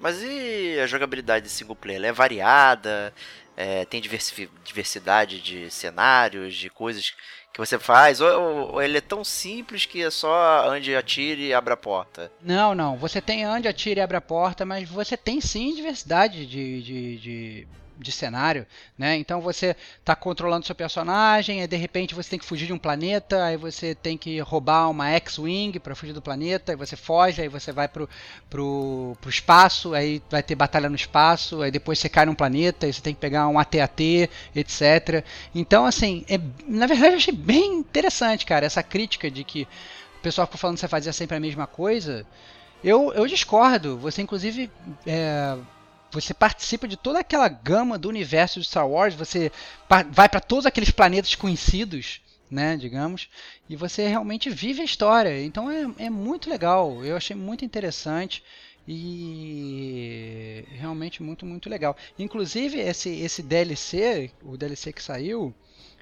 Mas 0.00 0.22
e 0.22 0.80
a 0.80 0.86
jogabilidade 0.86 1.44
de 1.44 1.52
single 1.52 1.76
player? 1.76 1.98
Ela 1.98 2.06
é 2.06 2.12
variada? 2.12 3.12
É, 3.54 3.84
tem 3.84 4.00
diversidade 4.00 5.40
de 5.40 5.70
cenários, 5.70 6.54
de 6.54 6.70
coisas 6.70 7.14
que 7.52 7.58
você 7.58 7.78
faz? 7.78 8.22
Ou, 8.22 8.72
ou, 8.72 8.82
ele 8.82 8.98
é 8.98 9.02
tão 9.02 9.22
simples 9.22 9.84
que 9.84 10.02
é 10.02 10.10
só 10.10 10.66
ande, 10.68 10.96
atire 10.96 11.48
e 11.48 11.54
abra 11.54 11.74
a 11.74 11.76
porta? 11.76 12.32
Não, 12.42 12.74
não. 12.74 12.96
Você 12.96 13.20
tem 13.20 13.44
ande, 13.44 13.68
atire 13.68 14.00
e 14.00 14.02
abra 14.02 14.18
a 14.18 14.22
porta, 14.22 14.64
mas 14.64 14.88
você 14.88 15.14
tem 15.14 15.42
sim 15.42 15.74
diversidade 15.74 16.46
de, 16.46 16.82
de, 16.82 17.18
de 17.18 17.68
de 17.98 18.12
cenário, 18.12 18.66
né? 18.96 19.16
Então 19.16 19.40
você 19.40 19.74
está 19.98 20.14
controlando 20.14 20.66
seu 20.66 20.74
personagem, 20.74 21.62
e 21.62 21.66
de 21.66 21.76
repente 21.76 22.14
você 22.14 22.30
tem 22.30 22.38
que 22.38 22.44
fugir 22.44 22.66
de 22.66 22.72
um 22.72 22.78
planeta, 22.78 23.44
aí 23.44 23.56
você 23.56 23.94
tem 23.94 24.16
que 24.16 24.38
roubar 24.40 24.90
uma 24.90 25.08
X-Wing 25.10 25.78
para 25.78 25.94
fugir 25.94 26.12
do 26.12 26.22
planeta, 26.22 26.72
aí 26.72 26.76
você 26.76 26.96
foge, 26.96 27.42
aí 27.42 27.48
você 27.48 27.72
vai 27.72 27.88
pro, 27.88 28.08
pro, 28.50 29.16
pro 29.20 29.30
espaço, 29.30 29.94
aí 29.94 30.22
vai 30.30 30.42
ter 30.42 30.54
batalha 30.54 30.88
no 30.88 30.96
espaço, 30.96 31.62
aí 31.62 31.70
depois 31.70 31.98
você 31.98 32.08
cai 32.08 32.26
num 32.26 32.34
planeta, 32.34 32.86
aí 32.86 32.92
você 32.92 33.00
tem 33.00 33.14
que 33.14 33.20
pegar 33.20 33.48
um 33.48 33.58
AT-AT, 33.58 34.30
etc. 34.54 35.24
Então, 35.54 35.86
assim, 35.86 36.24
é, 36.28 36.38
na 36.66 36.86
verdade 36.86 37.12
eu 37.12 37.18
achei 37.18 37.34
bem 37.34 37.74
interessante, 37.74 38.44
cara, 38.44 38.66
essa 38.66 38.82
crítica 38.82 39.30
de 39.30 39.44
que 39.44 39.66
o 40.18 40.22
pessoal 40.22 40.46
ficou 40.46 40.58
falando 40.58 40.76
que 40.76 40.80
você 40.80 40.88
fazia 40.88 41.12
sempre 41.12 41.36
a 41.36 41.40
mesma 41.40 41.66
coisa. 41.66 42.26
Eu, 42.82 43.12
eu 43.14 43.26
discordo. 43.26 43.98
Você, 43.98 44.22
inclusive, 44.22 44.70
é, 45.06 45.56
você 46.10 46.32
participa 46.32 46.88
de 46.88 46.96
toda 46.96 47.20
aquela 47.20 47.48
gama 47.48 47.98
do 47.98 48.08
universo 48.08 48.60
de 48.60 48.66
Star 48.66 48.88
Wars, 48.88 49.14
você 49.14 49.50
vai 50.10 50.28
para 50.28 50.40
todos 50.40 50.66
aqueles 50.66 50.90
planetas 50.90 51.34
conhecidos, 51.34 52.20
né, 52.50 52.76
digamos, 52.76 53.28
e 53.68 53.76
você 53.76 54.06
realmente 54.06 54.48
vive 54.48 54.82
a 54.82 54.84
história. 54.84 55.42
Então 55.42 55.70
é, 55.70 56.06
é 56.06 56.10
muito 56.10 56.48
legal, 56.48 57.04
eu 57.04 57.16
achei 57.16 57.36
muito 57.36 57.64
interessante 57.64 58.42
e 58.88 60.64
realmente 60.70 61.22
muito, 61.22 61.44
muito 61.44 61.68
legal. 61.68 61.96
Inclusive 62.18 62.78
esse, 62.78 63.10
esse 63.10 63.42
DLC, 63.42 64.30
o 64.42 64.56
DLC 64.56 64.92
que 64.92 65.02
saiu, 65.02 65.54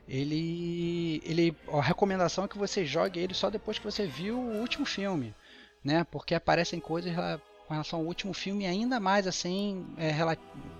ele, 0.06 1.22
ele, 1.24 1.56
a 1.72 1.80
recomendação 1.80 2.44
é 2.44 2.48
que 2.48 2.58
você 2.58 2.84
jogue 2.84 3.20
ele 3.20 3.32
só 3.32 3.48
depois 3.48 3.78
que 3.78 3.84
você 3.84 4.06
viu 4.06 4.38
o 4.38 4.60
último 4.60 4.84
filme, 4.84 5.34
né? 5.82 6.04
Porque 6.10 6.34
aparecem 6.34 6.78
coisas 6.78 7.12
relação 7.74 8.00
ao 8.00 8.04
último 8.04 8.32
filme, 8.32 8.66
ainda 8.66 8.98
mais 8.98 9.26
assim 9.26 9.86
é, 9.96 10.10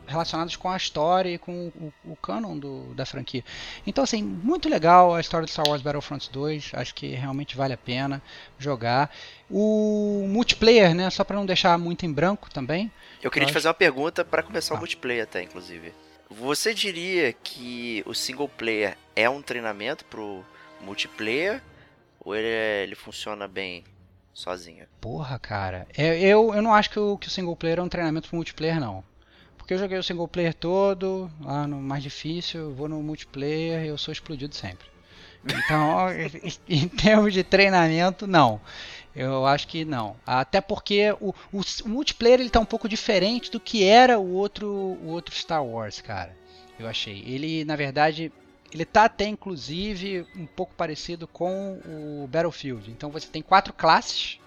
relacionados 0.07 0.57
com 0.57 0.71
a 0.71 0.77
história 0.77 1.31
e 1.31 1.39
com 1.39 1.69
o, 1.69 1.93
o 2.13 2.17
canon 2.17 2.59
do, 2.59 2.95
da 2.95 3.07
franquia. 3.07 3.45
Então, 3.87 4.05
assim, 4.05 4.23
muito 4.23 4.69
legal 4.69 5.15
a 5.15 5.21
história 5.21 5.47
do 5.47 5.51
Star 5.51 5.69
Wars 5.69 5.83
Battlefront 5.83 6.31
2. 6.31 6.73
Acho 6.75 6.95
que 6.95 7.09
realmente 7.09 7.57
vale 7.57 7.75
a 7.75 7.79
pena 7.79 8.23
jogar. 8.59 9.15
O 9.51 10.27
multiplayer, 10.29 10.95
né? 10.95 11.09
Só 11.11 11.25
para 11.25 11.37
não 11.37 11.47
deixar 11.47 11.79
muito 11.79 12.05
em 12.07 12.13
branco 12.13 12.51
também. 12.51 12.91
Eu 13.23 13.31
queria 13.31 13.47
te 13.47 13.53
fazer 13.53 13.69
uma 13.69 13.75
pergunta 13.75 14.25
para 14.25 14.43
começar 14.43 14.75
ah. 14.75 14.77
o 14.77 14.81
multiplayer 14.81 15.25
até, 15.25 15.43
inclusive. 15.43 15.93
Você 16.31 16.75
diria 16.75 17.33
que 17.33 18.03
o 18.07 18.15
single 18.15 18.49
player 18.49 18.97
é 19.15 19.29
um 19.29 19.43
treinamento 19.43 20.05
pro 20.05 20.45
multiplayer? 20.81 21.63
Ou 22.21 22.35
ele, 22.35 22.49
é, 22.49 22.83
ele 22.83 22.95
funciona 22.95 23.47
bem 23.47 23.85
sozinha. 24.35 24.89
Porra, 25.01 25.39
cara. 25.39 25.87
É, 25.97 26.19
eu, 26.19 26.53
eu 26.55 26.61
não 26.61 26.75
acho 26.75 26.91
que 26.91 26.99
o, 26.99 27.17
que 27.17 27.29
o 27.29 27.31
single 27.31 27.57
player 27.57 27.79
é 27.79 27.83
um 27.83 27.89
treinamento 27.89 28.29
pro 28.29 28.37
multiplayer, 28.37 28.81
não. 28.81 29.05
Porque 29.57 29.73
eu 29.73 29.79
joguei 29.79 29.97
o 29.97 30.03
single 30.03 30.29
player 30.29 30.53
todo, 30.53 31.31
lá 31.41 31.67
no 31.67 31.77
mais 31.79 32.03
difícil, 32.03 32.75
vou 32.75 32.87
no 32.89 33.03
multiplayer 33.03 33.87
eu 33.87 33.97
sou 33.97 34.13
explodido 34.13 34.55
sempre. 34.55 34.87
Então, 35.43 36.09
em 36.69 36.89
termos 36.89 37.33
de 37.33 37.43
treinamento, 37.43 38.27
não. 38.27 38.61
Eu 39.15 39.47
acho 39.47 39.69
que 39.69 39.85
não. 39.85 40.17
Até 40.27 40.61
porque 40.61 41.13
o, 41.21 41.33
o, 41.53 41.61
o 41.85 41.89
multiplayer 41.89 42.41
ele 42.41 42.51
tá 42.51 42.59
um 42.61 42.65
pouco 42.65 42.89
diferente 42.89 43.51
do 43.51 43.61
que 43.61 43.85
era 43.85 44.19
o 44.19 44.33
outro, 44.33 44.67
o 44.69 45.09
outro 45.09 45.35
Star 45.35 45.65
Wars, 45.65 46.01
cara. 46.01 46.37
Eu 46.79 46.89
achei. 46.89 47.23
Ele, 47.27 47.65
na 47.65 47.77
verdade, 47.77 48.33
ele 48.75 48.85
tá 48.85 49.05
até 49.05 49.29
inclusive 49.29 50.27
um 50.35 50.47
pouco 50.47 50.75
parecido 50.75 51.29
com 51.29 51.81
o 51.87 52.27
Battlefield. 52.27 52.91
Então 52.91 53.09
você 53.09 53.29
tem 53.29 53.41
quatro 53.41 53.73
classes. 53.73 54.41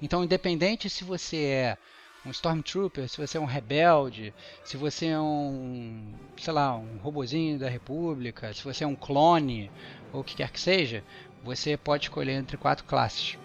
Então 0.00 0.22
independente 0.22 0.88
se 0.88 1.02
você 1.02 1.36
é 1.36 1.78
um 2.24 2.30
Stormtrooper, 2.30 3.08
se 3.08 3.18
você 3.18 3.38
é 3.38 3.40
um 3.40 3.44
rebelde, 3.44 4.32
se 4.64 4.76
você 4.76 5.06
é 5.06 5.18
um, 5.18 6.14
sei 6.38 6.52
lá, 6.52 6.76
um 6.76 6.96
robozinho 6.98 7.58
da 7.58 7.68
República, 7.68 8.54
se 8.54 8.62
você 8.62 8.84
é 8.84 8.86
um 8.86 8.94
clone 8.94 9.70
ou 10.12 10.20
o 10.20 10.24
que 10.24 10.36
quer 10.36 10.50
que 10.52 10.60
seja, 10.60 11.02
você 11.42 11.76
pode 11.76 12.04
escolher 12.04 12.34
entre 12.34 12.56
quatro 12.56 12.84
classes. 12.84 13.36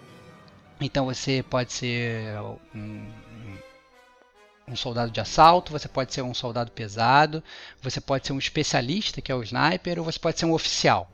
Então 0.80 1.04
você 1.06 1.44
pode 1.48 1.72
ser 1.72 2.36
um, 2.72 3.06
um 4.66 4.76
soldado 4.76 5.10
de 5.10 5.20
assalto, 5.20 5.72
você 5.72 5.88
pode 5.88 6.12
ser 6.14 6.22
um 6.22 6.34
soldado 6.34 6.70
pesado, 6.70 7.42
você 7.80 8.00
pode 8.00 8.26
ser 8.26 8.32
um 8.32 8.38
especialista, 8.38 9.20
que 9.20 9.32
é 9.32 9.34
o 9.34 9.42
sniper, 9.42 9.98
ou 9.98 10.04
você 10.04 10.18
pode 10.18 10.38
ser 10.38 10.46
um 10.46 10.52
oficial. 10.52 11.10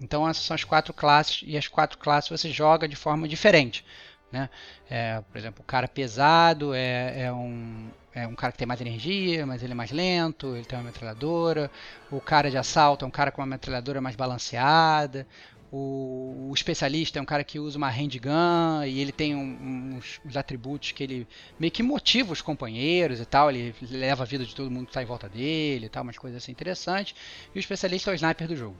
Então 0.00 0.28
essas 0.28 0.44
são 0.44 0.54
as 0.54 0.64
quatro 0.64 0.94
classes 0.94 1.42
e 1.44 1.56
as 1.56 1.68
quatro 1.68 1.98
classes 1.98 2.30
você 2.30 2.50
joga 2.50 2.88
de 2.88 2.96
forma 2.96 3.28
diferente. 3.28 3.84
Né? 4.32 4.48
É, 4.88 5.20
por 5.20 5.36
exemplo, 5.36 5.60
o 5.60 5.66
cara 5.66 5.88
pesado 5.88 6.72
é, 6.72 7.24
é, 7.24 7.32
um, 7.32 7.88
é 8.14 8.26
um 8.26 8.34
cara 8.34 8.52
que 8.52 8.58
tem 8.58 8.66
mais 8.66 8.80
energia, 8.80 9.44
mas 9.44 9.62
ele 9.62 9.72
é 9.72 9.74
mais 9.74 9.90
lento, 9.90 10.54
ele 10.54 10.64
tem 10.64 10.78
uma 10.78 10.84
metralhadora. 10.84 11.70
O 12.10 12.20
cara 12.20 12.50
de 12.50 12.56
assalto 12.56 13.04
é 13.04 13.08
um 13.08 13.10
cara 13.10 13.32
com 13.32 13.40
uma 13.40 13.46
metralhadora 13.46 14.00
mais 14.00 14.16
balanceada. 14.16 15.26
O, 15.72 16.48
o, 16.48 16.52
especialista 16.52 17.20
é 17.20 17.22
um 17.22 17.24
cara 17.24 17.44
que 17.44 17.60
usa 17.60 17.78
uma 17.78 17.88
handgun 17.88 18.82
e 18.84 18.98
ele 18.98 19.12
tem 19.12 19.36
um, 19.36 19.94
uns, 19.96 20.20
uns, 20.24 20.36
atributos 20.36 20.90
que 20.90 21.04
ele 21.04 21.28
meio 21.60 21.70
que 21.70 21.80
motiva 21.80 22.32
os 22.32 22.42
companheiros 22.42 23.20
e 23.20 23.24
tal. 23.24 23.50
Ele 23.50 23.72
leva 23.82 24.24
a 24.24 24.26
vida 24.26 24.44
de 24.44 24.54
todo 24.54 24.70
mundo 24.70 24.86
que 24.86 24.90
está 24.90 25.02
em 25.02 25.06
volta 25.06 25.28
dele 25.28 25.86
e 25.86 25.88
tal, 25.88 26.02
umas 26.02 26.18
coisas 26.18 26.42
assim 26.42 26.50
interessantes. 26.50 27.14
E 27.54 27.58
o 27.58 27.60
especialista 27.60 28.10
é 28.10 28.14
o 28.14 28.16
sniper 28.16 28.48
do 28.48 28.56
jogo. 28.56 28.76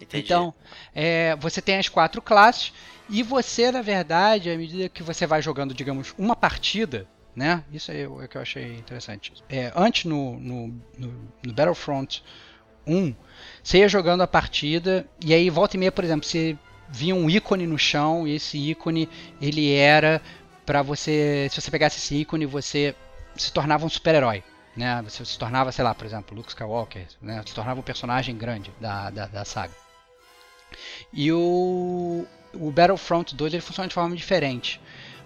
Entendi. 0.00 0.24
Então, 0.24 0.54
é, 0.94 1.36
você 1.36 1.60
tem 1.60 1.76
as 1.76 1.88
quatro 1.88 2.22
classes 2.22 2.72
e 3.10 3.22
você, 3.22 3.70
na 3.70 3.82
verdade, 3.82 4.50
à 4.50 4.56
medida 4.56 4.88
que 4.88 5.02
você 5.02 5.26
vai 5.26 5.42
jogando, 5.42 5.74
digamos, 5.74 6.14
uma 6.16 6.36
partida, 6.36 7.06
né? 7.34 7.64
Isso 7.72 7.92
é 7.92 8.06
o 8.06 8.26
que 8.26 8.36
eu 8.36 8.42
achei 8.42 8.76
interessante. 8.76 9.32
É, 9.48 9.72
antes 9.74 10.04
no, 10.04 10.38
no, 10.38 10.68
no, 10.96 11.32
no 11.44 11.52
Battlefront 11.52 12.22
1, 12.88 13.14
você 13.62 13.78
ia 13.78 13.88
jogando 13.88 14.22
a 14.22 14.26
partida 14.26 15.06
e 15.24 15.34
aí 15.34 15.50
volta 15.50 15.76
e 15.76 15.78
meia, 15.78 15.92
por 15.92 16.04
exemplo, 16.04 16.26
você 16.26 16.56
via 16.88 17.14
um 17.14 17.28
ícone 17.28 17.66
no 17.66 17.78
chão 17.78 18.26
e 18.26 18.34
esse 18.34 18.56
ícone 18.58 19.08
ele 19.40 19.72
era 19.72 20.22
para 20.64 20.82
você, 20.82 21.48
se 21.50 21.60
você 21.60 21.70
pegasse 21.70 21.98
esse 21.98 22.14
ícone, 22.14 22.46
você 22.46 22.94
se 23.36 23.52
tornava 23.52 23.86
um 23.86 23.88
super-herói. 23.88 24.42
Né? 24.76 25.02
Você 25.02 25.24
se 25.24 25.38
tornava, 25.38 25.72
sei 25.72 25.84
lá, 25.84 25.94
por 25.94 26.06
exemplo, 26.06 26.36
Luke 26.36 26.50
Skywalker, 26.50 27.06
né? 27.20 27.42
se 27.46 27.54
tornava 27.54 27.80
um 27.80 27.82
personagem 27.82 28.36
grande 28.36 28.72
da, 28.80 29.10
da, 29.10 29.26
da 29.26 29.44
saga. 29.44 29.72
E 31.12 31.32
o, 31.32 32.26
o 32.54 32.70
Battlefront 32.70 33.34
2 33.34 33.54
ele 33.54 33.62
funciona 33.62 33.88
de 33.88 33.94
forma 33.94 34.14
diferente, 34.14 34.80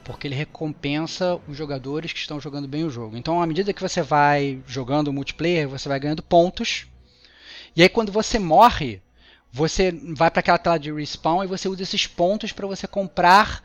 porque 0.05 0.27
ele 0.27 0.35
recompensa 0.35 1.41
os 1.47 1.57
jogadores 1.57 2.13
que 2.13 2.19
estão 2.19 2.41
jogando 2.41 2.67
bem 2.67 2.85
o 2.85 2.91
jogo. 2.91 3.17
Então, 3.17 3.43
à 3.43 3.47
medida 3.47 3.73
que 3.73 3.83
você 3.83 4.03
vai 4.03 4.63
jogando 4.67 5.13
multiplayer, 5.13 5.69
você 5.69 5.89
vai 5.89 6.01
ganhando 6.01 6.23
pontos. 6.23 6.87
E 7.75 7.83
aí, 7.83 7.89
quando 7.89 8.13
você 8.13 8.39
morre, 8.39 9.01
você 9.51 9.93
vai 10.17 10.31
para 10.31 10.41
aquela 10.41 10.59
tela 10.59 10.79
de 10.79 10.93
respawn 10.93 11.45
e 11.45 11.47
você 11.47 11.69
usa 11.69 11.83
esses 11.83 12.07
pontos 12.07 12.53
para 12.53 12.67
você 12.67 12.87
comprar 12.87 13.63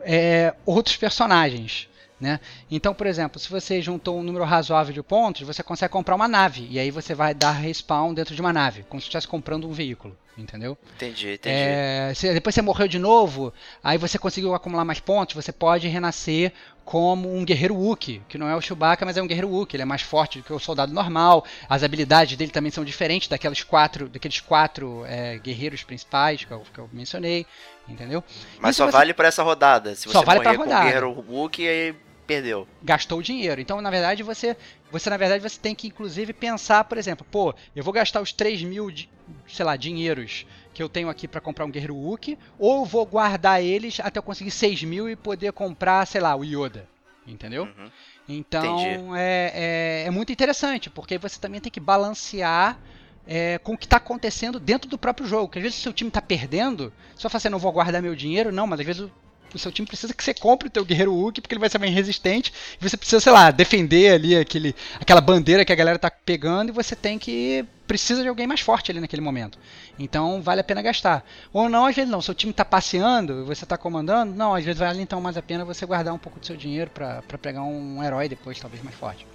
é, 0.00 0.54
outros 0.64 0.96
personagens. 0.96 1.88
Né? 2.20 2.38
Então, 2.70 2.94
por 2.94 3.06
exemplo, 3.06 3.40
se 3.40 3.50
você 3.50 3.82
juntou 3.82 4.16
um 4.18 4.22
número 4.22 4.44
razoável 4.44 4.94
de 4.94 5.02
pontos, 5.02 5.42
você 5.42 5.60
consegue 5.62 5.92
comprar 5.92 6.14
uma 6.14 6.28
nave. 6.28 6.68
E 6.70 6.78
aí 6.78 6.90
você 6.90 7.14
vai 7.14 7.34
dar 7.34 7.50
respawn 7.50 8.14
dentro 8.14 8.34
de 8.34 8.40
uma 8.40 8.52
nave, 8.52 8.84
como 8.88 9.00
se 9.00 9.06
estivesse 9.06 9.26
comprando 9.26 9.68
um 9.68 9.72
veículo. 9.72 10.16
Entendeu? 10.36 10.78
Entendi, 10.96 11.34
entendi. 11.34 11.54
É, 11.54 12.12
se, 12.14 12.32
depois 12.32 12.54
você 12.54 12.62
morreu 12.62 12.88
de 12.88 12.98
novo, 12.98 13.52
aí 13.84 13.98
você 13.98 14.18
conseguiu 14.18 14.54
acumular 14.54 14.84
mais 14.84 14.98
pontos, 14.98 15.34
você 15.34 15.52
pode 15.52 15.86
renascer 15.88 16.52
como 16.84 17.32
um 17.32 17.44
guerreiro 17.44 17.74
Wookie, 17.74 18.22
que 18.28 18.38
não 18.38 18.48
é 18.48 18.56
o 18.56 18.60
Chewbacca, 18.60 19.04
mas 19.04 19.16
é 19.16 19.22
um 19.22 19.26
guerreiro 19.26 19.48
Wookie. 19.48 19.76
Ele 19.76 19.82
é 19.82 19.86
mais 19.86 20.00
forte 20.00 20.38
do 20.38 20.44
que 20.44 20.52
o 20.52 20.58
soldado 20.58 20.92
normal. 20.92 21.44
As 21.68 21.82
habilidades 21.82 22.36
dele 22.36 22.50
também 22.50 22.72
são 22.72 22.84
diferentes 22.84 23.28
daqueles 23.28 23.62
quatro, 23.62 24.08
daqueles 24.08 24.40
quatro 24.40 25.04
é, 25.06 25.38
guerreiros 25.38 25.82
principais 25.82 26.44
que 26.44 26.50
eu, 26.50 26.62
que 26.72 26.78
eu, 26.78 26.88
mencionei, 26.92 27.46
entendeu? 27.86 28.24
Mas 28.58 28.74
só 28.74 28.86
você... 28.86 28.92
vale 28.92 29.12
para 29.12 29.28
essa 29.28 29.42
rodada. 29.42 29.94
Se 29.94 30.06
você 30.06 30.12
só 30.12 30.22
vale 30.22 30.40
morrer 30.40 30.56
com 30.56 30.64
rodada. 30.64 30.80
o 30.80 30.84
guerreiro 30.84 31.24
Wookie, 31.28 31.68
aí 31.68 31.94
perdeu. 32.26 32.66
Gastou 32.82 33.18
o 33.18 33.22
dinheiro. 33.22 33.60
Então, 33.60 33.80
na 33.80 33.90
verdade, 33.90 34.22
você, 34.22 34.56
você 34.90 35.10
na 35.10 35.16
verdade 35.16 35.42
você 35.42 35.58
tem 35.58 35.74
que 35.74 35.86
inclusive 35.86 36.32
pensar, 36.32 36.84
por 36.84 36.98
exemplo, 36.98 37.26
pô, 37.30 37.54
eu 37.74 37.82
vou 37.84 37.92
gastar 37.92 38.20
os 38.20 38.32
3 38.32 38.62
mil, 38.62 38.90
de, 38.90 39.08
sei 39.46 39.64
lá, 39.64 39.76
dinheiros 39.76 40.46
que 40.72 40.82
eu 40.82 40.88
tenho 40.88 41.08
aqui 41.08 41.28
para 41.28 41.40
comprar 41.40 41.64
um 41.64 41.70
Guerreiro 41.70 41.96
Wookie, 41.96 42.38
ou 42.58 42.84
vou 42.86 43.04
guardar 43.04 43.62
eles 43.62 44.00
até 44.00 44.18
eu 44.18 44.22
conseguir 44.22 44.50
6 44.50 44.84
mil 44.84 45.08
e 45.08 45.16
poder 45.16 45.52
comprar, 45.52 46.06
sei 46.06 46.20
lá, 46.20 46.34
o 46.34 46.44
Yoda. 46.44 46.88
Entendeu? 47.26 47.64
Uhum. 47.64 47.90
Então 48.28 49.14
é, 49.14 49.52
é, 49.54 50.04
é, 50.06 50.10
muito 50.10 50.32
interessante, 50.32 50.90
porque 50.90 51.18
você 51.18 51.38
também 51.38 51.60
tem 51.60 51.70
que 51.70 51.80
balancear 51.80 52.78
é, 53.26 53.58
com 53.58 53.74
o 53.74 53.78
que 53.78 53.86
está 53.86 53.98
acontecendo 53.98 54.58
dentro 54.58 54.88
do 54.88 54.98
próprio 54.98 55.26
jogo. 55.26 55.48
Porque 55.48 55.58
às 55.58 55.62
vezes 55.62 55.78
o 55.78 55.82
seu 55.82 55.92
time 55.92 56.08
está 56.08 56.20
perdendo, 56.20 56.92
só 57.14 57.28
fala 57.28 57.38
assim, 57.38 57.48
não 57.48 57.58
vou 57.58 57.72
guardar 57.72 58.02
meu 58.02 58.14
dinheiro, 58.14 58.50
não, 58.50 58.66
mas 58.66 58.80
às 58.80 58.86
vezes 58.86 59.02
o 59.02 59.10
seu 59.58 59.72
time 59.72 59.86
precisa 59.86 60.14
que 60.14 60.22
você 60.22 60.34
compre 60.34 60.68
o 60.68 60.70
teu 60.70 60.84
guerreiro 60.84 61.12
Hulk, 61.12 61.40
porque 61.40 61.54
ele 61.54 61.60
vai 61.60 61.68
ser 61.68 61.78
mais 61.78 61.92
resistente, 61.92 62.52
e 62.80 62.88
você 62.88 62.96
precisa, 62.96 63.20
sei 63.20 63.32
lá, 63.32 63.50
defender 63.50 64.12
ali 64.12 64.36
aquele, 64.36 64.74
aquela 65.00 65.20
bandeira 65.20 65.64
que 65.64 65.72
a 65.72 65.76
galera 65.76 65.98
tá 65.98 66.10
pegando, 66.10 66.70
e 66.70 66.72
você 66.72 66.94
tem 66.94 67.18
que 67.18 67.64
precisa 67.86 68.22
de 68.22 68.28
alguém 68.28 68.46
mais 68.46 68.60
forte 68.60 68.90
ali 68.90 69.00
naquele 69.00 69.20
momento. 69.20 69.58
Então 69.98 70.40
vale 70.40 70.62
a 70.62 70.64
pena 70.64 70.80
gastar. 70.80 71.24
Ou 71.52 71.68
não, 71.68 71.84
às 71.84 71.94
vezes 71.94 72.10
não, 72.10 72.22
seu 72.22 72.34
time 72.34 72.52
tá 72.52 72.64
passeando, 72.64 73.44
você 73.44 73.66
tá 73.66 73.76
comandando, 73.76 74.34
não, 74.34 74.54
às 74.54 74.64
vezes 74.64 74.78
vale 74.78 75.02
então 75.02 75.20
mais 75.20 75.36
a 75.36 75.42
pena 75.42 75.64
você 75.64 75.84
guardar 75.84 76.14
um 76.14 76.18
pouco 76.18 76.40
do 76.40 76.46
seu 76.46 76.56
dinheiro 76.56 76.90
para 76.90 77.22
pegar 77.38 77.62
um 77.62 78.02
herói 78.02 78.28
depois, 78.28 78.58
talvez 78.58 78.82
mais 78.82 78.96
forte. 78.96 79.26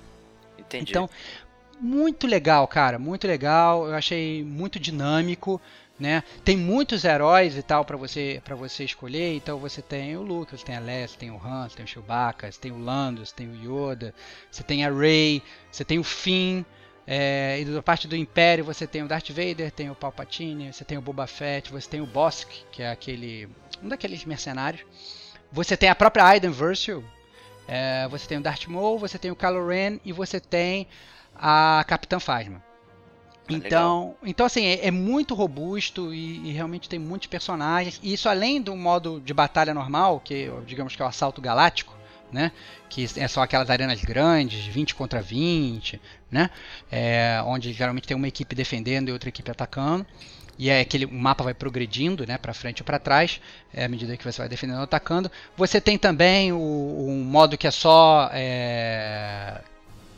Entendi. 0.57 0.89
Então, 0.89 1.07
muito 1.79 2.25
legal, 2.25 2.67
cara, 2.67 2.97
muito 2.97 3.27
legal. 3.27 3.87
Eu 3.87 3.93
achei 3.93 4.43
muito 4.43 4.79
dinâmico 4.79 5.61
né? 5.99 6.23
Tem 6.43 6.55
muitos 6.55 7.03
heróis 7.03 7.57
e 7.57 7.63
tal 7.63 7.83
para 7.83 7.97
você 7.97 8.41
para 8.43 8.55
você 8.55 8.83
escolher. 8.83 9.35
Então 9.35 9.57
você 9.57 9.81
tem 9.81 10.15
o 10.15 10.21
Luke, 10.21 10.57
você 10.57 10.65
tem 10.65 10.75
a 10.75 10.79
Leia, 10.79 11.07
tem 11.07 11.31
o 11.31 11.37
Han, 11.43 11.67
tem 11.69 11.85
o 11.85 11.87
Chewbacca, 11.87 12.51
você 12.51 12.59
tem 12.59 12.71
o 12.71 12.77
Lando, 12.77 13.25
você 13.25 13.33
tem 13.33 13.47
o 13.47 13.55
Yoda, 13.55 14.13
você 14.51 14.63
tem 14.63 14.85
a 14.85 14.91
Rey, 14.91 15.41
você 15.71 15.83
tem 15.83 15.99
o 15.99 16.03
Finn. 16.03 16.63
É, 17.09 17.61
e 17.61 17.65
da 17.65 17.81
parte 17.81 18.05
do 18.05 18.17
Império 18.17 18.65
você 18.65 18.85
tem 18.85 19.01
o 19.01 19.07
Darth 19.07 19.29
Vader, 19.29 19.71
tem 19.71 19.89
o 19.89 19.95
Palpatine, 19.95 20.73
você 20.73 20.83
tem 20.83 20.97
o 20.97 21.01
Boba 21.01 21.25
Fett, 21.25 21.71
você 21.71 21.89
tem 21.89 22.01
o 22.01 22.05
Bosk, 22.05 22.49
que 22.69 22.83
é 22.83 22.91
aquele 22.91 23.47
um 23.81 23.87
daqueles 23.87 24.25
mercenários. 24.25 24.85
Você 25.51 25.77
tem 25.77 25.89
a 25.89 25.95
própria 25.95 26.25
Aiden 26.25 26.51
Versio, 26.51 27.03
é, 27.67 28.07
você 28.09 28.27
tem 28.27 28.37
o 28.37 28.41
Darth 28.41 28.67
Maul, 28.67 28.99
você 28.99 29.17
tem 29.17 29.31
o 29.31 29.35
Kylo 29.35 29.65
Ren 29.67 29.99
e 30.03 30.11
você 30.11 30.39
tem 30.39 30.87
a 31.33 31.83
Capitã 31.87 32.19
Phasma. 32.19 32.66
Ah, 33.49 33.53
então, 33.53 34.15
então 34.23 34.45
assim, 34.45 34.65
é, 34.65 34.87
é 34.87 34.91
muito 34.91 35.33
robusto 35.33 36.13
e, 36.13 36.49
e, 36.49 36.51
realmente 36.51 36.89
tem 36.89 36.99
muitos 36.99 37.27
personagens. 37.27 37.99
E 38.03 38.13
isso 38.13 38.27
além 38.27 38.61
do 38.61 38.75
modo 38.75 39.21
de 39.23 39.33
batalha 39.33 39.73
normal, 39.73 40.19
que 40.19 40.51
digamos 40.65 40.95
que 40.95 41.01
é 41.01 41.05
o 41.05 41.07
assalto 41.07 41.41
galáctico, 41.41 41.95
né? 42.31 42.51
Que 42.89 43.07
é 43.15 43.27
só 43.27 43.41
aquelas 43.41 43.69
arenas 43.69 44.01
grandes, 44.03 44.65
20 44.65 44.95
contra 44.95 45.21
20, 45.21 46.01
né? 46.29 46.49
É, 46.91 47.41
onde 47.45 47.71
geralmente 47.71 48.07
tem 48.07 48.17
uma 48.17 48.27
equipe 48.27 48.53
defendendo 48.53 49.09
e 49.09 49.11
outra 49.11 49.29
equipe 49.29 49.49
atacando. 49.49 50.05
E 50.59 50.69
é 50.69 50.81
aquele 50.81 51.05
o 51.05 51.13
mapa 51.13 51.43
vai 51.43 51.53
progredindo, 51.53 52.25
né, 52.25 52.35
para 52.37 52.51
frente 52.51 52.81
ou 52.81 52.85
para 52.85 52.97
trás, 52.97 53.39
é, 53.71 53.85
à 53.85 53.87
medida 53.87 54.17
que 54.17 54.23
você 54.23 54.39
vai 54.39 54.49
defendendo 54.49 54.77
ou 54.77 54.83
atacando. 54.83 55.31
Você 55.55 55.79
tem 55.79 55.97
também 55.99 56.51
o, 56.51 56.57
o 56.57 57.23
modo 57.23 57.57
que 57.57 57.67
é 57.67 57.71
só 57.71 58.29
é, 58.33 59.61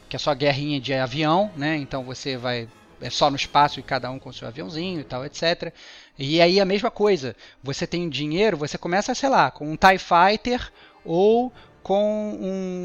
que 0.07 0.15
é 0.15 0.19
só 0.19 0.33
guerrinha 0.33 0.79
de 0.79 0.93
avião, 0.93 1.51
né? 1.57 1.75
Então 1.75 2.03
você 2.03 2.37
vai 2.37 2.69
é 3.01 3.09
só 3.09 3.29
no 3.29 3.35
espaço 3.35 3.79
e 3.79 3.83
cada 3.83 4.09
um 4.11 4.19
com 4.19 4.31
seu 4.31 4.47
aviãozinho 4.47 4.99
e 4.99 5.03
tal, 5.03 5.25
etc. 5.25 5.73
E 6.17 6.41
aí 6.41 6.59
a 6.59 6.65
mesma 6.65 6.91
coisa, 6.91 7.35
você 7.63 7.87
tem 7.87 8.09
dinheiro, 8.09 8.57
você 8.57 8.77
começa, 8.77 9.13
sei 9.15 9.29
lá, 9.29 9.49
com 9.51 9.69
um 9.69 9.77
TIE 9.77 9.97
Fighter 9.97 10.71
ou 11.03 11.51
com 11.81 12.37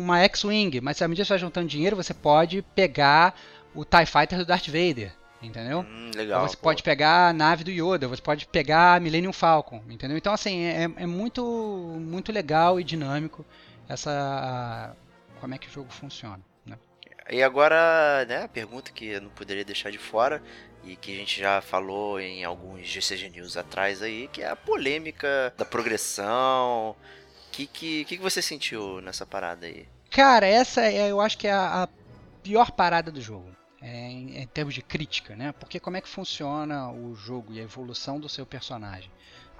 uma 0.02 0.20
X-Wing, 0.20 0.80
mas 0.80 1.02
à 1.02 1.08
medida 1.08 1.24
que 1.24 1.28
você 1.28 1.32
vai 1.32 1.38
juntando 1.38 1.68
dinheiro, 1.68 1.96
você 1.96 2.14
pode 2.14 2.62
pegar 2.74 3.34
o 3.74 3.84
TIE 3.84 4.06
Fighter 4.06 4.38
do 4.38 4.46
Darth 4.46 4.66
Vader, 4.66 5.12
entendeu? 5.42 5.80
Hum, 5.80 6.10
legal. 6.14 6.48
Você 6.48 6.56
pô. 6.56 6.62
pode 6.62 6.82
pegar 6.82 7.28
a 7.28 7.32
nave 7.32 7.64
do 7.64 7.70
Yoda, 7.70 8.06
você 8.06 8.22
pode 8.22 8.46
pegar 8.46 8.94
a 8.94 9.00
Millennium 9.00 9.32
Falcon, 9.32 9.82
entendeu? 9.90 10.16
Então, 10.16 10.32
assim, 10.32 10.62
é, 10.62 10.84
é 10.96 11.06
muito, 11.06 11.44
muito 11.44 12.32
legal 12.32 12.78
e 12.78 12.84
dinâmico 12.84 13.44
essa 13.88 14.96
como 15.40 15.54
é 15.54 15.58
que 15.58 15.68
o 15.68 15.70
jogo 15.70 15.92
funciona. 15.92 16.40
E 17.30 17.42
agora, 17.42 18.24
né, 18.26 18.44
a 18.44 18.48
pergunta 18.48 18.92
que 18.92 19.06
eu 19.06 19.20
não 19.20 19.30
poderia 19.30 19.64
deixar 19.64 19.90
de 19.90 19.98
fora 19.98 20.42
e 20.84 20.96
que 20.96 21.12
a 21.14 21.16
gente 21.16 21.40
já 21.40 21.60
falou 21.60 22.20
em 22.20 22.44
alguns 22.44 22.86
GCG 22.86 23.30
News 23.30 23.56
atrás 23.56 24.02
aí, 24.02 24.28
que 24.28 24.42
é 24.42 24.48
a 24.48 24.56
polêmica 24.56 25.52
da 25.56 25.64
progressão. 25.64 26.90
O 26.90 26.96
que, 27.50 27.66
que, 27.66 28.04
que 28.04 28.18
você 28.18 28.42
sentiu 28.42 29.00
nessa 29.00 29.24
parada 29.24 29.66
aí? 29.66 29.88
Cara, 30.10 30.46
essa 30.46 30.82
é, 30.82 31.10
eu 31.10 31.20
acho 31.20 31.38
que 31.38 31.46
é 31.46 31.52
a, 31.52 31.84
a 31.84 31.88
pior 32.42 32.70
parada 32.70 33.10
do 33.10 33.20
jogo. 33.20 33.54
É, 33.80 33.88
em, 33.88 34.38
em, 34.38 34.46
termos 34.46 34.72
de 34.72 34.80
crítica, 34.80 35.36
né? 35.36 35.52
Porque 35.52 35.78
como 35.78 35.96
é 35.96 36.00
que 36.00 36.08
funciona 36.08 36.90
o 36.90 37.14
jogo 37.14 37.52
e 37.52 37.60
a 37.60 37.62
evolução 37.62 38.18
do 38.18 38.30
seu 38.30 38.46
personagem? 38.46 39.10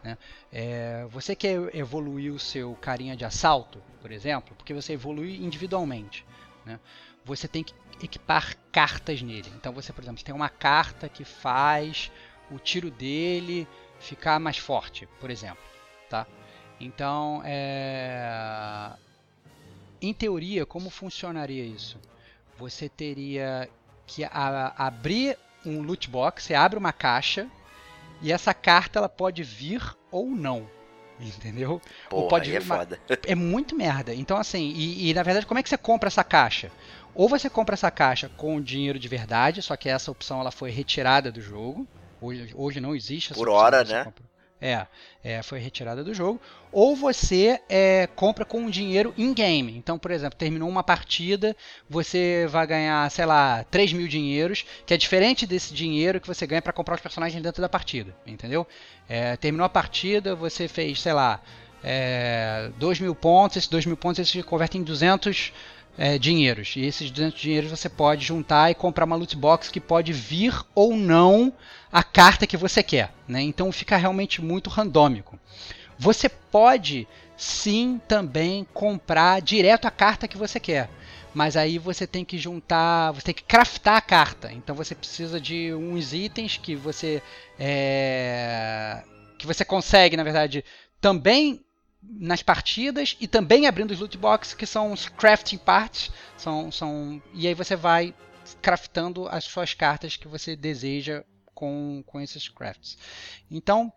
Né? 0.02 0.16
É, 0.50 1.06
você 1.10 1.36
quer 1.36 1.74
evoluir 1.74 2.32
o 2.32 2.38
seu 2.38 2.74
carinha 2.76 3.14
de 3.16 3.24
assalto, 3.24 3.82
por 4.00 4.10
exemplo, 4.10 4.54
porque 4.56 4.72
você 4.72 4.94
evolui 4.94 5.44
individualmente. 5.44 6.24
Né? 6.64 6.80
Você 7.24 7.48
tem 7.48 7.64
que 7.64 7.74
equipar 8.02 8.56
cartas 8.70 9.22
nele. 9.22 9.50
Então 9.56 9.72
você, 9.72 9.92
por 9.92 10.02
exemplo, 10.02 10.22
tem 10.22 10.34
uma 10.34 10.48
carta 10.48 11.08
que 11.08 11.24
faz 11.24 12.10
o 12.50 12.58
tiro 12.58 12.90
dele 12.90 13.66
ficar 13.98 14.38
mais 14.38 14.58
forte, 14.58 15.08
por 15.20 15.30
exemplo, 15.30 15.62
tá? 16.10 16.26
Então, 16.78 17.40
é... 17.44 18.92
em 20.02 20.12
teoria, 20.12 20.66
como 20.66 20.90
funcionaria 20.90 21.64
isso? 21.64 21.98
Você 22.58 22.88
teria 22.88 23.70
que 24.06 24.22
abrir 24.76 25.38
um 25.64 25.82
loot 25.82 26.10
box, 26.10 26.44
você 26.44 26.54
abre 26.54 26.78
uma 26.78 26.92
caixa 26.92 27.48
E 28.20 28.32
essa 28.32 28.54
carta 28.54 28.98
ela 28.98 29.08
pode 29.08 29.42
vir 29.42 29.82
ou 30.10 30.28
não. 30.28 30.68
Entendeu? 31.20 31.80
Pô, 32.10 32.26
pode 32.28 32.50
aí 32.50 32.56
é 32.56 32.60
foda. 32.60 32.98
É 33.26 33.34
muito 33.34 33.76
merda. 33.76 34.14
Então, 34.14 34.36
assim, 34.36 34.72
e, 34.74 35.10
e, 35.10 35.14
na 35.14 35.22
verdade, 35.22 35.46
como 35.46 35.58
é 35.58 35.62
que 35.62 35.68
você 35.68 35.78
compra 35.78 36.08
essa 36.08 36.24
caixa? 36.24 36.70
Ou 37.14 37.28
você 37.28 37.48
compra 37.48 37.74
essa 37.74 37.90
caixa 37.90 38.28
com 38.36 38.60
dinheiro 38.60 38.98
de 38.98 39.06
verdade, 39.06 39.62
só 39.62 39.76
que 39.76 39.88
essa 39.88 40.10
opção 40.10 40.40
ela 40.40 40.50
foi 40.50 40.70
retirada 40.70 41.30
do 41.30 41.40
jogo. 41.40 41.86
Hoje, 42.20 42.52
hoje 42.54 42.80
não 42.80 42.94
existe 42.94 43.32
essa 43.32 43.38
Por 43.38 43.48
opção 43.48 43.64
hora, 43.64 43.84
né? 43.84 44.04
compra. 44.04 44.24
É, 44.66 44.86
é, 45.22 45.42
foi 45.42 45.58
retirada 45.58 46.02
do 46.02 46.14
jogo. 46.14 46.40
Ou 46.72 46.96
você 46.96 47.60
é, 47.68 48.08
compra 48.16 48.46
com 48.46 48.70
dinheiro 48.70 49.12
in-game. 49.14 49.76
Então, 49.76 49.98
por 49.98 50.10
exemplo, 50.10 50.38
terminou 50.38 50.66
uma 50.70 50.82
partida, 50.82 51.54
você 51.86 52.46
vai 52.48 52.66
ganhar, 52.66 53.10
sei 53.10 53.26
lá, 53.26 53.62
3 53.64 53.92
mil 53.92 54.08
dinheiros, 54.08 54.64
que 54.86 54.94
é 54.94 54.96
diferente 54.96 55.46
desse 55.46 55.74
dinheiro 55.74 56.18
que 56.18 56.26
você 56.26 56.46
ganha 56.46 56.62
para 56.62 56.72
comprar 56.72 56.94
os 56.94 57.02
personagens 57.02 57.42
dentro 57.42 57.60
da 57.60 57.68
partida, 57.68 58.16
entendeu? 58.26 58.66
É, 59.06 59.36
terminou 59.36 59.66
a 59.66 59.68
partida, 59.68 60.34
você 60.34 60.66
fez, 60.66 60.98
sei 61.02 61.12
lá, 61.12 61.42
é, 61.82 62.70
2 62.78 63.00
mil 63.00 63.14
pontos, 63.14 63.58
esses 63.58 63.68
2 63.68 63.84
mil 63.84 63.98
pontos 63.98 64.18
eles 64.20 64.30
se 64.30 64.42
convertem 64.42 64.80
em 64.80 64.84
200 64.84 65.52
é, 65.96 66.18
dinheiros. 66.18 66.74
E 66.76 66.80
esses 66.80 67.10
200 67.10 67.40
dinheiros 67.40 67.70
você 67.70 67.88
pode 67.88 68.24
juntar 68.24 68.70
e 68.70 68.74
comprar 68.74 69.04
uma 69.04 69.16
loot 69.16 69.36
box 69.36 69.70
que 69.70 69.80
pode 69.80 70.12
vir 70.12 70.54
ou 70.74 70.96
não 70.96 71.52
a 71.92 72.02
carta 72.02 72.46
que 72.46 72.56
você 72.56 72.82
quer. 72.82 73.12
Né? 73.28 73.42
Então 73.42 73.70
fica 73.72 73.96
realmente 73.96 74.42
muito 74.42 74.70
randômico. 74.70 75.38
Você 75.98 76.28
pode 76.28 77.06
sim 77.36 78.00
também 78.08 78.66
comprar 78.72 79.40
direto 79.40 79.86
a 79.86 79.90
carta 79.90 80.28
que 80.28 80.36
você 80.36 80.58
quer. 80.58 80.90
Mas 81.32 81.56
aí 81.56 81.78
você 81.78 82.06
tem 82.06 82.24
que 82.24 82.38
juntar, 82.38 83.10
você 83.10 83.26
tem 83.26 83.34
que 83.34 83.42
craftar 83.42 83.96
a 83.96 84.00
carta. 84.00 84.52
Então 84.52 84.74
você 84.74 84.94
precisa 84.94 85.40
de 85.40 85.74
uns 85.74 86.12
itens 86.12 86.56
que 86.56 86.76
você 86.76 87.20
é, 87.58 89.02
que 89.36 89.46
você 89.46 89.64
consegue, 89.64 90.16
na 90.16 90.22
verdade, 90.22 90.64
também 91.00 91.63
nas 92.10 92.42
partidas 92.42 93.16
e 93.20 93.26
também 93.26 93.66
abrindo 93.66 93.90
os 93.90 94.00
loot 94.00 94.16
boxes, 94.16 94.54
que 94.54 94.66
são 94.66 94.92
os 94.92 95.08
crafting 95.08 95.58
parts. 95.58 96.10
São, 96.36 96.70
são, 96.70 97.22
e 97.32 97.46
aí 97.46 97.54
você 97.54 97.76
vai 97.76 98.14
craftando 98.60 99.26
as 99.28 99.44
suas 99.44 99.74
cartas 99.74 100.16
que 100.16 100.28
você 100.28 100.54
deseja 100.54 101.24
com, 101.54 102.02
com 102.06 102.20
esses 102.20 102.48
crafts. 102.48 102.98
Então, 103.50 103.92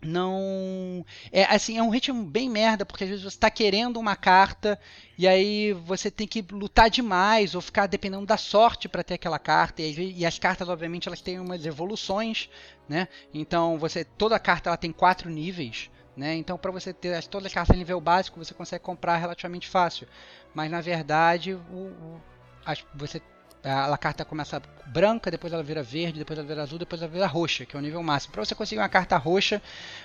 não. 0.00 1.04
É 1.32 1.44
assim, 1.44 1.76
é 1.76 1.82
um 1.82 1.90
ritmo 1.90 2.22
bem 2.24 2.48
merda, 2.48 2.86
porque 2.86 3.04
às 3.04 3.10
vezes 3.10 3.24
você 3.24 3.36
está 3.36 3.50
querendo 3.50 3.98
uma 3.98 4.14
carta 4.14 4.78
e 5.16 5.26
aí 5.26 5.72
você 5.72 6.10
tem 6.10 6.26
que 6.26 6.40
lutar 6.52 6.88
demais 6.88 7.54
ou 7.54 7.60
ficar 7.60 7.86
dependendo 7.86 8.24
da 8.24 8.36
sorte 8.36 8.88
para 8.88 9.02
ter 9.02 9.14
aquela 9.14 9.38
carta. 9.38 9.82
E, 9.82 10.18
e 10.18 10.24
as 10.24 10.38
cartas, 10.38 10.68
obviamente, 10.68 11.08
elas 11.08 11.20
têm 11.20 11.40
umas 11.40 11.66
evoluções, 11.66 12.48
né? 12.88 13.08
Então 13.34 13.76
você. 13.76 14.04
Toda 14.04 14.38
carta 14.38 14.70
ela 14.70 14.76
tem 14.76 14.92
quatro 14.92 15.28
níveis. 15.28 15.90
Né? 16.18 16.34
Então, 16.34 16.58
para 16.58 16.72
você 16.72 16.92
ter 16.92 17.14
as- 17.14 17.26
todas 17.28 17.46
as 17.46 17.54
cartas 17.54 17.76
em 17.76 17.78
nível 17.78 18.00
básico, 18.00 18.42
você 18.44 18.52
consegue 18.52 18.82
comprar 18.82 19.16
relativamente 19.16 19.68
fácil. 19.68 20.08
Mas 20.52 20.70
na 20.70 20.80
verdade, 20.80 21.54
o, 21.54 21.58
o- 21.76 22.20
as- 22.66 22.84
você 22.94 23.22
a, 23.64 23.92
a 23.92 23.98
carta 23.98 24.24
começa 24.24 24.62
branca, 24.86 25.30
depois 25.30 25.52
ela 25.52 25.62
vira 25.62 25.82
verde, 25.82 26.18
depois 26.20 26.38
ela 26.38 26.46
vira 26.46 26.62
azul, 26.62 26.78
depois 26.78 27.02
ela 27.02 27.10
vira 27.10 27.26
roxa, 27.26 27.66
que 27.66 27.76
é 27.76 27.78
o 27.78 27.82
nível 27.82 28.02
máximo. 28.02 28.32
Para 28.32 28.44
você 28.44 28.54
conseguir 28.54 28.80
uma 28.80 28.88
carta 28.88 29.16
roxa, 29.16 29.60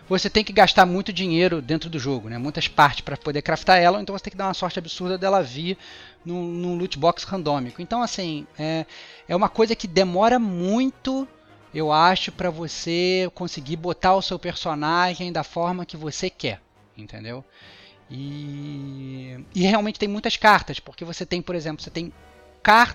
você 0.10 0.30
tem 0.30 0.44
que 0.44 0.52
gastar 0.54 0.86
muito 0.86 1.14
dinheiro 1.14 1.62
dentro 1.62 1.90
do 1.90 2.00
jogo, 2.00 2.30
né? 2.30 2.38
muitas 2.38 2.68
partes 2.68 3.02
para 3.02 3.16
poder 3.18 3.42
craftar 3.42 3.78
ela, 3.80 4.02
então 4.02 4.18
você 4.18 4.24
tem 4.24 4.32
que 4.32 4.38
dar 4.38 4.48
uma 4.48 4.54
sorte 4.56 4.80
absurda 4.80 5.18
dela 5.18 5.42
vir 5.44 5.78
num, 6.26 6.44
num 6.44 6.76
loot 6.78 6.98
box 6.98 7.24
randômico. 7.26 7.82
Então, 7.82 8.02
assim, 8.02 8.46
é, 8.58 8.86
é 9.28 9.36
uma 9.36 9.50
coisa 9.50 9.76
que 9.76 9.88
demora 9.88 10.40
muito, 10.40 11.28
eu 11.74 11.92
acho, 11.92 12.32
para 12.32 12.50
você 12.50 13.30
conseguir 13.34 13.78
botar 13.78 14.16
o 14.16 14.22
seu 14.22 14.38
personagem 14.38 15.32
da 15.32 15.44
forma 15.44 15.86
que 15.86 15.98
você 15.98 16.30
quer, 16.30 16.62
entendeu? 16.98 17.44
E, 18.10 19.44
e 19.56 19.62
realmente 19.64 20.00
tem 20.00 20.08
muitas 20.08 20.38
cartas, 20.38 20.80
porque 20.80 21.04
você 21.04 21.26
tem, 21.26 21.42
por 21.42 21.56
exemplo, 21.56 21.84
você 21.84 21.90
tem 21.90 22.14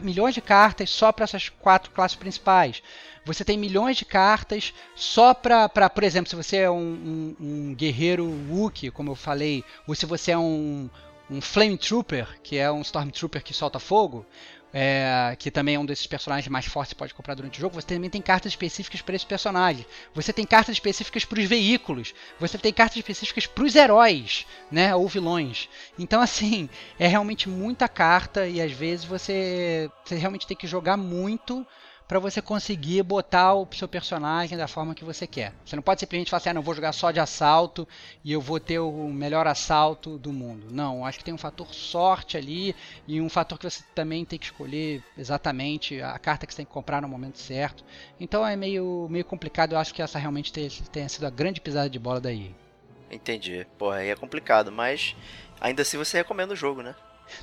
milhões 0.01 0.35
de 0.35 0.41
cartas 0.41 0.91
só 0.91 1.13
para 1.13 1.25
essas 1.25 1.49
quatro 1.49 1.91
classes 1.91 2.17
principais. 2.17 2.83
Você 3.25 3.45
tem 3.45 3.59
milhões 3.59 3.97
de 3.97 4.05
cartas 4.05 4.73
só 4.95 5.35
para, 5.35 5.69
por 5.69 6.03
exemplo, 6.03 6.31
se 6.31 6.37
você 6.37 6.59
é 6.59 6.71
um, 6.71 6.77
um, 6.79 7.37
um 7.41 7.75
guerreiro 7.75 8.25
Wookiee, 8.49 8.91
como 8.91 9.11
eu 9.11 9.15
falei, 9.15 9.65
ou 9.87 9.95
se 9.95 10.07
você 10.07 10.31
é 10.31 10.39
um, 10.39 10.89
um 11.31 11.41
Flame 11.41 11.77
Trooper, 11.77 12.41
que 12.43 12.57
é 12.57 12.71
um 12.71 12.81
Stormtrooper 12.81 13.43
que 13.43 13.53
solta 13.53 13.79
fogo, 13.79 14.25
é, 14.73 15.35
que 15.39 15.51
também 15.51 15.77
é 15.77 15.79
um 15.79 15.87
desses 15.87 16.07
personagens 16.07 16.49
mais 16.49 16.67
fortes 16.67 16.93
que 16.93 16.97
você 16.97 16.99
pode 16.99 17.15
comprar 17.15 17.35
durante 17.35 17.59
o 17.59 17.61
jogo, 17.61 17.75
você 17.75 17.87
também 17.87 18.11
tem 18.11 18.21
cartas 18.21 18.53
específicas 18.53 19.01
para 19.01 19.17
esse 19.17 19.27
personagem. 19.27 19.87
Você 20.15 20.33
tem 20.33 20.45
cartas 20.45 20.75
específicas 20.75 21.25
para 21.25 21.41
os 21.41 21.47
veículos. 21.47 22.15
Você 22.39 22.59
tem 22.59 22.73
cartas 22.73 22.97
específicas 22.97 23.47
para 23.47 23.65
os 23.65 23.75
heróis, 23.75 24.47
né, 24.71 24.95
ou 24.95 25.09
vilões. 25.09 25.69
Então, 25.99 26.21
assim, 26.21 26.69
é 26.99 27.07
realmente 27.07 27.49
muita 27.49 27.89
carta 27.89 28.47
e 28.47 28.61
às 28.61 28.73
vezes 28.73 29.05
você, 29.05 29.91
você 30.05 30.17
realmente 30.17 30.47
tem 30.47 30.57
que 30.57 30.67
jogar 30.67 30.97
muito 30.97 31.67
para 32.09 32.19
você 32.19 32.41
conseguir 32.41 33.03
botar 33.03 33.53
o 33.53 33.69
seu 33.71 33.87
personagem 33.87 34.57
da 34.57 34.67
forma 34.67 34.95
que 34.95 35.05
você 35.05 35.27
quer. 35.27 35.53
Você 35.63 35.77
não 35.77 35.83
pode 35.83 36.01
simplesmente 36.01 36.31
falar 36.31 36.39
assim, 36.39 36.49
ah, 36.49 36.55
não 36.55 36.63
vou 36.63 36.75
jogar 36.75 36.93
só 36.93 37.11
de 37.11 37.21
assalto 37.21 37.87
e 38.25 38.33
eu 38.33 38.41
vou 38.41 38.59
ter 38.59 38.79
o 38.79 39.09
melhor 39.11 39.47
assalto 39.47 40.17
do 40.17 40.33
mundo. 40.33 40.69
Não, 40.71 41.05
acho 41.05 41.19
que 41.19 41.25
tem 41.25 41.35
um 41.35 41.39
fator 41.39 41.73
sorte 41.75 42.39
ali 42.39 42.75
e 43.07 43.21
um 43.21 43.29
fator 43.29 43.59
que 43.59 43.69
você 43.69 43.85
também 43.95 44.25
tem 44.25 44.39
que 44.39 44.47
escolher 44.47 45.03
exatamente 45.19 46.01
a 46.01 46.19
carta 46.19 46.47
que 46.47 46.55
você 46.55 46.59
tem 46.59 46.67
que 46.67 46.73
comprar 46.73 47.03
no 47.03 47.09
momento 47.09 47.39
certo. 47.39 47.85
Então 48.19 48.47
é 48.47 48.57
meio, 48.57 49.07
meio 49.11 49.25
complicado, 49.27 49.73
eu 49.73 49.79
acho 49.79 49.93
que 49.93 50.01
essa 50.01 50.19
realmente 50.19 50.51
tenha, 50.51 51.09
sido 51.11 51.27
a 51.27 51.31
grande 51.31 51.61
pisada 51.61 51.91
de 51.91 51.99
bola 51.99 52.23
daí. 52.23 52.55
Entendi. 53.11 53.67
Porra, 53.77 53.97
aí 53.97 54.09
é 54.09 54.17
complicado, 54.17 54.73
mas 54.73 55.15
ainda 55.61 55.83
assim 55.83 55.99
você 55.99 56.17
recomenda 56.17 56.55
o 56.55 56.57
jogo, 56.57 56.83
né? 56.83 56.95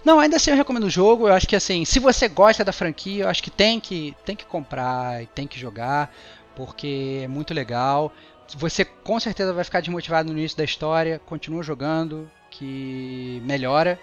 Não, 0.04 0.20
ainda 0.20 0.38
assim 0.38 0.52
eu 0.52 0.58
recomendo 0.58 0.86
o 0.86 0.90
jogo. 0.90 1.28
Eu 1.28 1.34
acho 1.34 1.48
que 1.48 1.56
assim, 1.56 1.86
se 1.86 2.00
você 2.00 2.28
gosta 2.28 2.64
da 2.64 2.72
franquia, 2.72 3.24
eu 3.24 3.30
acho 3.30 3.44
que 3.44 3.52
tem 3.52 3.80
que, 3.80 4.16
tem 4.26 4.36
que 4.36 4.46
comprar 4.46 5.24
e 5.24 5.28
tem 5.28 5.48
que 5.48 5.60
jogar, 5.60 6.14
porque 6.56 7.22
é 7.24 7.28
muito 7.28 7.54
legal. 7.54 8.12
Você 8.58 8.86
com 8.86 9.20
certeza 9.20 9.54
vai 9.54 9.64
ficar 9.64 9.82
desmotivado 9.82 10.32
no 10.32 10.38
início 10.38 10.58
da 10.58 10.64
história, 10.64 11.20
continua 11.26 11.64
jogando, 11.64 12.30
que 12.52 13.42
melhora, 13.44 14.00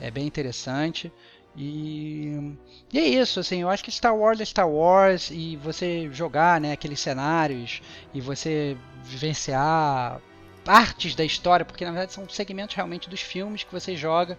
é 0.00 0.10
bem 0.10 0.26
interessante. 0.26 1.12
E, 1.56 2.54
e 2.92 2.98
é 2.98 3.04
isso, 3.04 3.40
assim, 3.40 3.62
eu 3.62 3.68
acho 3.68 3.82
que 3.82 3.90
Star 3.90 4.14
Wars 4.14 4.40
é 4.40 4.44
Star 4.44 4.68
Wars 4.68 5.30
e 5.30 5.56
você 5.56 6.08
jogar, 6.12 6.60
né, 6.60 6.72
aqueles 6.72 7.00
cenários 7.00 7.82
e 8.14 8.20
você 8.20 8.76
vivenciar 9.02 10.20
partes 10.64 11.14
da 11.14 11.24
história, 11.24 11.64
porque 11.64 11.84
na 11.84 11.90
verdade 11.90 12.12
são 12.12 12.28
segmentos 12.28 12.76
realmente 12.76 13.08
dos 13.08 13.20
filmes 13.20 13.64
que 13.64 13.72
você 13.72 13.96
joga 13.96 14.38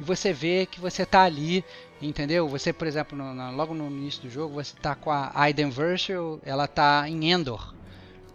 e 0.00 0.04
você 0.04 0.32
vê 0.32 0.66
que 0.66 0.80
você 0.80 1.04
tá 1.04 1.22
ali, 1.22 1.64
entendeu? 2.00 2.48
Você, 2.48 2.72
por 2.72 2.86
exemplo, 2.86 3.16
no, 3.16 3.34
no, 3.34 3.54
logo 3.54 3.74
no 3.74 3.86
início 3.88 4.22
do 4.22 4.30
jogo, 4.30 4.54
você 4.54 4.74
tá 4.80 4.94
com 4.94 5.10
a 5.10 5.30
Aiden 5.34 5.70
Virtual, 5.70 6.40
ela 6.42 6.66
tá 6.66 7.04
em 7.06 7.30
Endor, 7.30 7.74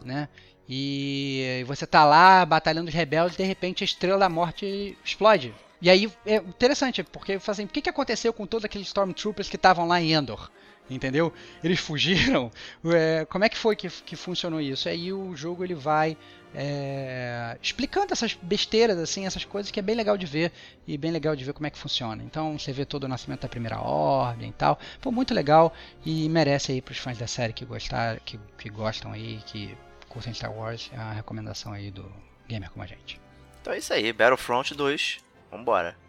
né? 0.04 0.30
E 0.70 1.64
você 1.68 1.86
tá 1.86 2.06
lá 2.06 2.46
batalhando 2.46 2.90
os 2.90 2.94
rebeldes 2.94 3.36
e 3.36 3.42
de 3.42 3.44
repente 3.44 3.84
a 3.84 3.86
Estrela 3.86 4.20
da 4.20 4.30
Morte 4.30 4.98
explode. 5.04 5.54
E 5.82 5.90
aí 5.90 6.12
é 6.26 6.38
interessante, 6.38 7.04
porque 7.04 7.40
assim, 7.48 7.66
o 7.66 7.68
que, 7.68 7.82
que 7.82 7.90
aconteceu 7.90 8.34
com 8.34 8.48
todos 8.48 8.66
aqueles 8.66 8.88
Stormtroopers 8.88 9.50
que 9.50 9.56
estavam 9.56 9.88
lá 9.88 10.02
em 10.02 10.14
Endor? 10.14 10.50
Entendeu? 10.90 11.34
Eles 11.64 11.80
fugiram? 11.82 12.52
É, 12.86 13.26
como 13.26 13.44
é 13.44 13.50
que 13.50 13.58
foi 13.58 13.76
que, 13.76 13.90
que 13.90 14.16
funcionou 14.16 14.62
isso? 14.62 14.88
Aí 14.88 15.12
o 15.12 15.36
jogo 15.36 15.64
ele 15.64 15.76
vai 15.76 16.18
é, 16.56 17.58
explicando 17.62 18.14
essas 18.14 18.34
besteiras, 18.34 18.98
assim, 18.98 19.26
essas 19.26 19.44
coisas 19.44 19.72
que 19.72 19.80
é 19.80 19.84
bem 19.84 19.96
legal 19.96 20.18
de 20.18 20.26
ver 20.26 20.52
e 20.88 20.98
bem 20.98 21.12
legal 21.12 21.36
de 21.36 21.44
ver 21.44 21.54
como 21.54 21.68
é 21.68 21.70
que 21.70 21.78
funciona. 21.78 22.24
Então 22.24 22.58
você 22.58 22.72
vê 22.72 22.86
todo 22.86 23.04
o 23.04 23.08
nascimento 23.08 23.42
da 23.42 23.50
primeira 23.50 23.80
ordem 23.80 24.50
e 24.50 24.54
tal. 24.54 24.80
Pô, 25.02 25.12
muito 25.12 25.34
legal 25.34 25.74
e 26.06 26.30
merece 26.30 26.72
aí 26.72 26.82
para 26.82 26.94
os 26.94 26.98
fãs 26.98 27.18
da 27.18 27.28
série 27.28 27.54
que 27.54 27.66
gostar, 27.66 28.20
que, 28.22 28.40
que 28.58 28.70
gostam 28.70 29.12
aí, 29.12 29.42
que 29.46 29.78
curtem 30.08 30.34
Star 30.34 30.54
Wars, 30.54 30.90
a 30.96 31.12
recomendação 31.12 31.74
aí 31.74 31.92
do 31.92 32.10
gamer 32.48 32.72
como 32.72 32.84
a 32.84 32.88
gente. 32.88 33.20
Então 33.62 33.74
é 33.74 33.78
isso 33.78 33.94
aí, 33.94 34.14
Battlefront 34.14 34.74
2. 34.74 35.18
Vambora. 35.52 36.05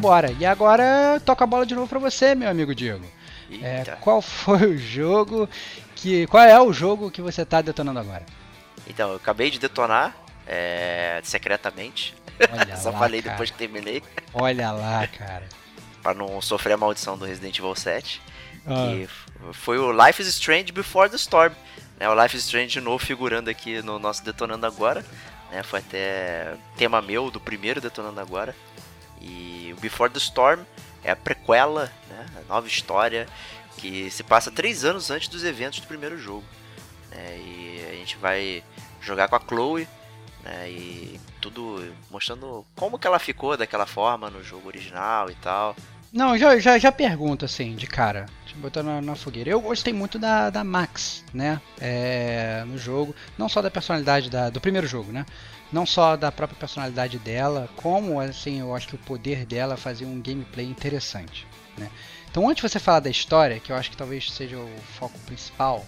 Vambora. 0.00 0.34
E 0.38 0.46
agora 0.46 1.20
toca 1.24 1.44
a 1.44 1.46
bola 1.46 1.66
de 1.66 1.74
novo 1.74 1.88
pra 1.88 1.98
você, 1.98 2.34
meu 2.34 2.48
amigo 2.48 2.74
Diego. 2.74 3.04
É, 3.62 3.82
qual 4.00 4.22
foi 4.22 4.66
o 4.66 4.78
jogo 4.78 5.48
que. 5.94 6.26
Qual 6.28 6.42
é 6.42 6.60
o 6.60 6.72
jogo 6.72 7.10
que 7.10 7.20
você 7.20 7.44
tá 7.44 7.60
detonando 7.60 7.98
agora? 7.98 8.24
Então, 8.86 9.10
eu 9.10 9.16
acabei 9.16 9.50
de 9.50 9.58
detonar 9.58 10.16
é, 10.46 11.20
secretamente. 11.22 12.14
Olha 12.52 12.76
Só 12.78 12.90
lá, 12.90 12.98
falei 12.98 13.20
cara. 13.22 13.32
depois 13.34 13.50
que 13.50 13.58
terminei. 13.58 14.02
Olha 14.32 14.70
lá, 14.72 15.06
cara. 15.06 15.46
Pra 16.02 16.14
não 16.14 16.40
sofrer 16.40 16.72
a 16.74 16.76
maldição 16.76 17.18
do 17.18 17.24
Resident 17.24 17.58
Evil 17.58 17.74
7. 17.74 18.22
Ah, 18.66 18.86
Que 18.88 19.08
foi 19.52 19.78
o 19.78 19.92
Life 19.92 20.20
is 20.22 20.28
Strange 20.28 20.72
Before 20.72 21.10
the 21.10 21.16
Storm. 21.16 21.52
Né, 21.98 22.08
o 22.08 22.22
Life 22.22 22.36
is 22.36 22.44
Strange 22.44 22.68
de 22.68 22.80
novo 22.80 23.04
figurando 23.04 23.50
aqui 23.50 23.82
no 23.82 23.98
nosso 23.98 24.24
Detonando 24.24 24.64
Agora. 24.64 25.04
Né, 25.50 25.62
foi 25.62 25.80
até 25.80 26.54
tema 26.76 27.02
meu 27.02 27.30
do 27.30 27.40
primeiro 27.40 27.80
Detonando 27.80 28.20
Agora. 28.20 28.54
E 29.20 29.74
o 29.76 29.80
Before 29.80 30.10
the 30.10 30.18
Storm 30.18 30.62
é 31.04 31.10
a 31.10 31.16
prequela, 31.16 31.92
né, 32.08 32.26
a 32.36 32.52
nova 32.52 32.66
história 32.66 33.26
que 33.76 34.10
se 34.10 34.22
passa 34.22 34.50
três 34.50 34.84
anos 34.84 35.10
antes 35.10 35.28
dos 35.28 35.44
eventos 35.44 35.80
do 35.80 35.86
primeiro 35.86 36.18
jogo. 36.18 36.44
né, 37.10 37.38
e 37.38 37.86
a 37.90 37.94
gente 37.94 38.16
vai 38.16 38.62
jogar 39.00 39.28
com 39.28 39.36
a 39.36 39.40
Chloe. 39.40 39.88
Né, 40.42 40.70
e 40.70 41.20
tudo 41.40 41.94
mostrando 42.10 42.64
como 42.74 42.98
que 42.98 43.06
ela 43.06 43.18
ficou 43.18 43.56
daquela 43.56 43.86
forma 43.86 44.30
no 44.30 44.42
jogo 44.42 44.68
original 44.68 45.30
e 45.30 45.34
tal. 45.34 45.76
Não, 46.12 46.36
já, 46.36 46.58
já, 46.58 46.76
já 46.78 46.90
pergunto 46.90 47.44
assim, 47.44 47.76
de 47.76 47.86
cara. 47.86 48.26
Eu 48.52 48.60
botar 48.60 48.82
na, 48.82 49.00
na 49.00 49.14
fogueira. 49.14 49.50
Eu 49.50 49.60
gostei 49.60 49.92
muito 49.92 50.18
da, 50.18 50.50
da 50.50 50.64
Max, 50.64 51.24
né? 51.32 51.60
É, 51.80 52.64
no 52.66 52.76
jogo. 52.76 53.14
Não 53.38 53.48
só 53.48 53.62
da 53.62 53.70
personalidade 53.70 54.28
da, 54.28 54.50
do 54.50 54.60
primeiro 54.60 54.88
jogo, 54.88 55.12
né? 55.12 55.24
Não 55.72 55.86
só 55.86 56.16
da 56.16 56.32
própria 56.32 56.58
personalidade 56.58 57.18
dela, 57.18 57.68
como 57.76 58.20
assim, 58.20 58.60
eu 58.60 58.74
acho 58.74 58.88
que 58.88 58.96
o 58.96 58.98
poder 58.98 59.46
dela 59.46 59.76
fazia 59.76 60.06
um 60.06 60.20
gameplay 60.20 60.66
interessante. 60.66 61.46
Né? 61.78 61.88
Então 62.30 62.48
antes 62.48 62.62
de 62.62 62.68
você 62.68 62.78
falar 62.78 63.00
da 63.00 63.10
história, 63.10 63.60
que 63.60 63.70
eu 63.70 63.76
acho 63.76 63.90
que 63.90 63.96
talvez 63.96 64.30
seja 64.30 64.56
o 64.56 64.78
foco 64.98 65.18
principal 65.20 65.84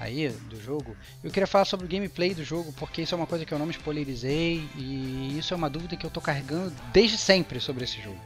aí 0.00 0.28
do 0.28 0.60
jogo, 0.60 0.96
eu 1.22 1.30
queria 1.30 1.46
falar 1.46 1.64
sobre 1.64 1.86
o 1.86 1.88
gameplay 1.88 2.34
do 2.34 2.44
jogo, 2.44 2.72
porque 2.72 3.02
isso 3.02 3.14
é 3.14 3.18
uma 3.18 3.26
coisa 3.26 3.44
que 3.44 3.52
eu 3.52 3.58
não 3.58 3.66
me 3.66 3.72
spoilerizei 3.72 4.68
e 4.76 5.38
isso 5.38 5.54
é 5.54 5.56
uma 5.56 5.70
dúvida 5.70 5.96
que 5.96 6.04
eu 6.04 6.10
tô 6.10 6.20
carregando 6.20 6.72
desde 6.92 7.16
sempre 7.16 7.60
sobre 7.60 7.84
esse 7.84 8.00
jogo. 8.02 8.18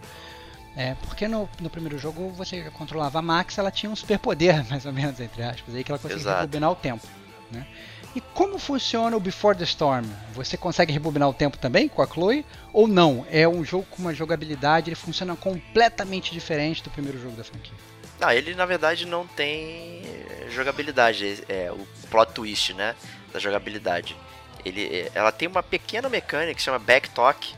É, 0.76 0.94
porque 1.06 1.26
no, 1.26 1.48
no 1.60 1.70
primeiro 1.70 1.98
jogo 1.98 2.28
você 2.30 2.62
controlava 2.70 3.18
a 3.18 3.22
Max, 3.22 3.56
ela 3.56 3.70
tinha 3.70 3.90
um 3.90 3.96
superpoder, 3.96 4.64
mais 4.68 4.84
ou 4.84 4.92
menos, 4.92 5.18
entre 5.20 5.42
aspas, 5.42 5.74
aí 5.74 5.82
que 5.82 5.90
ela 5.90 5.98
conseguia 5.98 6.22
Exato. 6.22 6.40
rebobinar 6.40 6.70
o 6.70 6.76
tempo. 6.76 7.06
Né? 7.50 7.66
E 8.14 8.20
como 8.20 8.58
funciona 8.58 9.16
o 9.16 9.20
Before 9.20 9.56
the 9.56 9.64
Storm? 9.64 10.06
Você 10.32 10.56
consegue 10.56 10.92
rebobinar 10.92 11.28
o 11.28 11.34
tempo 11.34 11.58
também 11.58 11.88
com 11.88 12.00
a 12.00 12.06
Chloe? 12.06 12.46
Ou 12.72 12.88
não? 12.88 13.26
É 13.30 13.46
um 13.46 13.64
jogo 13.64 13.86
com 13.90 14.00
uma 14.00 14.14
jogabilidade, 14.14 14.88
ele 14.88 14.96
funciona 14.96 15.36
completamente 15.36 16.32
diferente 16.32 16.82
do 16.82 16.90
primeiro 16.90 17.20
jogo 17.20 17.36
da 17.36 17.44
franquia. 17.44 17.74
Não, 18.18 18.30
ele 18.30 18.54
na 18.54 18.64
verdade 18.64 19.04
não 19.06 19.26
tem 19.26 20.02
eh, 20.06 20.46
jogabilidade, 20.50 21.44
é 21.48 21.70
o 21.70 21.86
plot 22.10 22.32
twist, 22.32 22.72
né, 22.72 22.94
da 23.32 23.38
jogabilidade. 23.38 24.16
Ele, 24.64 24.86
eh, 24.86 25.10
ela 25.14 25.30
tem 25.30 25.46
uma 25.46 25.62
pequena 25.62 26.08
mecânica 26.08 26.54
que 26.54 26.62
chama 26.62 26.78
backtalk, 26.78 27.54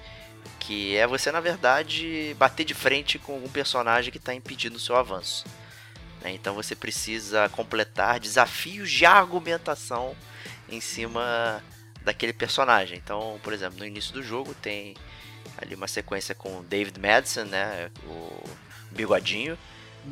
que 0.58 0.96
é 0.96 1.06
você 1.06 1.30
na 1.30 1.38
verdade 1.38 2.34
bater 2.36 2.64
de 2.64 2.74
frente 2.74 3.18
com 3.18 3.34
algum 3.34 3.48
personagem 3.48 4.10
que 4.10 4.18
está 4.18 4.34
impedindo 4.34 4.76
o 4.76 4.80
seu 4.80 4.96
avanço. 4.96 5.44
Né? 6.22 6.32
Então 6.32 6.54
você 6.54 6.74
precisa 6.74 7.48
completar 7.48 8.20
desafios 8.20 8.90
de 8.90 9.06
argumentação 9.06 10.16
em 10.68 10.80
cima 10.80 11.62
daquele 12.02 12.32
personagem. 12.32 12.98
Então, 12.98 13.38
por 13.42 13.52
exemplo, 13.52 13.78
no 13.78 13.86
início 13.86 14.12
do 14.12 14.22
jogo 14.22 14.54
tem 14.54 14.96
ali 15.56 15.74
uma 15.74 15.88
sequência 15.88 16.34
com 16.34 16.58
o 16.58 16.62
David 16.62 16.98
Madison, 17.00 17.44
né, 17.44 17.90
o 18.04 18.42
bigodinho 18.90 19.58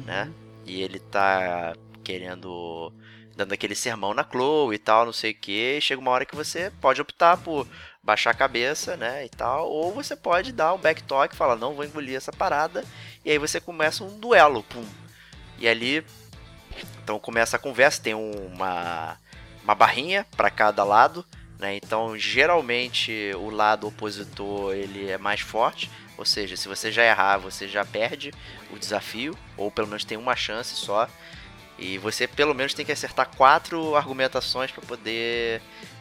né? 0.05 0.31
E 0.65 0.83
ele 0.83 0.99
tá 0.99 1.75
querendo. 2.03 2.93
dando 3.37 3.53
aquele 3.53 3.75
sermão 3.75 4.15
na 4.15 4.25
Chloe 4.25 4.75
e 4.75 4.79
tal, 4.79 5.07
não 5.07 5.13
sei 5.13 5.33
o 5.33 5.35
que. 5.35 5.81
Chega 5.81 6.01
uma 6.01 6.11
hora 6.11 6.27
que 6.27 6.37
você 6.37 6.71
pode 6.81 7.01
optar 7.01 7.37
por 7.37 7.67
baixar 8.03 8.31
a 8.31 8.35
cabeça, 8.35 8.97
né? 8.97 9.25
E 9.25 9.29
tal. 9.29 9.69
Ou 9.69 9.93
você 9.93 10.17
pode 10.17 10.53
dar 10.53 10.75
um 10.75 10.79
backtalk 10.79 11.35
e 11.35 11.37
falar, 11.37 11.57
não 11.57 11.75
vou 11.75 11.85
engolir 11.85 12.17
essa 12.17 12.33
parada. 12.33 12.85
E 13.25 13.31
aí 13.31 13.39
você 13.39 13.61
começa 13.61 14.05
um 14.05 14.19
duelo, 14.19 14.63
pum. 14.65 14.85
E 15.59 15.69
ali. 15.69 16.05
Então 17.03 17.19
começa 17.19 17.57
a 17.57 17.61
conversa, 17.61 18.03
tem 18.03 18.15
uma. 18.15 19.19
uma 19.65 19.75
barrinha 19.75 20.27
para 20.37 20.51
cada 20.51 20.85
lado. 20.85 21.25
Né? 21.59 21.77
Então, 21.77 22.19
geralmente, 22.19 23.33
o 23.37 23.49
lado 23.49 23.87
opositor 23.89 24.75
ele 24.75 25.11
é 25.11 25.19
mais 25.19 25.41
forte. 25.41 25.91
Ou 26.19 26.25
seja, 26.25 26.57
se 26.57 26.69
você 26.69 26.91
já 26.91 27.05
errar, 27.05 27.39
você 27.39 27.69
já 27.69 27.85
perde 27.85 28.33
o 28.71 28.79
desafio, 28.79 29.37
ou 29.57 29.71
pelo 29.71 29.87
menos 29.87 30.05
tem 30.05 30.17
uma 30.17 30.35
chance 30.35 30.75
só. 30.75 31.09
E 31.79 31.99
você 31.99 32.27
pelo 32.27 32.55
menos 32.55 32.73
tem 32.73 32.87
que 32.87 32.93
acertar 32.93 33.29
quatro 33.37 33.95
argumentações 33.95 34.71
para 34.71 34.83
poder 34.83 35.61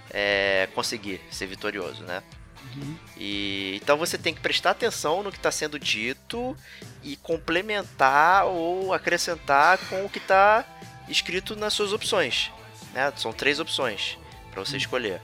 é, 0.09 0.69
conseguir 0.73 1.19
ser 1.29 1.47
vitorioso, 1.47 2.03
né? 2.03 2.23
Uhum. 2.75 2.97
E 3.17 3.79
então 3.81 3.97
você 3.97 4.17
tem 4.17 4.33
que 4.33 4.41
prestar 4.41 4.71
atenção 4.71 5.23
no 5.23 5.31
que 5.31 5.37
está 5.37 5.51
sendo 5.51 5.79
dito 5.79 6.55
e 7.03 7.15
complementar 7.17 8.45
ou 8.45 8.93
acrescentar 8.93 9.77
com 9.89 10.05
o 10.05 10.09
que 10.09 10.17
está 10.17 10.65
escrito 11.07 11.55
nas 11.55 11.73
suas 11.73 11.93
opções. 11.93 12.51
Né? 12.93 13.11
São 13.15 13.31
três 13.31 13.59
opções 13.59 14.17
para 14.51 14.63
você 14.63 14.77
escolher. 14.77 15.21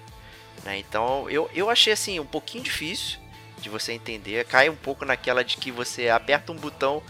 né? 0.64 0.78
Então 0.78 1.30
eu, 1.30 1.50
eu 1.54 1.70
achei 1.70 1.94
assim 1.94 2.20
um 2.20 2.26
pouquinho 2.26 2.64
difícil 2.64 3.20
de 3.60 3.70
você 3.70 3.94
entender. 3.94 4.46
Cai 4.46 4.70
um 4.70 4.76
pouco 4.76 5.06
naquela 5.06 5.44
de 5.44 5.58
que 5.58 5.72
você 5.72 6.10
aperta 6.10 6.52
um 6.52 6.56
botão, 6.56 7.02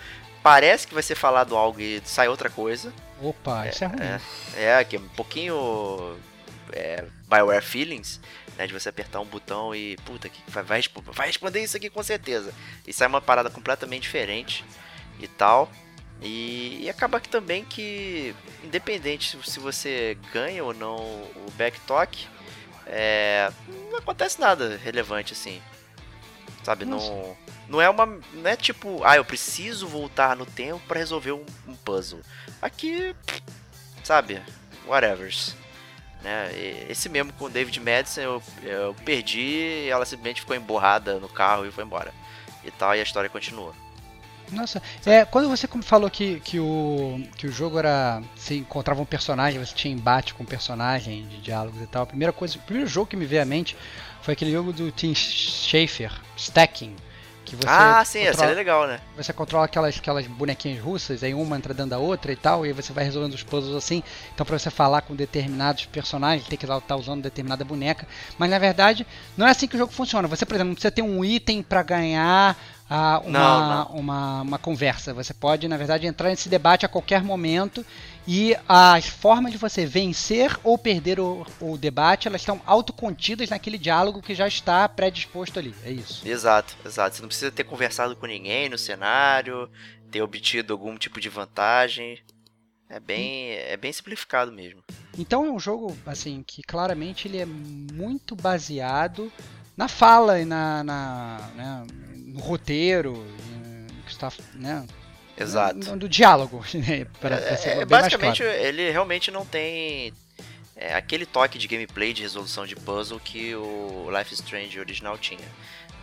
parece 0.43 0.88
que 0.88 0.93
vai 0.93 1.03
ser 1.03 1.15
falado 1.15 1.55
algo 1.55 1.79
e 1.79 2.01
sai 2.05 2.27
outra 2.27 2.49
coisa. 2.49 2.93
Opa, 3.21 3.67
isso 3.67 3.84
é 3.84 3.88
ruim. 3.88 3.99
É, 4.55 4.79
é 4.79 4.84
que 4.84 4.95
é 4.95 4.99
um 4.99 5.07
pouquinho 5.09 6.17
é, 6.73 7.05
Bioware 7.29 7.63
Feelings, 7.63 8.19
né? 8.62 8.68
De 8.68 8.74
você 8.74 8.89
apertar 8.89 9.20
um 9.20 9.26
botão 9.26 9.74
e, 9.74 9.97
puta, 10.05 10.30
que 10.30 10.39
vai, 10.47 10.64
vai, 10.64 10.78
respo- 10.78 11.01
vai 11.01 11.28
responder 11.28 11.64
isso 11.64 11.76
aqui 11.76 11.89
com 11.89 12.03
certeza. 12.03 12.53
E 12.86 12.93
sai 12.93 13.07
uma 13.07 13.22
parada 13.22 13.49
completamente 13.49 14.03
diferente 14.03 14.64
e 15.20 15.28
tal. 15.28 15.70
E, 16.22 16.78
e 16.84 16.89
acaba 16.89 17.20
que 17.20 17.28
também 17.28 17.66
que, 17.66 18.36
independente 18.64 19.38
se 19.43 19.59
você 19.59 20.16
ganha 20.32 20.64
ou 20.64 20.74
não 20.74 20.97
o 20.97 21.51
backtalk, 21.57 22.28
é, 22.86 23.51
não 23.89 23.97
acontece 23.97 24.39
nada 24.39 24.78
relevante 24.84 25.34
assim. 25.34 25.59
Sabe, 26.64 26.86
não, 26.86 27.36
não 27.68 27.82
é 27.82 27.89
uma. 27.89 28.05
Não 28.05 28.47
é 28.47 28.55
tipo, 28.55 29.03
ah, 29.03 29.16
eu 29.16 29.26
preciso 29.26 29.88
voltar 29.88 30.36
no 30.36 30.45
tempo 30.45 30.80
pra 30.88 30.99
resolver 30.99 31.32
um, 31.32 31.43
um 31.68 31.76
puzzle. 31.76 32.22
Aqui, 32.62 33.16
sabe, 34.03 34.39
whatevers. 34.86 35.55
Né? 36.24 36.51
Esse 36.89 37.09
mesmo 37.09 37.34
com 37.34 37.45
o 37.45 37.49
David 37.49 37.80
Madison 37.80 38.22
eu, 38.22 38.43
eu 38.63 38.95
perdi 39.05 39.39
e 39.39 39.89
ela 39.89 40.05
simplesmente 40.05 40.41
ficou 40.41 40.55
emborrada 40.55 41.19
no 41.19 41.28
carro 41.28 41.65
e 41.65 41.72
foi 41.72 41.84
embora. 41.84 42.13
E 42.63 42.69
tal, 42.69 42.95
e 42.95 42.99
a 42.99 43.03
história 43.03 43.30
continua. 43.30 43.74
Nossa, 44.51 44.82
é, 45.05 45.24
quando 45.24 45.49
você 45.49 45.67
falou 45.82 46.09
que, 46.09 46.39
que, 46.41 46.59
o, 46.59 47.24
que 47.38 47.47
o 47.47 47.51
jogo 47.51 47.80
era. 47.80 48.22
Você 48.36 48.55
encontrava 48.55 49.01
um 49.01 49.05
personagem, 49.05 49.63
você 49.63 49.74
tinha 49.74 49.93
embate 49.93 50.34
com 50.34 50.43
um 50.43 50.45
personagem 50.45 51.26
de 51.28 51.38
diálogos 51.38 51.82
e 51.82 51.88
tal. 51.88 52.03
A 52.03 52.07
primeira 52.07 52.34
coisa, 52.34 52.57
o 52.57 52.61
primeiro 52.61 52.89
jogo 52.89 53.07
que 53.07 53.15
me 53.15 53.26
veio 53.26 53.41
à 53.41 53.45
mente 53.45 53.78
foi 54.22 54.34
aquele 54.34 54.51
jogo 54.51 54.74
do 54.74 54.91
Tim 54.91 55.15
Schafer, 55.15 56.11
Stacking. 56.36 56.95
Que 57.51 57.57
você 57.57 57.67
ah, 57.67 58.01
sim, 58.05 58.19
essa 58.19 58.31
controla- 58.31 58.51
é 58.51 58.55
legal, 58.55 58.87
né? 58.87 58.99
Você 59.17 59.33
controla 59.33 59.65
aquelas, 59.65 59.97
aquelas 59.97 60.25
bonequinhas 60.25 60.81
russas, 60.81 61.21
aí 61.21 61.33
uma 61.33 61.57
entra 61.57 61.73
dentro 61.73 61.89
da 61.89 61.97
outra 61.97 62.31
e 62.31 62.35
tal, 62.37 62.65
e 62.65 62.69
aí 62.69 62.73
você 62.73 62.93
vai 62.93 63.03
resolvendo 63.03 63.33
os 63.33 63.43
puzzles 63.43 63.75
assim. 63.75 64.01
Então, 64.33 64.45
pra 64.45 64.57
você 64.57 64.69
falar 64.69 65.01
com 65.01 65.13
determinados 65.13 65.85
personagens, 65.85 66.47
tem 66.47 66.57
que 66.57 66.65
estar 66.65 66.95
usando 66.95 67.21
determinada 67.21 67.65
boneca. 67.65 68.07
Mas 68.37 68.49
na 68.49 68.57
verdade, 68.57 69.05
não 69.35 69.45
é 69.45 69.51
assim 69.51 69.67
que 69.67 69.75
o 69.75 69.77
jogo 69.77 69.91
funciona. 69.91 70.29
Você, 70.29 70.45
por 70.45 70.55
exemplo, 70.55 70.69
não 70.69 70.75
precisa 70.75 70.91
ter 70.91 71.01
um 71.01 71.25
item 71.25 71.61
pra 71.61 71.83
ganhar 71.83 72.55
ah, 72.93 73.21
uma, 73.23 73.39
Não, 73.39 73.85
Uma, 73.95 74.41
uma 74.41 74.57
conversa. 74.57 75.13
Você 75.13 75.33
pode, 75.33 75.65
na 75.67 75.77
verdade, 75.77 76.07
entrar 76.07 76.27
nesse 76.29 76.49
debate 76.49 76.85
a 76.85 76.89
qualquer 76.89 77.23
momento. 77.23 77.85
E 78.28 78.55
as 78.67 79.07
formas 79.07 79.51
de 79.51 79.57
você 79.57 79.86
vencer 79.86 80.57
ou 80.63 80.78
perder 80.78 81.19
o, 81.19 81.45
o 81.59 81.78
debate, 81.78 82.28
elas 82.28 82.41
estão 82.41 82.61
autocontidas 82.65 83.49
naquele 83.49 83.78
diálogo 83.78 84.22
que 84.22 84.36
já 84.36 84.47
está 84.47 84.88
predisposto 84.88 85.57
ali. 85.57 85.74
É 85.84 85.91
isso. 85.91 86.28
Exato, 86.28 86.76
exato. 86.86 87.15
Você 87.15 87.22
não 87.22 87.28
precisa 87.28 87.51
ter 87.51 87.63
conversado 87.63 88.15
com 88.15 88.28
ninguém 88.28 88.69
no 88.69 88.78
cenário, 88.78 89.69
ter 90.11 90.22
obtido 90.22 90.74
algum 90.74 90.95
tipo 90.97 91.19
de 91.19 91.30
vantagem. 91.30 92.19
É 92.88 92.99
bem, 92.99 93.51
é 93.51 93.78
bem 93.78 93.91
simplificado 93.91 94.51
mesmo. 94.51 94.84
Então 95.17 95.45
é 95.45 95.49
um 95.49 95.59
jogo 95.59 95.97
assim 96.05 96.43
que 96.45 96.61
claramente 96.61 97.28
ele 97.28 97.38
é 97.38 97.45
muito 97.45 98.36
baseado 98.36 99.32
na 99.76 99.88
fala 99.88 100.39
e 100.39 100.45
na, 100.45 100.84
na 100.84 101.51
né, 101.55 101.88
no 102.17 102.39
roteiro, 102.39 103.13
no 103.13 104.03
que 104.03 104.11
está, 104.11 104.32
né, 104.53 104.86
Exato. 105.41 105.95
no 105.95 106.09
diálogo, 106.09 106.63
né, 106.73 107.07
É, 107.23 107.55
ser 107.57 107.69
é, 107.69 107.85
basicamente, 107.85 108.41
claro. 108.41 108.57
ele 108.57 108.89
realmente 108.91 109.31
não 109.31 109.45
tem 109.45 110.13
é, 110.75 110.95
aquele 110.95 111.25
toque 111.25 111.57
de 111.57 111.67
gameplay 111.67 112.13
de 112.13 112.21
resolução 112.21 112.65
de 112.65 112.75
puzzle 112.75 113.19
que 113.19 113.53
o 113.55 114.09
Life 114.15 114.33
is 114.33 114.39
Strange 114.39 114.79
original 114.79 115.17
tinha. 115.17 115.47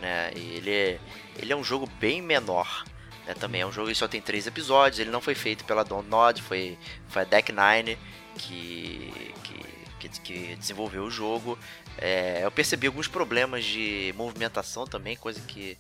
Né? 0.01 0.31
E 0.37 0.55
ele, 0.55 0.71
é, 0.71 0.99
ele 1.37 1.53
é 1.53 1.57
um 1.57 1.65
jogo 1.65 1.89
bem 1.99 2.23
menor. 2.23 2.85
Né, 3.27 3.35
também 3.35 3.63
é 3.63 3.67
um 3.67 3.73
jogo 3.73 3.89
que 3.89 3.95
só 3.95 4.07
tem 4.07 4.21
três 4.21 4.47
episódios. 4.47 5.01
Ele 5.01 5.11
não 5.11 5.21
foi 5.21 5.35
feito 5.35 5.65
pela 5.65 5.85
Nod, 5.85 6.41
foi, 6.43 6.79
foi 7.09 7.23
a 7.23 7.25
Deck 7.25 7.53
Nine 7.53 7.99
que, 8.37 9.13
que, 9.43 10.09
que, 10.09 10.21
que 10.21 10.57
desenvolveu 10.57 11.05
o 11.05 11.11
jogo. 11.11 11.59
É, 11.99 12.41
eu 12.45 12.51
percebi 12.51 12.87
alguns 12.87 13.09
problemas 13.09 13.65
de 13.65 14.15
movimentação 14.17 14.87
também, 14.87 15.17
coisa 15.17 15.41
que 15.41 15.77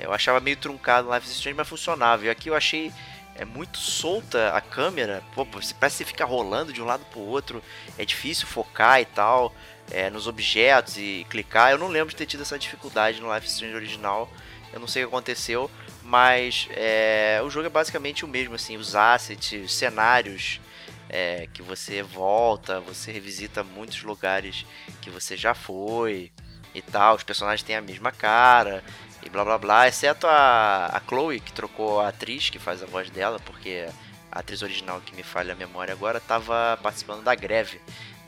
eu 0.00 0.12
achava 0.12 0.40
meio 0.40 0.56
truncado 0.56 1.12
Life 1.12 1.26
is 1.26 1.32
Strange, 1.32 1.56
mas 1.56 1.68
funcionava. 1.68 2.24
E 2.24 2.30
aqui 2.30 2.48
eu 2.48 2.54
achei 2.54 2.92
é 3.40 3.44
muito 3.44 3.78
solta 3.78 4.50
a 4.54 4.60
câmera, 4.60 5.22
pô, 5.34 5.46
parece 5.46 5.72
que 5.72 5.88
você 5.88 6.04
fica 6.04 6.26
rolando 6.26 6.74
de 6.74 6.82
um 6.82 6.84
lado 6.84 7.06
pro 7.06 7.20
outro, 7.20 7.62
é 7.96 8.04
difícil 8.04 8.46
focar 8.46 9.00
e 9.00 9.06
tal, 9.06 9.54
é, 9.90 10.10
nos 10.10 10.26
objetos 10.26 10.98
e 10.98 11.26
clicar. 11.30 11.70
Eu 11.70 11.78
não 11.78 11.88
lembro 11.88 12.10
de 12.10 12.16
ter 12.16 12.26
tido 12.26 12.42
essa 12.42 12.58
dificuldade 12.58 13.18
no 13.20 13.32
Life 13.32 13.46
is 13.46 13.52
Strange 13.54 13.74
original, 13.74 14.30
eu 14.72 14.78
não 14.78 14.86
sei 14.86 15.04
o 15.04 15.08
que 15.08 15.14
aconteceu, 15.14 15.70
mas 16.02 16.68
é, 16.72 17.40
o 17.42 17.48
jogo 17.48 17.66
é 17.66 17.70
basicamente 17.70 18.26
o 18.26 18.28
mesmo, 18.28 18.54
assim, 18.54 18.76
os 18.76 18.94
assets, 18.94 19.64
os 19.64 19.72
cenários 19.72 20.60
é, 21.08 21.48
que 21.52 21.62
você 21.62 22.02
volta, 22.02 22.78
você 22.80 23.10
revisita 23.10 23.64
muitos 23.64 24.02
lugares 24.02 24.66
que 25.00 25.08
você 25.08 25.36
já 25.36 25.54
foi 25.54 26.30
e 26.74 26.82
tal, 26.82 27.16
os 27.16 27.24
personagens 27.24 27.62
têm 27.62 27.74
a 27.74 27.80
mesma 27.80 28.12
cara, 28.12 28.84
e 29.22 29.28
blá 29.28 29.44
blá 29.44 29.58
blá, 29.58 29.88
exceto 29.88 30.26
a, 30.26 30.86
a 30.86 31.00
Chloe, 31.00 31.40
que 31.40 31.52
trocou 31.52 32.00
a 32.00 32.08
atriz 32.08 32.50
que 32.50 32.58
faz 32.58 32.82
a 32.82 32.86
voz 32.86 33.10
dela, 33.10 33.38
porque 33.40 33.86
a 34.30 34.38
atriz 34.38 34.62
original, 34.62 35.00
que 35.00 35.14
me 35.14 35.22
falha 35.22 35.52
a 35.52 35.56
memória 35.56 35.92
agora, 35.92 36.18
estava 36.18 36.78
participando 36.82 37.22
da 37.22 37.34
greve 37.34 37.80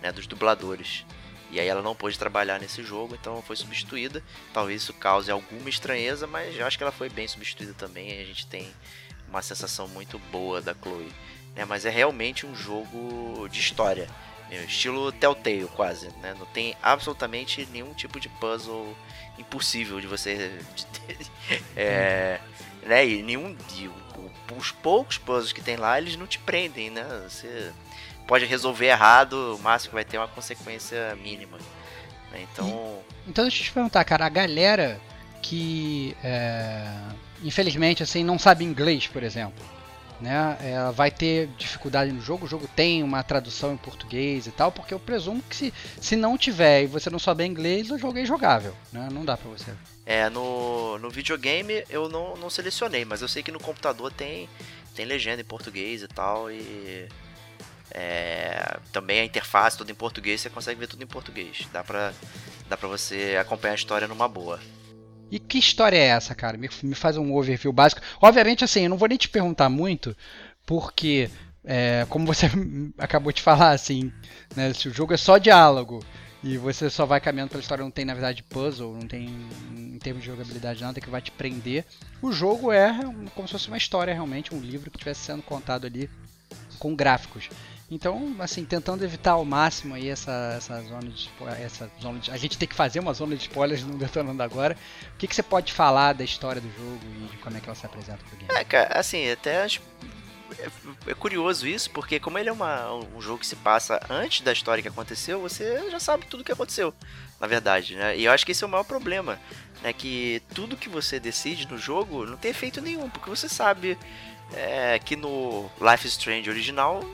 né, 0.03 0.13
dos 0.13 0.27
dubladores. 0.27 1.05
E 1.51 1.61
aí 1.61 1.69
ela 1.69 1.83
não 1.83 1.95
pôde 1.95 2.19
trabalhar 2.19 2.59
nesse 2.59 2.83
jogo, 2.83 3.15
então 3.15 3.43
foi 3.43 3.57
substituída. 3.57 4.23
Talvez 4.53 4.83
isso 4.83 4.95
cause 4.95 5.31
alguma 5.31 5.69
estranheza, 5.69 6.27
mas 6.27 6.57
eu 6.57 6.67
acho 6.67 6.79
que 6.79 6.83
ela 6.83 6.93
foi 6.93 7.09
bem 7.09 7.29
substituída 7.29 7.75
também. 7.75 8.11
a 8.21 8.25
gente 8.25 8.47
tem 8.47 8.73
uma 9.29 9.43
sensação 9.43 9.87
muito 9.89 10.19
boa 10.31 10.63
da 10.63 10.75
Chloe. 10.75 11.13
Né? 11.55 11.65
Mas 11.67 11.85
é 11.85 11.91
realmente 11.91 12.47
um 12.47 12.55
jogo 12.55 13.49
de 13.49 13.61
história. 13.61 14.09
Estilo 14.51 15.11
Telltale 15.13 15.67
quase, 15.75 16.09
né? 16.21 16.35
Não 16.39 16.45
tem 16.47 16.77
absolutamente 16.83 17.67
nenhum 17.73 17.95
tipo 17.95 18.21
de 18.21 18.29
puzzle 18.29 18.95
impossível 19.43 20.01
de 20.01 20.07
você. 20.07 20.59
é, 21.77 22.41
né? 22.85 23.07
E 23.07 23.23
nenhum. 23.23 23.57
E 23.77 23.91
os 24.57 24.71
poucos 24.71 25.19
puzzles 25.19 25.53
que 25.53 25.63
tem 25.63 25.77
lá, 25.77 25.99
eles 25.99 26.17
não 26.17 26.27
te 26.27 26.39
prendem, 26.39 26.91
né? 26.91 27.05
Você 27.29 27.73
pode 28.27 28.45
resolver 28.45 28.87
errado, 28.87 29.57
o 29.57 29.59
máximo 29.59 29.95
vai 29.95 30.05
ter 30.05 30.17
é 30.17 30.21
uma 30.21 30.29
consequência 30.29 31.17
mínima. 31.17 31.59
Né? 32.31 32.47
Então. 32.53 33.03
E, 33.27 33.31
então 33.31 33.45
deixa 33.45 33.61
eu 33.61 33.65
te 33.65 33.73
perguntar, 33.73 34.05
cara, 34.05 34.27
a 34.27 34.29
galera 34.29 35.01
que 35.41 36.17
é, 36.23 36.87
infelizmente 37.43 38.03
assim 38.03 38.23
não 38.23 38.39
sabe 38.39 38.65
inglês, 38.65 39.09
por 39.09 39.23
exemplo 39.23 39.72
né? 40.23 40.57
Ela 40.63 40.93
vai 40.93 41.11
ter 41.11 41.49
dificuldade 41.59 42.13
no 42.13 42.23
jogo. 42.23 42.47
O 42.47 42.49
jogo 42.49 42.69
tem 42.69 43.03
uma 43.03 43.23
tradução 43.23 43.75
em 43.75 43.77
português 43.77 44.47
e 44.47 44.53
tal, 44.53 44.71
porque 44.71 44.95
eu 44.95 45.01
presumo 45.01 45.43
que 45.43 45.57
se, 45.57 45.75
se 46.01 46.17
não 46.17 46.39
tiver 46.39 46.85
e 46.85 46.87
você 46.87 47.11
não 47.11 47.19
souber 47.19 47.47
inglês, 47.47 47.91
o 47.91 47.99
jogo 47.99 48.19
é 48.19 48.23
injogável, 48.23 48.75
né? 48.93 49.09
Não 49.13 49.25
dá 49.25 49.37
pra 49.37 49.51
você. 49.51 49.73
É, 50.07 50.29
no, 50.31 50.99
no 50.99 51.11
videogame 51.11 51.85
eu 51.91 52.09
não, 52.09 52.37
não 52.37 52.49
selecionei, 52.49 53.05
mas 53.05 53.21
eu 53.21 53.29
sei 53.29 53.43
que 53.43 53.53
no 53.53 53.61
computador 53.61 54.13
tem, 54.13 54.49
tem 54.95 55.05
legenda 55.05 55.43
em 55.43 55.45
português 55.45 56.03
e 56.03 56.09
tal, 56.09 56.51
e 56.51 57.09
é, 57.91 58.79
também 58.93 59.21
a 59.21 59.25
interface 59.25 59.77
toda 59.77 59.91
em 59.91 59.95
português, 59.95 60.41
você 60.41 60.51
consegue 60.51 60.81
ver 60.81 60.87
tudo 60.87 61.03
em 61.03 61.07
português. 61.07 61.67
Dá 61.73 61.83
pra, 61.85 62.13
dá 62.69 62.77
pra 62.77 62.89
você 62.89 63.37
acompanhar 63.41 63.73
a 63.73 63.77
história 63.77 64.09
numa 64.09 64.29
boa. 64.29 64.61
E 65.33 65.39
que 65.39 65.59
história 65.59 65.97
é 65.97 66.09
essa, 66.09 66.35
cara? 66.35 66.59
Me, 66.59 66.69
me 66.83 66.95
faz 66.95 67.17
um 67.17 67.35
overview 67.35 67.73
básico. 67.73 68.03
Obviamente, 68.21 68.65
assim, 68.65 68.83
eu 68.83 68.91
não 68.91 68.99
vou 68.99 69.09
nem 69.09 69.17
te 69.17 69.31
perguntar 69.31 69.71
muito, 69.71 70.15
porque, 70.67 71.31
é, 71.65 72.05
como 72.11 72.27
você 72.27 72.51
acabou 72.99 73.33
de 73.33 73.41
falar, 73.41 73.71
assim, 73.71 74.13
né, 74.55 74.75
se 74.75 74.89
o 74.89 74.93
jogo 74.93 75.15
é 75.15 75.17
só 75.17 75.39
diálogo 75.39 76.05
e 76.45 76.59
você 76.59 76.91
só 76.91 77.07
vai 77.07 77.19
caminhando 77.19 77.49
pela 77.49 77.63
história, 77.63 77.83
não 77.83 77.91
tem, 77.91 78.05
na 78.05 78.13
verdade, 78.13 78.43
puzzle, 78.43 78.93
não 78.93 79.09
tem, 79.09 79.35
em 79.75 79.99
termos 79.99 80.23
de 80.23 80.29
jogabilidade, 80.29 80.83
nada 80.83 81.01
que 81.01 81.09
vai 81.09 81.23
te 81.23 81.31
prender. 81.31 81.87
O 82.21 82.31
jogo 82.31 82.71
é 82.71 82.93
como 83.35 83.49
se 83.49 83.53
fosse 83.53 83.69
uma 83.69 83.79
história, 83.79 84.13
realmente, 84.13 84.55
um 84.55 84.61
livro 84.61 84.91
que 84.91 84.99
estivesse 84.99 85.21
sendo 85.21 85.43
contado 85.43 85.87
ali 85.87 86.11
com 86.79 86.95
gráficos. 86.95 87.49
Então, 87.93 88.35
assim, 88.39 88.65
tentando 88.65 89.05
evitar 89.05 89.33
ao 89.33 89.45
máximo 89.45 89.95
aí 89.95 90.09
essa, 90.09 90.55
essa 90.57 90.81
zona 90.81 91.11
de 91.11 91.31
essa 91.63 91.91
zona 92.01 92.19
de, 92.19 92.31
a 92.31 92.39
gente 92.39 92.57
tem 92.57 92.67
que 92.67 92.75
fazer 92.75 93.01
uma 93.01 93.13
zona 93.13 93.37
de 93.37 93.43
spoilers 93.43 93.83
no 93.83 93.99
detonando 93.99 94.43
agora. 94.43 94.79
O 95.15 95.19
que, 95.19 95.27
que 95.27 95.35
você 95.35 95.43
pode 95.43 95.75
falar 95.75 96.15
da 96.15 96.25
história 96.25 96.59
do 96.59 96.71
jogo 96.71 97.01
e 97.05 97.27
de 97.27 97.37
como 97.37 97.55
é 97.55 97.61
que 97.61 97.67
ela 97.67 97.75
se 97.75 97.85
apresenta 97.85 98.25
pro 98.27 98.39
game? 98.39 98.51
É, 98.59 98.65
cara, 98.65 98.99
assim, 98.99 99.31
até 99.31 99.63
acho 99.63 99.83
é, 100.59 101.11
é 101.11 101.15
curioso 101.15 101.67
isso, 101.67 101.91
porque 101.91 102.19
como 102.19 102.39
ele 102.39 102.49
é 102.49 102.53
uma, 102.53 102.95
um 102.95 103.21
jogo 103.21 103.41
que 103.41 103.47
se 103.47 103.57
passa 103.57 104.01
antes 104.09 104.41
da 104.41 104.55
história 104.55 104.83
que 104.83 104.89
aconteceu, 104.89 105.43
você 105.43 105.91
já 105.91 106.01
sabe 106.01 106.25
tudo 106.25 106.41
o 106.41 106.45
que 106.45 106.53
aconteceu, 106.53 106.95
na 107.39 107.47
verdade, 107.47 107.95
né? 107.95 108.17
E 108.17 108.25
eu 108.25 108.33
acho 108.33 108.47
que 108.47 108.53
esse 108.53 108.65
é 108.65 108.67
o 108.67 108.71
maior 108.71 108.85
problema, 108.85 109.39
né? 109.83 109.93
Que 109.93 110.43
tudo 110.55 110.79
que 110.79 110.89
você 110.89 111.21
decide 111.21 111.69
no 111.71 111.77
jogo 111.77 112.25
não 112.25 112.39
tem 112.39 112.53
efeito 112.53 112.81
nenhum, 112.81 113.11
porque 113.11 113.29
você 113.29 113.51
sabe 113.51 113.99
é, 114.55 114.99
que 114.99 115.15
no 115.15 115.71
Life 115.79 116.07
is 116.07 116.13
Strange 116.13 116.49
original 116.49 117.05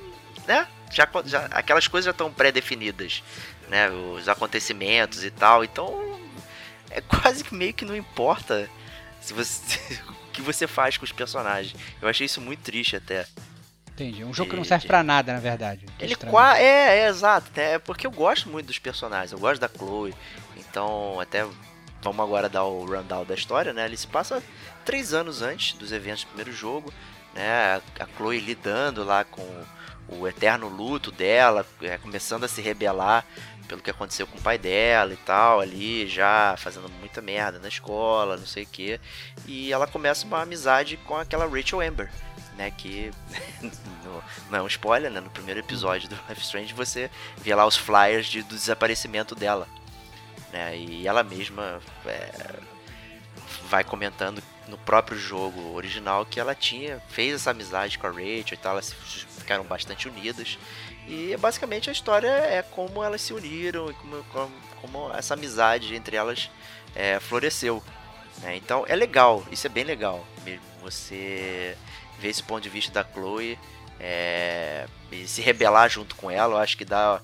né? 0.48 0.66
Já, 0.90 1.06
já, 1.26 1.44
aquelas 1.50 1.86
coisas 1.86 2.06
já 2.06 2.10
estão 2.10 2.32
pré-definidas, 2.32 3.22
né? 3.68 3.90
Os 3.90 4.28
acontecimentos 4.28 5.22
e 5.22 5.30
tal. 5.30 5.62
Então, 5.62 6.18
é 6.90 7.02
quase 7.02 7.44
que 7.44 7.54
meio 7.54 7.74
que 7.74 7.84
não 7.84 7.94
importa 7.94 8.68
se 9.20 9.34
você, 9.34 9.76
o 10.08 10.32
que 10.32 10.40
você 10.40 10.66
faz 10.66 10.96
com 10.96 11.04
os 11.04 11.12
personagens. 11.12 11.78
Eu 12.00 12.08
achei 12.08 12.24
isso 12.24 12.40
muito 12.40 12.60
triste 12.60 12.96
até. 12.96 13.26
Entendi. 13.88 14.24
Um 14.24 14.32
jogo 14.32 14.50
que 14.50 14.56
não 14.56 14.64
serve 14.64 14.86
para 14.86 15.02
nada, 15.02 15.32
na 15.32 15.40
verdade. 15.40 15.84
Ele 15.98 16.14
qua 16.14 16.56
é, 16.56 17.00
é, 17.00 17.08
exato. 17.08 17.50
É 17.60 17.78
porque 17.78 18.06
eu 18.06 18.10
gosto 18.10 18.48
muito 18.48 18.66
dos 18.66 18.78
personagens. 18.78 19.32
Eu 19.32 19.38
gosto 19.38 19.60
da 19.60 19.68
Chloe. 19.68 20.14
Então, 20.56 21.20
até 21.20 21.44
vamos 22.00 22.24
agora 22.24 22.48
dar 22.48 22.64
o 22.64 22.86
rundown 22.86 23.24
da 23.24 23.34
história, 23.34 23.72
né? 23.72 23.84
Ele 23.84 23.96
se 23.96 24.06
passa 24.06 24.42
três 24.84 25.12
anos 25.12 25.42
antes 25.42 25.74
dos 25.74 25.92
eventos 25.92 26.22
do 26.22 26.28
primeiro 26.28 26.52
jogo, 26.52 26.94
né? 27.34 27.82
A 27.98 28.06
Chloe 28.16 28.38
lidando 28.38 29.04
lá 29.04 29.24
com 29.24 29.44
o 30.08 30.26
eterno 30.26 30.68
luto 30.68 31.12
dela, 31.12 31.66
é, 31.82 31.98
começando 31.98 32.44
a 32.44 32.48
se 32.48 32.60
rebelar 32.60 33.24
pelo 33.68 33.82
que 33.82 33.90
aconteceu 33.90 34.26
com 34.26 34.38
o 34.38 34.40
pai 34.40 34.56
dela 34.56 35.12
e 35.12 35.16
tal, 35.18 35.60
ali 35.60 36.08
já 36.08 36.56
fazendo 36.56 36.88
muita 36.88 37.20
merda 37.20 37.58
na 37.58 37.68
escola, 37.68 38.36
não 38.36 38.46
sei 38.46 38.64
o 38.64 38.66
que. 38.66 38.98
E 39.46 39.70
ela 39.72 39.86
começa 39.86 40.26
uma 40.26 40.40
amizade 40.40 40.96
com 40.96 41.16
aquela 41.16 41.46
Rachel 41.46 41.82
Amber, 41.82 42.10
né? 42.56 42.70
Que 42.70 43.10
no, 43.60 44.24
não 44.50 44.58
é 44.58 44.62
um 44.62 44.66
spoiler, 44.66 45.10
né? 45.10 45.20
No 45.20 45.30
primeiro 45.30 45.60
episódio 45.60 46.08
do 46.08 46.18
Life 46.28 46.40
Strange 46.40 46.72
você 46.72 47.10
vê 47.36 47.54
lá 47.54 47.66
os 47.66 47.76
flyers 47.76 48.26
de, 48.26 48.42
do 48.42 48.54
desaparecimento 48.54 49.34
dela, 49.34 49.68
né? 50.50 50.76
E 50.76 51.06
ela 51.06 51.22
mesma 51.22 51.80
é, 52.06 52.58
vai 53.68 53.84
comentando 53.84 54.42
no 54.68 54.78
próprio 54.78 55.18
jogo 55.18 55.74
original 55.74 56.24
que 56.24 56.38
ela 56.38 56.54
tinha 56.54 57.00
fez 57.08 57.34
essa 57.34 57.50
amizade 57.50 57.98
com 57.98 58.06
a 58.06 58.10
Rachel 58.10 58.52
e 58.52 58.56
tal, 58.56 58.72
elas 58.72 58.92
ficaram 59.38 59.64
bastante 59.64 60.08
unidas. 60.08 60.58
E 61.06 61.36
basicamente 61.38 61.88
a 61.88 61.92
história 61.92 62.28
é 62.28 62.62
como 62.62 63.02
elas 63.02 63.22
se 63.22 63.32
uniram 63.32 63.90
e 63.90 63.94
como, 63.94 64.24
como, 64.24 64.52
como 64.80 65.14
essa 65.14 65.34
amizade 65.34 65.94
entre 65.94 66.16
elas 66.16 66.50
é, 66.94 67.18
floresceu. 67.18 67.82
Né? 68.42 68.56
Então 68.56 68.84
é 68.86 68.94
legal, 68.94 69.44
isso 69.50 69.66
é 69.66 69.70
bem 69.70 69.84
legal 69.84 70.24
mesmo. 70.44 70.62
Você 70.82 71.76
ver 72.18 72.28
esse 72.28 72.42
ponto 72.42 72.62
de 72.62 72.68
vista 72.68 72.92
da 72.92 73.04
Chloe 73.04 73.58
é, 73.98 74.86
e 75.10 75.26
se 75.26 75.40
rebelar 75.40 75.88
junto 75.88 76.14
com 76.14 76.30
ela, 76.30 76.54
eu 76.54 76.58
acho 76.58 76.76
que 76.76 76.84
dá 76.84 77.20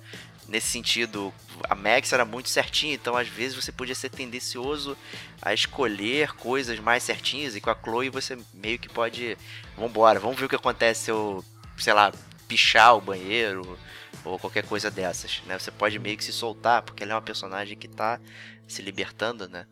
nesse 0.49 0.69
sentido, 0.69 1.33
a 1.69 1.75
Max 1.75 2.13
era 2.13 2.25
muito 2.25 2.49
certinha, 2.49 2.95
então 2.95 3.17
às 3.17 3.29
vezes 3.29 3.57
você 3.57 3.73
podia 3.73 3.95
ser 3.95 4.11
tendencioso 4.11 4.97
a 5.41 5.53
escolher 5.53 6.33
coisas 6.35 6.79
mais 6.79 7.03
certinhas, 7.03 7.57
e 7.57 7.61
com 7.61 7.71
a 7.71 7.75
Chloe 7.75 8.11
você 8.11 8.39
meio 8.53 8.79
que 8.79 8.89
pode. 8.89 9.37
Vambora, 9.77 10.21
vamos 10.21 10.39
ver 10.39 10.47
o 10.47 10.49
que 10.49 10.57
acontece 10.57 11.05
se 11.05 11.11
eu, 11.11 11.45
sei 11.79 11.93
lá, 11.93 12.13
pichar 12.47 12.97
o 12.97 13.01
banheiro 13.01 13.79
ou 14.25 14.39
qualquer 14.39 14.65
coisa 14.65 14.91
dessas, 14.91 15.43
né? 15.47 15.59
Você 15.59 15.71
pode 15.71 15.99
meio 15.99 16.17
que 16.17 16.25
se 16.25 16.33
soltar, 16.33 16.83
porque 16.83 17.03
ela 17.03 17.13
é 17.13 17.15
uma 17.17 17.23
personagem 17.23 17.77
que 17.77 17.89
tá 17.89 18.21
se 18.67 18.81
libertando, 18.81 19.49
né? 19.49 19.67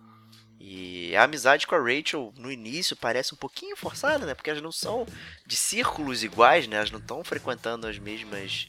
E 0.64 1.16
a 1.16 1.24
amizade 1.24 1.66
com 1.66 1.74
a 1.74 1.80
Rachel 1.80 2.32
no 2.36 2.50
início 2.50 2.94
parece 2.94 3.34
um 3.34 3.36
pouquinho 3.36 3.76
forçada, 3.76 4.24
né? 4.24 4.32
Porque 4.32 4.48
elas 4.48 4.62
não 4.62 4.70
são 4.70 5.04
de 5.44 5.56
círculos 5.56 6.22
iguais, 6.22 6.68
né? 6.68 6.76
Elas 6.76 6.92
não 6.92 7.00
estão 7.00 7.24
frequentando 7.24 7.88
as 7.88 7.98
mesmas 7.98 8.68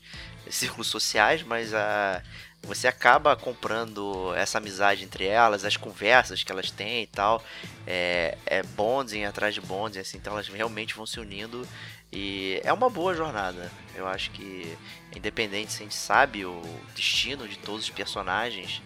círculos 0.49 0.87
sociais, 0.87 1.43
mas 1.43 1.71
a 1.71 2.23
você 2.63 2.87
acaba 2.87 3.35
comprando 3.35 4.33
essa 4.35 4.57
amizade 4.57 5.03
entre 5.03 5.25
elas, 5.25 5.65
as 5.65 5.75
conversas 5.75 6.43
que 6.43 6.51
elas 6.51 6.71
têm 6.71 7.03
e 7.03 7.07
tal. 7.07 7.43
É, 7.85 8.37
é 8.45 8.63
bonding 8.63 9.25
atrás 9.25 9.53
de 9.53 9.61
bonding, 9.61 9.99
assim, 9.99 10.17
então 10.17 10.33
elas 10.33 10.47
realmente 10.47 10.95
vão 10.95 11.05
se 11.05 11.19
unindo. 11.19 11.67
E 12.11 12.59
é 12.63 12.71
uma 12.71 12.89
boa 12.89 13.13
jornada. 13.13 13.71
Eu 13.93 14.07
acho 14.07 14.31
que, 14.31 14.77
independente 15.15 15.71
se 15.71 15.81
a 15.81 15.83
gente 15.83 15.95
sabe 15.95 16.45
o 16.45 16.61
destino 16.95 17.47
de 17.47 17.57
todos 17.57 17.83
os 17.83 17.89
personagens, 17.89 18.81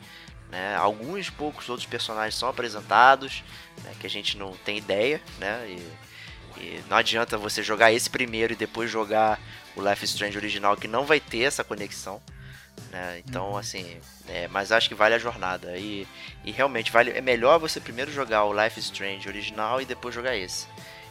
né, 0.52 0.76
alguns 0.76 1.30
poucos 1.30 1.68
outros 1.70 1.88
personagens 1.88 2.36
são 2.36 2.48
apresentados, 2.50 3.44
né, 3.84 3.92
que 4.00 4.08
a 4.08 4.10
gente 4.10 4.38
não 4.38 4.52
tem 4.54 4.78
ideia, 4.78 5.22
né, 5.40 5.66
e 5.70 6.08
E 6.60 6.84
não 6.90 6.98
adianta 6.98 7.38
você 7.38 7.62
jogar 7.62 7.92
esse 7.94 8.10
primeiro 8.10 8.54
e 8.54 8.56
depois 8.56 8.90
jogar 8.90 9.40
o 9.76 9.82
Life 9.88 10.04
is 10.04 10.10
Strange 10.10 10.36
original, 10.40 10.76
que 10.76 10.88
não 10.88 11.06
vai 11.06 11.20
ter 11.20 11.44
essa 11.44 11.64
conexão. 11.64 12.20
Né? 12.92 13.22
Então, 13.24 13.52
Uhum. 13.52 13.58
assim, 13.58 14.00
é, 14.28 14.48
mas 14.48 14.72
acho 14.72 14.90
que 14.90 14.96
vale 14.96 15.14
a 15.14 15.20
jornada. 15.20 15.78
E, 15.78 16.08
e 16.44 16.52
realmente 16.52 16.92
vale, 16.92 17.12
é 17.12 17.22
melhor 17.22 17.60
você 17.60 17.80
primeiro 17.80 18.12
jogar 18.12 18.44
o 18.46 18.54
Life 18.60 18.80
is 18.80 18.86
Strange 18.86 19.28
original 19.28 19.80
e 19.80 19.86
depois 19.86 20.16
jogar 20.16 20.36
esse. 20.36 20.66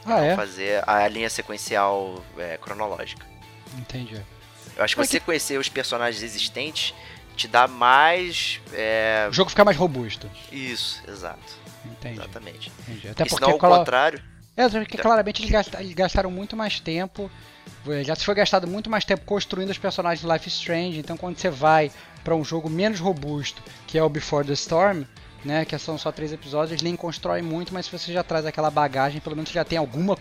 Ah, 0.05 0.09
não 0.19 0.25
é? 0.25 0.35
fazer 0.35 0.83
a 0.85 1.07
linha 1.07 1.31
sequencial 1.31 2.25
é, 2.39 2.57
cronológica. 2.57 3.25
Entendi. 3.79 4.21
Eu 4.77 4.83
acho 4.83 4.95
que 4.97 5.01
Mas 5.01 5.11
você 5.11 5.21
conhecer 5.21 5.59
os 5.61 5.69
personagens 5.69 6.25
existentes 6.25 6.93
te 7.37 7.47
dá 7.47 7.69
mais. 7.69 8.61
é, 8.73 9.27
O 9.31 9.33
jogo 9.33 9.51
fica 9.51 9.65
mais 9.65 9.77
robusto. 9.77 10.29
Isso, 10.51 11.03
exato. 11.09 11.39
Entendi. 11.85 12.15
Exatamente. 12.19 12.73
entendi. 12.81 13.09
Até 13.09 13.25
e 13.25 13.29
porque 13.29 13.35
senão, 13.45 13.51
ao 13.53 13.59
colo- 13.59 13.79
contrário. 13.79 14.21
É, 14.57 14.69
porque 14.69 14.97
claramente 14.99 15.41
eles 15.43 15.51
gasta- 15.51 15.81
eles 15.81 15.95
gastaram 15.95 16.31
muito 16.31 16.57
mais 16.57 16.81
tempo. 16.81 17.31
eh, 17.89 18.03
Já 18.05 18.15
se 18.17 18.25
foi 18.25 18.35
gastado 18.35 18.67
muito 18.67 18.89
mais 18.91 19.05
tempo 19.05 19.25
construindo 19.25 19.71
os 19.71 19.79
personagens 19.79 20.21
de 20.27 20.33
Life 20.33 20.49
Strange. 20.49 20.99
Então, 20.99 21.17
quando 21.17 21.39
você 21.39 21.51
vai 21.51 21.91
para 22.25 22.35
um 22.35 22.45
jogo 22.45 22.69
menos 22.71 22.99
robusto, 22.99 23.63
que 23.87 23.97
é 23.99 24.03
o 24.03 24.09
Before 24.09 24.45
the 24.47 24.55
Storm, 24.55 25.05
né, 25.45 25.65
que 25.65 25.79
são 25.79 25.97
só 25.97 26.11
três 26.11 26.33
episódios, 26.33 26.73
eles 26.73 26.83
nem 26.83 26.97
constroem 26.97 27.43
muito, 27.43 27.73
mas 27.73 27.87
se 27.87 27.93
você 27.97 28.13
já 28.13 28.25
traz 28.25 28.45
aquela 28.47 28.69
bagagem, 28.71 29.21
pelo 29.21 29.37
menos 29.37 29.51
você 29.51 29.55
já 29.55 29.65
tem 29.65 29.79
alguma 29.79 30.17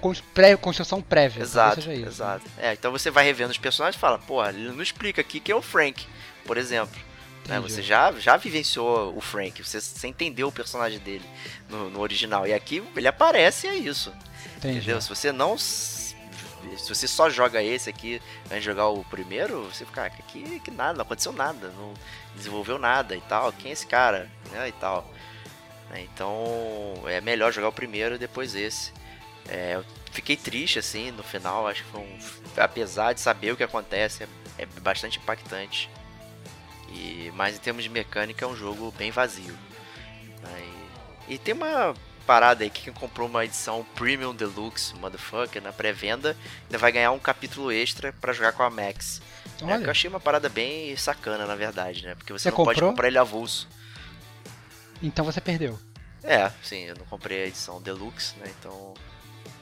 construção 0.62 1.02
prévia. 1.02 1.42
Exato, 1.42 1.80
isso, 1.80 1.90
né? 1.90 1.96
exato. 1.96 2.44
É, 2.60 2.74
então 2.74 2.92
você 2.92 3.10
vai 3.10 3.24
revendo 3.26 3.50
os 3.52 3.58
personagens 3.58 3.96
e 3.96 4.00
fala, 4.00 4.20
pô, 4.20 4.46
ele 4.46 4.70
não 4.72 4.84
explica 4.84 5.22
aqui 5.22 5.40
que 5.40 5.52
é 5.52 5.56
o 5.56 5.62
Frank, 5.64 6.06
por 6.46 6.58
exemplo. 6.58 7.00
Né, 7.48 7.60
você 7.60 7.84
já, 7.84 8.12
já 8.14 8.38
vivenciou 8.38 9.16
o 9.16 9.22
Frank, 9.22 9.64
você, 9.64 9.80
você 9.80 10.08
entendeu 10.08 10.48
o 10.48 10.52
personagem 10.52 10.98
dele 10.98 11.26
no, 11.70 11.92
no 11.92 12.00
original. 12.00 12.48
E 12.48 12.54
aqui 12.54 12.84
ele 12.96 13.08
aparece 13.08 13.68
e 13.68 13.70
é 13.70 13.76
isso. 13.76 14.12
Entendi. 14.58 14.78
Entendeu? 14.78 15.02
Se 15.02 15.10
você 15.10 15.32
não. 15.32 15.58
Se 15.58 16.90
você 16.90 17.08
só 17.08 17.30
joga 17.30 17.62
esse 17.62 17.88
aqui 17.88 18.20
antes 18.46 18.60
de 18.60 18.66
jogar 18.66 18.88
o 18.88 19.04
primeiro, 19.06 19.66
você 19.66 19.86
fica, 19.86 20.06
ah, 20.06 20.10
que, 20.10 20.60
que 20.60 20.72
nada, 20.72 20.94
não 20.94 21.04
aconteceu 21.04 21.32
nada, 21.32 21.68
não 21.78 21.94
desenvolveu 22.36 22.80
nada 22.80 23.16
e 23.16 23.22
tal. 23.22 23.54
Quem 23.54 23.70
é 23.70 23.74
esse 23.74 23.86
cara? 23.86 24.28
Né, 24.52 24.70
e 24.70 24.72
tal. 24.72 25.08
Né, 25.92 26.02
Então 26.02 27.04
é 27.06 27.22
melhor 27.22 27.54
jogar 27.54 27.68
o 27.68 27.74
primeiro 27.74 28.16
e 28.16 28.18
depois 28.18 28.56
esse. 28.56 28.92
É, 29.48 29.76
eu 29.76 29.86
fiquei 30.12 30.36
triste 30.36 30.80
assim 30.80 31.12
no 31.12 31.22
final, 31.22 31.68
acho 31.68 31.84
que 31.84 31.92
foi 31.92 32.02
um. 32.02 32.18
Apesar 32.58 33.14
de 33.14 33.22
saber 33.22 33.52
o 33.52 33.58
que 33.58 33.64
acontece, 33.64 34.24
é, 34.24 34.28
é 34.58 34.66
bastante 34.82 35.20
impactante. 35.20 35.88
E, 36.96 37.32
mas 37.36 37.56
em 37.56 37.60
termos 37.60 37.84
de 37.84 37.90
mecânica 37.90 38.46
é 38.46 38.48
um 38.48 38.56
jogo 38.56 38.92
bem 38.98 39.12
vazio. 39.12 39.54
né, 40.42 40.64
E, 41.28 41.34
e 41.36 41.38
tem 41.38 41.54
uma 41.54 41.94
parada 42.26 42.64
aí 42.64 42.70
que 42.70 42.84
quem 42.84 42.94
comprou 42.94 43.28
uma 43.28 43.46
edição 43.46 43.86
Premium 43.96 44.34
Deluxe, 44.34 44.96
motherfucker, 44.96 45.62
na 45.62 45.72
pré-venda, 45.74 46.36
ainda 46.64 46.78
vai 46.78 46.92
ganhar 46.92 47.12
um 47.12 47.20
capítulo 47.20 47.72
extra 47.72 48.12
pra 48.14 48.34
jogar 48.34 48.54
com 48.54 48.64
a 48.64 48.70
Max. 48.70 49.22
É, 49.62 49.78
que 49.80 49.86
eu 49.86 49.92
achei 49.92 50.10
uma 50.10 50.20
parada 50.20 50.50
bem 50.50 50.96
sacana, 50.98 51.46
na 51.46 51.56
verdade, 51.56 52.04
né? 52.04 52.16
Porque 52.16 52.34
você, 52.34 52.44
Você 52.44 52.50
não 52.50 52.56
pode 52.58 52.76
comprou? 52.76 52.90
comprar 52.92 53.08
ele 53.08 53.18
avulso. 53.18 53.68
então 55.02 55.24
você 55.24 55.40
perdeu. 55.40 55.80
É, 56.24 56.52
sim, 56.64 56.80
eu 56.86 56.96
não 56.96 57.06
comprei 57.06 57.44
a 57.44 57.48
edição 57.48 57.82
Deluxe, 57.82 58.36
né? 58.40 58.52
Então. 58.60 58.94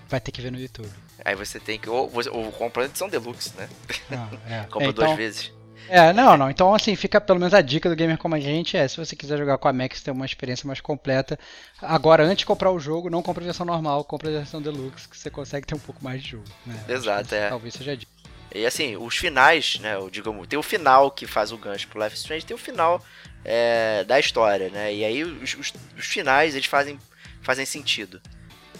Vai 0.08 0.20
ter 0.22 0.32
que 0.32 0.42
ver 0.42 0.52
no 0.52 0.60
YouTube. 0.60 0.90
Aí 1.26 1.36
você 1.36 1.60
tem 1.60 1.78
que. 1.78 1.90
Ou, 1.90 2.10
ou 2.32 2.52
compra 2.52 2.84
a 2.84 2.86
edição 2.86 3.10
Deluxe, 3.10 3.54
né? 3.58 3.70
Ah, 4.12 4.30
é. 4.50 4.64
Compra 4.72 4.88
É, 4.90 4.92
duas 4.94 5.06
então- 5.08 5.16
vezes. 5.18 5.52
É, 5.90 6.14
não, 6.14 6.38
não. 6.38 6.50
Então, 6.50 6.74
assim, 6.74 6.96
fica 6.96 7.20
pelo 7.20 7.40
menos 7.40 7.54
a 7.54 7.62
dica 7.62 7.90
do 7.90 7.96
Gamer 7.96 8.18
Como 8.18 8.36
a 8.36 8.40
Gente 8.40 8.76
é, 8.78 8.88
se 8.88 8.98
você 8.98 9.16
quiser 9.16 9.38
jogar 9.38 9.58
com 9.58 9.68
a 9.68 9.74
Max 9.74 10.02
ter 10.02 10.12
uma 10.12 10.26
experiência 10.26 10.66
mais 10.66 10.80
completa, 10.82 11.38
agora, 11.82 12.24
antes 12.24 12.40
de 12.40 12.46
comprar 12.46 12.72
o 12.72 12.80
jogo, 12.80 13.10
não 13.10 13.22
compre 13.22 13.44
a 13.44 13.46
versão 13.46 13.66
normal, 13.66 14.04
compre 14.04 14.30
a 14.30 14.40
versão 14.40 14.62
Deluxe, 14.62 15.08
que 15.08 15.18
você 15.18 15.30
consegue 15.30 15.68
ter 15.68 15.76
um 15.76 15.80
pouco 15.80 16.04
mais 16.04 16.22
de 16.24 16.32
jogo. 16.32 16.46
Né? 16.66 16.76
Exato, 16.90 17.30
que 17.30 17.36
é. 17.36 17.50
Talvez 17.50 17.74
seja 17.74 17.92
a 17.92 17.96
dica. 17.96 18.12
E 18.56 18.66
assim, 18.66 18.96
os 18.98 19.18
finais, 19.18 19.80
né? 19.80 19.96
Eu 19.96 20.10
digo, 20.10 20.46
tem 20.46 20.60
o 20.60 20.64
final 20.64 21.10
que 21.10 21.26
faz 21.26 21.52
o 21.52 21.58
gancho 21.58 21.88
pro 21.88 22.02
Life 22.04 22.16
Strange, 22.16 22.46
tem 22.46 22.56
o 22.56 22.60
final 22.60 23.04
é, 23.44 24.04
da 24.04 24.20
história, 24.20 24.70
né? 24.70 24.94
E 24.94 25.04
aí 25.04 25.24
os, 25.24 25.56
os- 25.56 25.74
os 25.98 26.06
finais 26.06 26.54
eles 26.54 26.68
fazem, 26.68 27.00
fazem 27.42 27.66
sentido. 27.66 28.22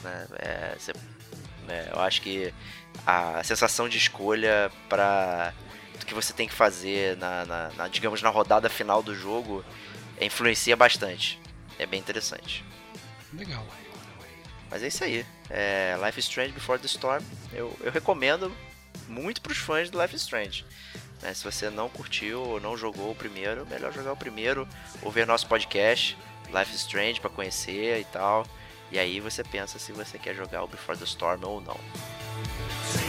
Né? 0.04 0.28
É, 0.40 0.76
né, 1.68 1.90
eu 1.92 2.00
acho 2.02 2.22
que 2.22 2.54
a 3.06 3.44
sensação 3.44 3.90
de 3.90 3.98
escolha 3.98 4.72
para 4.88 5.54
do 6.04 6.08
que 6.08 6.14
você 6.14 6.34
tem 6.34 6.48
que 6.48 6.54
fazer 6.54 7.16
na, 7.18 7.46
na- 7.46 7.70
na, 7.78 7.88
digamos 7.88 8.22
na 8.22 8.30
rodada 8.30 8.70
final 8.70 9.02
do 9.02 9.16
jogo 9.16 9.64
é, 10.18 10.26
influencia 10.26 10.76
bastante. 10.76 11.40
É 11.80 11.86
bem 11.86 12.00
interessante. 12.00 12.64
Legal. 13.34 13.66
Mas 14.70 14.84
é 14.84 14.88
isso 14.88 15.04
aí. 15.04 15.26
É, 15.50 15.96
Life 16.04 16.20
is 16.20 16.26
Strange 16.26 16.52
Before 16.52 16.80
the 16.80 16.88
Storm. 16.88 17.24
Eu, 17.52 17.76
eu 17.82 17.92
recomendo 17.92 18.52
muito 19.08 19.42
pros 19.42 19.58
fãs 19.58 19.90
do 19.90 20.02
Life 20.02 20.16
is 20.16 20.22
Strange. 20.24 20.66
né? 21.22 21.34
se 21.34 21.44
você 21.44 21.70
não 21.70 21.90
curtiu 21.90 22.42
ou 22.42 22.60
não 22.60 22.76
jogou 22.78 23.12
o 23.12 23.16
primeiro, 23.16 23.66
melhor 23.68 23.92
jogar 23.94 24.14
o 24.14 24.18
primeiro, 24.18 24.68
ouvir 25.02 25.26
nosso 25.28 25.48
podcast, 25.48 26.18
Life 26.54 26.74
is 26.74 26.82
Strange, 26.82 27.20
pra 27.22 27.30
conhecer 27.30 28.00
e 28.00 28.06
tal. 28.06 28.46
E 28.92 29.00
aí 29.00 29.20
você 29.20 29.44
pensa 29.44 29.80
se 29.80 29.92
você 29.92 30.18
quer 30.20 30.36
jogar 30.36 30.64
o 30.64 30.68
Before 30.68 30.98
the 30.98 31.06
Storm 31.06 31.44
ou 31.44 31.62
não. 31.62 31.78
Isso 32.84 33.00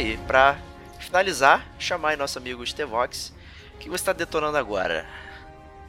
aí, 0.00 0.16
pra 0.26 0.58
finalizar, 0.98 1.66
chamar 1.78 2.16
nosso 2.16 2.38
amigo 2.38 2.66
Stevox. 2.66 3.32
O 3.74 3.78
que 3.78 3.90
você 3.90 4.04
tá 4.04 4.12
detonando 4.12 4.56
agora? 4.56 5.06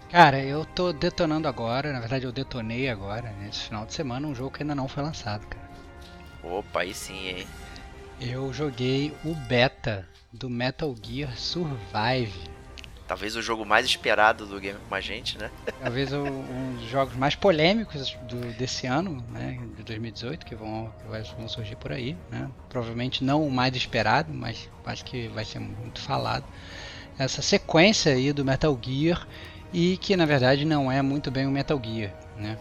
Cara, 0.10 0.44
eu 0.44 0.66
tô 0.66 0.92
detonando 0.92 1.48
agora, 1.48 1.94
na 1.94 2.00
verdade 2.00 2.26
eu 2.26 2.32
detonei 2.32 2.90
agora, 2.90 3.32
nesse 3.40 3.62
final 3.62 3.86
de 3.86 3.94
semana, 3.94 4.28
um 4.28 4.36
jogo 4.36 4.52
que 4.52 4.64
ainda 4.64 4.76
não 4.76 4.88
foi 4.88 5.04
lançado, 5.04 5.48
cara. 5.48 5.72
Opa, 6.44 6.82
aí 6.82 6.94
sim, 6.94 7.28
hein? 7.28 7.48
Eu 8.20 8.52
joguei 8.52 9.16
o 9.24 9.34
beta 9.34 10.08
do 10.32 10.50
Metal 10.50 10.94
Gear 11.02 11.38
Survive. 11.38 12.50
Talvez 13.12 13.36
o 13.36 13.42
jogo 13.42 13.66
mais 13.66 13.86
esperado 13.86 14.46
do 14.46 14.58
Game 14.58 14.80
com 14.88 14.96
a 14.96 15.02
gente, 15.02 15.38
né? 15.38 15.52
Talvez 15.82 16.14
o- 16.14 16.24
um 16.24 16.78
dos 16.78 16.90
jogos 16.90 17.14
mais 17.14 17.36
polêmicos 17.36 18.16
do- 18.22 18.54
desse 18.54 18.88
ano, 18.88 19.22
né, 19.30 19.60
de 19.76 19.84
2018, 19.84 20.46
que 20.46 20.56
vão, 20.56 20.90
que 20.98 21.36
vão 21.36 21.50
surgir 21.50 21.76
por 21.76 21.92
aí. 21.92 22.16
Né? 22.30 22.50
Provavelmente 22.70 23.22
não 23.22 23.46
o 23.46 23.52
mais 23.52 23.76
esperado, 23.76 24.34
mas 24.34 24.70
acho 24.86 25.04
que 25.04 25.28
vai 25.28 25.44
ser 25.44 25.60
muito 25.60 26.00
falado. 26.00 26.46
Essa 27.20 27.42
sequência 27.42 28.14
aí 28.14 28.32
do 28.32 28.46
Metal 28.46 28.80
Gear 28.82 29.28
e 29.74 29.98
que 29.98 30.16
na 30.16 30.26
verdade 30.26 30.64
não 30.64 30.90
é 30.90 31.02
muito 31.02 31.30
bem 31.30 31.46
o 31.46 31.52
Metal 31.52 31.82
Gear. 31.84 32.14
Né? 32.38 32.58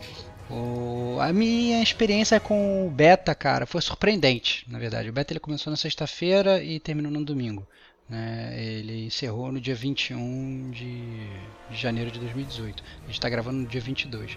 O- 0.50 1.16
a 1.20 1.32
minha 1.32 1.80
experiência 1.80 2.40
com 2.40 2.84
o 2.88 2.90
beta, 2.90 3.36
cara, 3.36 3.66
foi 3.66 3.80
surpreendente. 3.80 4.64
Na 4.68 4.80
verdade, 4.80 5.08
o 5.08 5.12
beta 5.12 5.32
ele 5.32 5.38
começou 5.38 5.70
na 5.70 5.76
sexta-feira 5.76 6.60
e 6.60 6.80
terminou 6.80 7.12
no 7.12 7.24
domingo. 7.24 7.64
Né? 8.10 8.54
Ele 8.60 9.06
encerrou 9.06 9.52
no 9.52 9.60
dia 9.60 9.74
21 9.74 10.70
de 10.72 11.28
janeiro 11.70 12.10
de 12.10 12.18
2018. 12.18 12.82
A 12.82 13.06
gente 13.06 13.12
está 13.14 13.28
gravando 13.28 13.58
no 13.58 13.66
dia 13.66 13.80
22. 13.80 14.36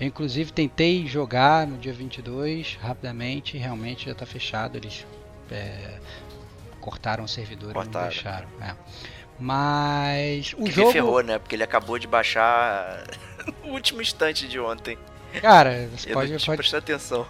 Eu, 0.00 0.06
inclusive, 0.06 0.50
tentei 0.50 1.06
jogar 1.06 1.66
no 1.66 1.76
dia 1.76 1.92
22 1.92 2.78
rapidamente 2.80 3.56
e 3.56 3.60
realmente 3.60 4.06
já 4.06 4.12
está 4.12 4.24
fechado. 4.24 4.76
Eles 4.78 5.06
é, 5.50 5.98
cortaram 6.80 7.24
o 7.24 7.28
servidor 7.28 7.74
Cortaram. 7.74 8.00
e 8.00 8.02
não 8.02 8.10
deixaram. 8.10 8.48
é. 8.60 8.74
Mas 9.38 10.54
o 10.54 10.64
que 10.64 10.70
jogo. 10.70 10.92
ferrou, 10.92 11.20
né? 11.22 11.38
Porque 11.38 11.54
ele 11.56 11.64
acabou 11.64 11.98
de 11.98 12.06
baixar 12.06 13.04
no 13.64 13.72
último 13.72 14.00
instante 14.00 14.46
de 14.48 14.58
ontem. 14.58 14.96
Cara, 15.40 15.88
você 15.88 16.12
pode, 16.12 16.32
pode 16.32 16.56
prestado 16.58 16.80
atenção. 16.80 17.26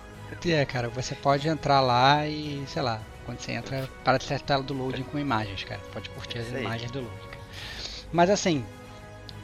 É, 0.46 0.64
cara, 0.64 0.88
você 0.88 1.14
pode 1.14 1.48
entrar 1.48 1.80
lá 1.80 2.26
e, 2.26 2.62
sei 2.66 2.82
lá, 2.82 3.00
quando 3.24 3.40
você 3.40 3.52
entra, 3.52 3.88
para 4.04 4.18
de 4.18 4.26
tela 4.42 4.62
do 4.62 4.74
loading 4.74 5.04
com 5.04 5.18
imagens, 5.18 5.64
cara. 5.64 5.80
Pode 5.92 6.08
curtir 6.10 6.38
as 6.38 6.48
imagens 6.48 6.90
do 6.90 7.00
loading. 7.00 7.28
cara. 7.28 7.42
Mas 8.12 8.30
assim, 8.30 8.64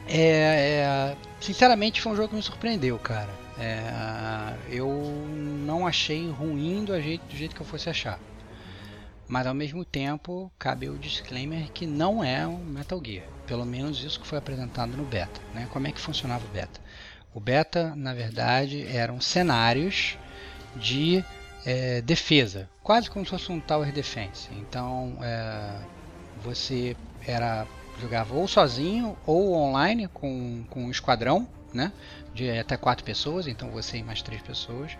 é, 0.07 0.19
é, 0.19 1.17
sinceramente 1.39 2.01
foi 2.01 2.11
um 2.11 2.15
jogo 2.15 2.29
que 2.29 2.35
me 2.35 2.41
surpreendeu, 2.41 2.97
cara. 2.97 3.29
É, 3.59 4.55
eu 4.69 4.87
não 4.87 5.85
achei 5.85 6.29
ruim 6.31 6.83
do 6.85 6.99
jeito, 7.01 7.25
do 7.25 7.35
jeito 7.35 7.55
que 7.55 7.61
eu 7.61 7.65
fosse 7.65 7.89
achar. 7.89 8.19
Mas 9.27 9.45
ao 9.45 9.53
mesmo 9.53 9.85
tempo, 9.85 10.51
cabe 10.57 10.89
o 10.89 10.97
disclaimer 10.97 11.71
que 11.71 11.85
não 11.85 12.23
é 12.23 12.47
um 12.47 12.57
Metal 12.57 12.99
Gear. 13.03 13.27
Pelo 13.45 13.65
menos 13.65 14.03
isso 14.03 14.19
que 14.19 14.25
foi 14.25 14.39
apresentado 14.39 14.97
no 14.97 15.03
beta. 15.03 15.39
Né? 15.53 15.67
Como 15.71 15.85
é 15.85 15.91
que 15.91 16.01
funcionava 16.01 16.43
o 16.45 16.49
beta? 16.49 16.79
O 17.31 17.39
beta, 17.39 17.93
na 17.95 18.11
verdade, 18.11 18.87
eram 18.87 19.21
cenários 19.21 20.17
de 20.75 21.23
é, 21.65 22.01
defesa, 22.01 22.69
quase 22.83 23.09
como 23.09 23.25
se 23.25 23.31
fosse 23.31 23.51
um 23.51 23.59
Tower 23.59 23.91
Defense. 23.91 24.49
Então 24.53 25.17
é, 25.21 25.79
você 26.43 26.95
era 27.25 27.67
jogava 27.99 28.33
ou 28.33 28.47
sozinho 28.47 29.17
ou 29.25 29.53
online 29.53 30.07
com, 30.07 30.63
com 30.69 30.85
um 30.85 30.91
esquadrão, 30.91 31.47
né? 31.73 31.91
De 32.33 32.49
até 32.49 32.77
quatro 32.77 33.03
pessoas, 33.03 33.47
então 33.47 33.69
você 33.69 33.97
e 33.97 34.03
mais 34.03 34.21
três 34.21 34.41
pessoas. 34.41 34.97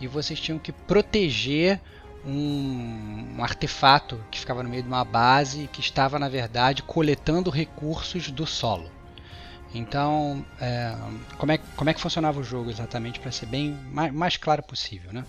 E 0.00 0.06
vocês 0.06 0.38
tinham 0.38 0.58
que 0.58 0.72
proteger 0.72 1.80
um, 2.24 3.36
um, 3.38 3.42
artefato 3.42 4.20
que 4.30 4.38
ficava 4.38 4.62
no 4.62 4.68
meio 4.68 4.82
de 4.82 4.88
uma 4.88 5.04
base 5.04 5.68
que 5.72 5.80
estava 5.80 6.18
na 6.18 6.28
verdade 6.28 6.82
coletando 6.82 7.50
recursos 7.50 8.30
do 8.30 8.46
solo. 8.46 8.90
Então, 9.74 10.44
é, 10.60 10.94
como, 11.38 11.52
é, 11.52 11.58
como 11.76 11.90
é 11.90 11.94
que 11.94 12.00
funcionava 12.00 12.40
o 12.40 12.44
jogo 12.44 12.70
exatamente 12.70 13.20
para 13.20 13.30
ser 13.30 13.46
bem 13.46 13.76
mais, 13.92 14.12
mais, 14.12 14.36
claro 14.36 14.62
possível, 14.62 15.12
né? 15.12 15.24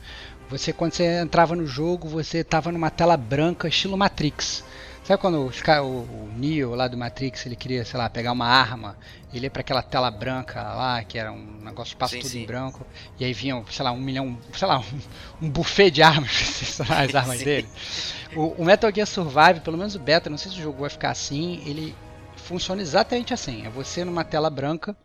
Você 0.49 0.71
quando 0.71 0.93
você 0.93 1.21
entrava 1.21 1.55
no 1.55 1.67
jogo, 1.67 2.07
você 2.07 2.39
estava 2.39 2.71
numa 2.71 2.89
tela 2.89 3.17
branca 3.17 3.67
estilo 3.67 3.97
Matrix. 3.97 4.63
Sabe 5.03 5.21
quando 5.21 5.38
o, 5.39 5.81
o 5.81 6.31
Neo 6.35 6.75
lá 6.75 6.85
do 6.85 6.97
Matrix 6.97 7.45
ele 7.45 7.55
queria, 7.55 7.85
sei 7.85 7.97
lá, 7.97 8.09
pegar 8.09 8.33
uma 8.33 8.45
arma, 8.45 8.97
ele 9.33 9.45
ia 9.45 9.49
para 9.49 9.61
aquela 9.61 9.81
tela 9.81 10.11
branca 10.11 10.61
lá, 10.61 11.01
que 11.01 11.17
era 11.17 11.31
um 11.31 11.59
negócio 11.63 11.93
que 11.93 11.99
passa 11.99 12.15
sim, 12.15 12.19
tudo 12.19 12.31
sim. 12.31 12.43
em 12.43 12.45
branco, 12.45 12.85
e 13.17 13.23
aí 13.23 13.31
vinham, 13.31 13.65
sei 13.67 13.85
lá, 13.85 13.91
um 13.93 14.01
milhão, 14.01 14.38
sei 14.53 14.67
lá, 14.67 14.79
um, 14.79 15.45
um 15.45 15.49
buffet 15.49 15.91
de 15.91 16.03
armas 16.03 16.81
as 16.89 17.15
armas 17.15 17.38
sim. 17.38 17.45
dele. 17.45 17.69
O, 18.35 18.61
o, 18.61 18.65
Metal 18.65 18.91
Gear 18.93 19.07
Survive, 19.07 19.61
pelo 19.61 19.77
menos 19.77 19.95
o 19.95 19.99
beta, 19.99 20.29
não 20.29 20.38
sei 20.38 20.51
se 20.51 20.59
o 20.59 20.61
jogo 20.61 20.81
vai 20.81 20.89
ficar 20.89 21.11
assim, 21.11 21.63
ele 21.65 21.95
funciona 22.47 22.81
exatamente 22.81 23.33
assim. 23.33 23.65
É 23.65 23.69
você 23.69 24.05
numa 24.05 24.23
tela 24.23 24.49
branca 24.49 24.95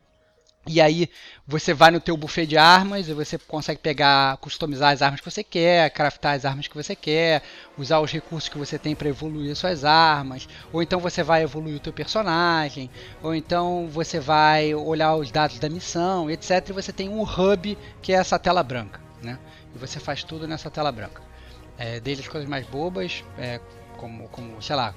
e 0.64 0.80
aí 0.80 1.10
você 1.44 1.74
vai 1.74 1.90
no 1.90 1.98
teu 1.98 2.16
buffet 2.16 2.46
de 2.46 2.56
armas 2.56 3.08
e 3.08 3.12
você 3.12 3.36
consegue 3.36 3.80
pegar, 3.80 4.36
customizar 4.36 4.92
as 4.92 5.02
armas 5.02 5.20
que 5.20 5.28
você 5.28 5.42
quer, 5.42 5.90
craftar 5.90 6.36
as 6.36 6.44
armas 6.44 6.68
que 6.68 6.74
você 6.76 6.94
quer, 6.94 7.42
usar 7.76 7.98
os 7.98 8.12
recursos 8.12 8.48
que 8.48 8.56
você 8.56 8.78
tem 8.78 8.94
para 8.94 9.08
evoluir 9.08 9.56
suas 9.56 9.84
armas, 9.84 10.48
ou 10.72 10.80
então 10.80 11.00
você 11.00 11.24
vai 11.24 11.42
evoluir 11.42 11.76
o 11.76 11.80
teu 11.80 11.92
personagem, 11.92 12.88
ou 13.20 13.34
então 13.34 13.88
você 13.88 14.20
vai 14.20 14.72
olhar 14.72 15.16
os 15.16 15.32
dados 15.32 15.58
da 15.58 15.68
missão, 15.68 16.30
etc. 16.30 16.68
E 16.68 16.72
você 16.72 16.92
tem 16.92 17.08
um 17.08 17.22
hub 17.22 17.76
que 18.00 18.12
é 18.12 18.16
essa 18.16 18.38
tela 18.38 18.62
branca, 18.62 19.00
né? 19.20 19.40
E 19.74 19.78
você 19.78 19.98
faz 19.98 20.22
tudo 20.22 20.46
nessa 20.46 20.70
tela 20.70 20.92
branca. 20.92 21.20
É, 21.76 21.98
desde 21.98 22.22
as 22.22 22.28
coisas 22.28 22.48
mais 22.48 22.64
bobas, 22.66 23.24
é, 23.36 23.60
como, 23.96 24.28
como, 24.28 24.62
sei 24.62 24.76
lá, 24.76 24.94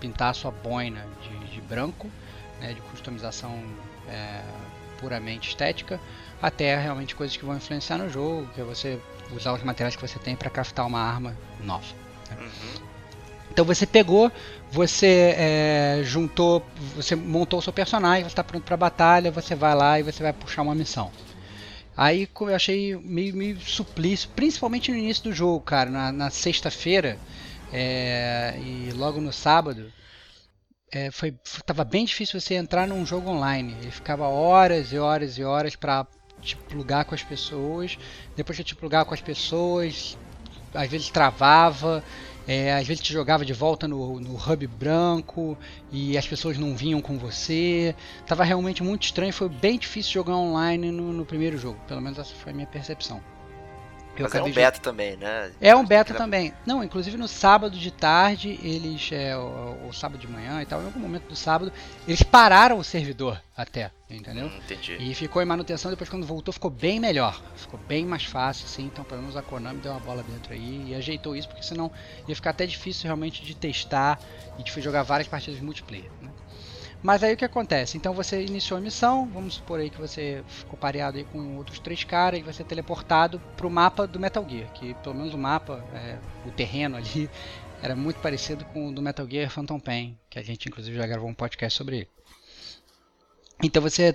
pintar 0.00 0.30
a 0.30 0.34
sua 0.34 0.50
boina 0.50 1.06
de, 1.22 1.33
de 1.54 1.60
branco, 1.60 2.10
né, 2.60 2.72
de 2.72 2.80
customização 2.82 3.62
é, 4.08 4.42
puramente 4.98 5.48
estética, 5.48 6.00
até 6.42 6.76
realmente 6.76 7.14
coisas 7.14 7.36
que 7.36 7.44
vão 7.44 7.56
influenciar 7.56 7.98
no 7.98 8.10
jogo, 8.10 8.48
que 8.54 8.60
é 8.60 8.64
você 8.64 8.98
usar 9.32 9.52
os 9.52 9.62
materiais 9.62 9.96
que 9.96 10.02
você 10.02 10.18
tem 10.18 10.36
para 10.36 10.50
craftar 10.50 10.86
uma 10.86 11.00
arma 11.00 11.36
nova. 11.60 11.86
Né? 12.30 12.36
Uhum. 12.40 12.94
Então 13.50 13.64
você 13.64 13.86
pegou, 13.86 14.32
você 14.70 15.34
é, 15.38 16.00
juntou, 16.02 16.64
você 16.96 17.14
montou 17.14 17.60
o 17.60 17.62
seu 17.62 17.72
personagem, 17.72 18.24
você 18.24 18.28
está 18.28 18.42
pronto 18.42 18.64
para 18.64 18.76
batalha, 18.76 19.30
você 19.30 19.54
vai 19.54 19.74
lá 19.74 20.00
e 20.00 20.02
você 20.02 20.22
vai 20.22 20.32
puxar 20.32 20.62
uma 20.62 20.74
missão. 20.74 21.10
Aí 21.96 22.28
eu 22.40 22.54
achei 22.54 22.96
meio, 22.96 23.36
meio 23.36 23.60
suplício, 23.60 24.28
principalmente 24.34 24.90
no 24.90 24.98
início 24.98 25.22
do 25.22 25.32
jogo, 25.32 25.60
cara, 25.60 25.88
na, 25.88 26.10
na 26.10 26.30
sexta-feira 26.30 27.16
é, 27.72 28.58
e 28.58 28.90
logo 28.92 29.20
no 29.20 29.32
sábado 29.32 29.92
é, 30.94 31.10
foi 31.10 31.34
tava 31.66 31.84
bem 31.84 32.04
difícil 32.04 32.40
você 32.40 32.54
entrar 32.54 32.86
num 32.86 33.04
jogo 33.04 33.30
online. 33.30 33.74
Ele 33.80 33.90
ficava 33.90 34.28
horas 34.28 34.92
e 34.92 34.98
horas 34.98 35.36
e 35.36 35.42
horas 35.42 35.74
para 35.74 36.06
te 36.40 36.56
plugar 36.56 37.04
com 37.04 37.14
as 37.14 37.22
pessoas. 37.22 37.98
Depois 38.36 38.56
de 38.56 38.62
te 38.62 38.76
plugar 38.76 39.04
com 39.04 39.12
as 39.12 39.20
pessoas, 39.20 40.16
às 40.72 40.88
vezes 40.88 41.08
travava, 41.08 42.02
é, 42.46 42.74
às 42.74 42.86
vezes 42.86 43.02
te 43.02 43.12
jogava 43.12 43.44
de 43.44 43.52
volta 43.52 43.88
no, 43.88 44.20
no 44.20 44.36
hub 44.36 44.66
branco 44.68 45.58
e 45.90 46.16
as 46.16 46.28
pessoas 46.28 46.58
não 46.58 46.76
vinham 46.76 47.00
com 47.00 47.18
você. 47.18 47.94
Tava 48.24 48.44
realmente 48.44 48.82
muito 48.82 49.02
estranho. 49.02 49.32
Foi 49.32 49.48
bem 49.48 49.78
difícil 49.78 50.12
jogar 50.12 50.36
online 50.36 50.92
no, 50.92 51.12
no 51.12 51.26
primeiro 51.26 51.58
jogo. 51.58 51.80
Pelo 51.88 52.00
menos 52.00 52.18
essa 52.20 52.34
foi 52.34 52.52
a 52.52 52.54
minha 52.54 52.68
percepção. 52.68 53.20
Eu 54.16 54.24
Mas 54.24 54.34
é 54.34 54.42
um 54.42 54.52
beta 54.52 54.78
de... 54.78 54.80
também, 54.80 55.16
né? 55.16 55.50
É 55.60 55.74
um 55.74 55.84
beta 55.84 56.14
também. 56.14 56.54
Não, 56.64 56.84
inclusive 56.84 57.16
no 57.16 57.26
sábado 57.26 57.76
de 57.76 57.90
tarde, 57.90 58.60
eles. 58.62 59.10
É, 59.12 59.36
o, 59.36 59.88
o, 59.88 59.92
sábado 59.92 60.20
de 60.20 60.28
manhã 60.28 60.62
e 60.62 60.66
tal, 60.66 60.80
em 60.80 60.84
algum 60.84 61.00
momento 61.00 61.28
do 61.28 61.34
sábado, 61.34 61.72
eles 62.06 62.22
pararam 62.22 62.78
o 62.78 62.84
servidor 62.84 63.42
até, 63.56 63.90
entendeu? 64.08 64.46
Hum, 64.46 64.56
entendi. 64.64 64.96
E 65.00 65.14
ficou 65.14 65.42
em 65.42 65.44
manutenção, 65.44 65.90
depois 65.90 66.08
quando 66.08 66.24
voltou 66.24 66.52
ficou 66.52 66.70
bem 66.70 67.00
melhor. 67.00 67.42
Ficou 67.56 67.78
bem 67.88 68.06
mais 68.06 68.24
fácil, 68.24 68.68
sim. 68.68 68.84
Então 68.84 69.04
pelo 69.04 69.20
menos 69.20 69.36
a 69.36 69.42
Konami 69.42 69.80
deu 69.80 69.90
uma 69.90 70.00
bola 70.00 70.22
dentro 70.22 70.52
aí 70.52 70.90
e 70.90 70.94
ajeitou 70.94 71.34
isso, 71.34 71.48
porque 71.48 71.62
senão 71.62 71.90
ia 72.28 72.36
ficar 72.36 72.50
até 72.50 72.66
difícil 72.66 73.04
realmente 73.04 73.44
de 73.44 73.54
testar 73.54 74.20
e 74.58 74.62
de 74.62 74.80
jogar 74.80 75.02
várias 75.02 75.26
partidas 75.26 75.58
de 75.58 75.64
multiplayer. 75.64 76.10
Né? 76.22 76.30
Mas 77.04 77.22
aí 77.22 77.34
o 77.34 77.36
que 77.36 77.44
acontece? 77.44 77.98
Então 77.98 78.14
você 78.14 78.42
iniciou 78.42 78.78
a 78.78 78.80
missão, 78.80 79.28
vamos 79.28 79.56
supor 79.56 79.78
aí 79.78 79.90
que 79.90 80.00
você 80.00 80.42
ficou 80.48 80.78
pareado 80.78 81.18
aí 81.18 81.24
com 81.24 81.58
outros 81.58 81.78
três 81.78 82.02
caras 82.02 82.40
e 82.40 82.42
vai 82.42 82.54
ser 82.54 82.64
teleportado 82.64 83.38
para 83.58 83.66
o 83.66 83.70
mapa 83.70 84.06
do 84.06 84.18
Metal 84.18 84.42
Gear, 84.48 84.72
que 84.72 84.94
pelo 84.94 85.14
menos 85.14 85.34
o 85.34 85.38
mapa, 85.38 85.84
é, 85.92 86.16
o 86.48 86.50
terreno 86.50 86.96
ali, 86.96 87.28
era 87.82 87.94
muito 87.94 88.20
parecido 88.20 88.64
com 88.64 88.88
o 88.88 88.92
do 88.92 89.02
Metal 89.02 89.28
Gear 89.28 89.50
Phantom 89.50 89.78
Pain, 89.78 90.18
que 90.30 90.38
a 90.38 90.42
gente 90.42 90.66
inclusive 90.66 90.96
já 90.96 91.06
gravou 91.06 91.28
um 91.28 91.34
podcast 91.34 91.76
sobre 91.76 91.96
ele. 91.96 92.08
Então 93.62 93.82
você 93.82 94.04
é, 94.04 94.08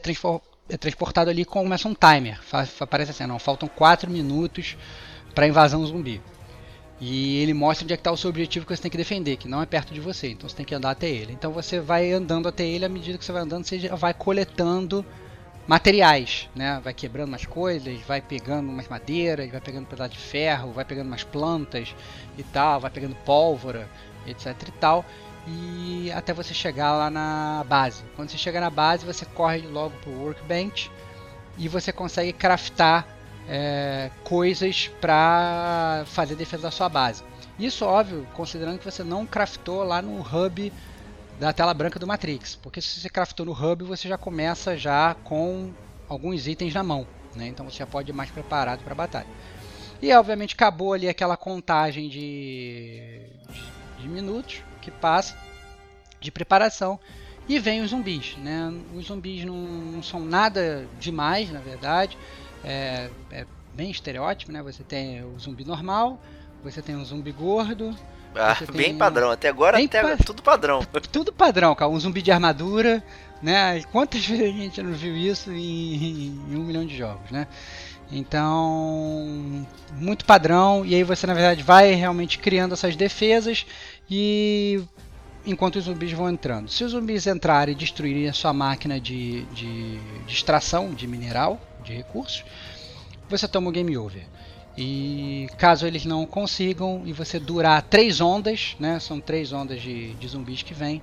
é 0.70 0.78
transportado 0.78 1.30
ali 1.30 1.46
começa 1.46 1.88
um 1.88 1.94
timer, 1.94 2.42
aparece 2.80 3.12
assim, 3.12 3.28
não, 3.28 3.38
faltam 3.38 3.70
4 3.70 4.10
minutos 4.10 4.76
para 5.36 5.48
invasão 5.48 5.86
zumbi. 5.86 6.20
E 7.00 7.38
ele 7.38 7.54
mostra 7.54 7.86
onde 7.86 7.94
é 7.94 7.98
que 7.98 8.02
está 8.02 8.12
o 8.12 8.18
seu 8.18 8.30
objetivo 8.30 8.66
que 8.66 8.76
você 8.76 8.82
tem 8.82 8.92
que 8.92 8.98
defender, 8.98 9.38
que 9.38 9.48
não 9.48 9.62
é 9.62 9.66
perto 9.66 9.94
de 9.94 10.02
você, 10.02 10.30
então 10.30 10.50
você 10.50 10.56
tem 10.56 10.66
que 10.66 10.76
andar 10.76 10.92
até 10.92 11.10
ele. 11.10 11.32
Então 11.32 11.52
você 11.52 11.80
vai 11.80 12.12
andando 12.12 12.48
até 12.48 12.66
ele, 12.66 12.84
à 12.84 12.90
medida 12.90 13.18
que 13.18 13.24
você 13.24 13.32
vai 13.32 13.42
andando, 13.42 13.66
você 13.66 13.88
vai 13.90 14.14
coletando 14.14 15.06
materiais, 15.66 16.50
né? 16.54 16.82
Vai 16.84 16.94
quebrando 16.94 17.30
umas 17.30 17.46
coisas, 17.46 18.02
vai 18.02 18.22
pegando 18.22 18.70
umas 18.70 18.88
madeiras, 18.88 19.50
vai 19.50 19.62
pegando 19.62 19.84
um 19.84 19.90
pedaço 19.90 20.12
de 20.12 20.18
ferro, 20.18 20.74
vai 20.74 20.84
pegando 20.84 21.08
umas 21.08 21.24
plantas 21.24 21.96
e 22.38 22.44
tal, 22.44 22.82
vai 22.82 22.92
pegando 22.92 23.16
pólvora, 23.24 23.88
etc 24.28 24.48
e 24.68 24.72
tal. 24.72 25.06
E 25.48 26.12
até 26.12 26.34
você 26.34 26.54
chegar 26.54 26.94
lá 26.94 27.10
na 27.10 27.64
base. 27.70 28.04
Quando 28.16 28.30
você 28.30 28.38
chega 28.38 28.60
na 28.60 28.70
base, 28.70 29.06
você 29.06 29.26
corre 29.26 29.60
logo 29.60 29.96
pro 30.02 30.12
workbench 30.12 30.92
e 31.58 31.68
você 31.68 31.94
consegue 31.94 32.34
craftar 32.34 33.19
é, 33.50 34.12
coisas 34.24 34.88
para 35.02 36.04
fazer 36.06 36.36
defesa 36.36 36.64
da 36.64 36.72
sua 36.72 36.88
base. 36.88 37.24
Isso, 37.58 37.84
óbvio, 37.84 38.26
considerando 38.34 38.78
que 38.78 38.86
você 38.86 39.04
não 39.04 39.26
craftou 39.26 39.84
lá 39.84 40.02
no 40.02 40.22
hub 40.22 40.72
da 41.40 41.52
tela 41.52 41.74
branca 41.74 41.98
do 41.98 42.06
Matrix, 42.06 42.56
porque 42.56 42.80
se 42.80 43.00
você 43.00 43.10
craftou 43.10 43.46
no 43.46 43.52
hub, 43.52 43.84
você 43.84 44.08
já 44.08 44.18
começa 44.18 44.78
já 44.78 45.16
com 45.16 45.74
alguns 46.08 46.48
itens 46.48 46.74
na 46.74 46.84
mão, 46.84 47.08
né? 47.36 47.48
então 47.48 47.70
você 47.70 47.78
já 47.80 47.88
pode 47.88 48.12
ir 48.12 48.14
mais 48.14 48.30
preparado 48.30 48.84
para 48.84 48.94
a 48.94 48.96
batalha. 48.96 49.28
E 50.02 50.14
obviamente 50.14 50.54
acabou 50.54 50.94
ali 50.94 51.10
aquela 51.10 51.36
contagem 51.36 52.08
de, 52.08 53.22
de, 53.98 54.08
minutos 54.08 54.62
que 54.82 54.92
passa 54.92 55.36
de 56.22 56.32
preparação 56.32 57.00
e 57.48 57.60
vem 57.60 57.82
os 57.82 57.90
zumbis, 57.90 58.38
né? 58.38 58.72
Os 58.96 59.08
zumbis 59.08 59.44
não, 59.44 59.56
não 59.56 60.04
são 60.04 60.22
nada 60.24 60.88
demais, 61.00 61.52
na 61.52 61.60
verdade 61.60 62.18
é, 62.64 63.10
é 63.32 63.46
bem 63.74 63.92
estereótipo, 63.92 64.52
né? 64.52 64.62
Você 64.64 64.84
tem 64.84 65.24
o 65.24 65.40
zumbi 65.40 65.64
normal, 65.66 66.20
você 66.64 66.82
tem 66.82 66.96
um 66.96 67.06
zumbi 67.06 67.32
gordo. 67.32 67.96
Ah, 68.36 68.58
bem 68.74 68.96
padrão. 68.96 69.32
Até 69.32 69.50
agora, 69.50 69.84
até 69.84 70.02
pa... 70.02 70.24
tudo 70.24 70.44
padrão. 70.44 70.82
Tudo 71.12 71.34
padrão, 71.34 71.74
cara. 71.74 71.90
Um 71.90 72.00
zumbi 72.00 72.22
de 72.22 72.32
armadura, 72.32 73.04
né? 73.42 73.82
Quantas 73.92 74.24
vezes 74.28 74.44
a 74.44 74.58
gente 74.58 74.82
não 74.84 74.94
viu 74.94 75.16
isso 75.16 75.52
em, 75.52 76.28
em 76.50 76.56
um 76.56 76.64
milhão 76.64 76.86
de 76.86 76.96
jogos, 76.96 77.32
né? 77.32 77.48
Então, 78.12 79.66
muito 79.94 80.26
padrão. 80.26 80.86
E 80.86 80.96
aí 80.96 81.04
você, 81.04 81.26
na 81.26 81.34
verdade, 81.34 81.64
vai 81.64 81.94
realmente 81.94 82.38
criando 82.40 82.74
essas 82.74 82.96
defesas 82.96 83.66
e 84.10 84.84
enquanto 85.46 85.78
os 85.78 85.86
zumbis 85.86 86.12
vão 86.12 86.30
entrando. 86.30 86.70
Se 86.70 86.84
os 86.84 86.92
zumbis 86.92 87.28
entrarem 87.28 87.74
e 87.74 87.78
destruírem 87.78 88.28
a 88.28 88.34
sua 88.34 88.54
máquina 88.54 89.00
de, 89.00 89.44
de, 89.46 90.00
de 90.26 90.34
extração 90.34 90.94
de 90.94 91.08
mineral, 91.08 91.60
de 91.90 91.98
recursos, 91.98 92.44
você 93.28 93.48
toma 93.48 93.70
o 93.70 93.72
game 93.72 93.98
over. 93.98 94.26
E 94.78 95.48
caso 95.58 95.86
eles 95.86 96.06
não 96.06 96.26
consigam 96.26 97.04
e 97.06 97.12
você 97.12 97.40
durar 97.40 97.82
três 97.82 98.22
ondas, 98.22 98.76
né, 98.80 99.00
são 99.00 99.20
três 99.20 99.52
ondas 99.52 99.82
de, 99.82 100.14
de 100.14 100.28
zumbis 100.28 100.62
que 100.62 100.74
vêm, 100.74 101.02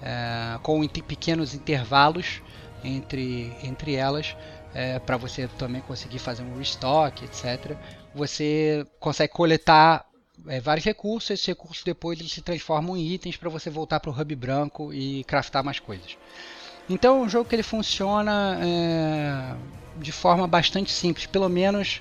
é, 0.00 0.58
com 0.62 0.86
pequenos 0.86 1.54
intervalos 1.54 2.40
entre, 2.84 3.52
entre 3.62 3.94
elas, 3.94 4.36
é, 4.72 4.98
para 4.98 5.16
você 5.16 5.48
também 5.58 5.80
conseguir 5.80 6.18
fazer 6.18 6.42
um 6.42 6.56
restock, 6.56 7.24
etc. 7.24 7.76
Você 8.14 8.86
consegue 9.00 9.32
coletar 9.32 10.06
é, 10.46 10.60
vários 10.60 10.84
recursos, 10.84 11.30
esses 11.30 11.46
recursos 11.46 11.82
depois 11.82 12.20
eles 12.20 12.30
se 12.30 12.42
transformam 12.42 12.96
em 12.96 13.08
itens 13.08 13.36
para 13.36 13.48
você 13.48 13.70
voltar 13.70 13.98
para 13.98 14.10
o 14.10 14.20
hub 14.20 14.36
branco 14.36 14.92
e 14.92 15.24
craftar 15.24 15.64
mais 15.64 15.80
coisas. 15.80 16.16
Então 16.88 17.18
é 17.18 17.20
um 17.22 17.28
jogo 17.28 17.48
que 17.48 17.56
ele 17.56 17.62
funciona 17.64 18.58
é, 18.62 19.56
de 19.98 20.12
forma 20.12 20.46
bastante 20.46 20.90
simples, 20.90 21.26
pelo 21.26 21.48
menos 21.48 22.00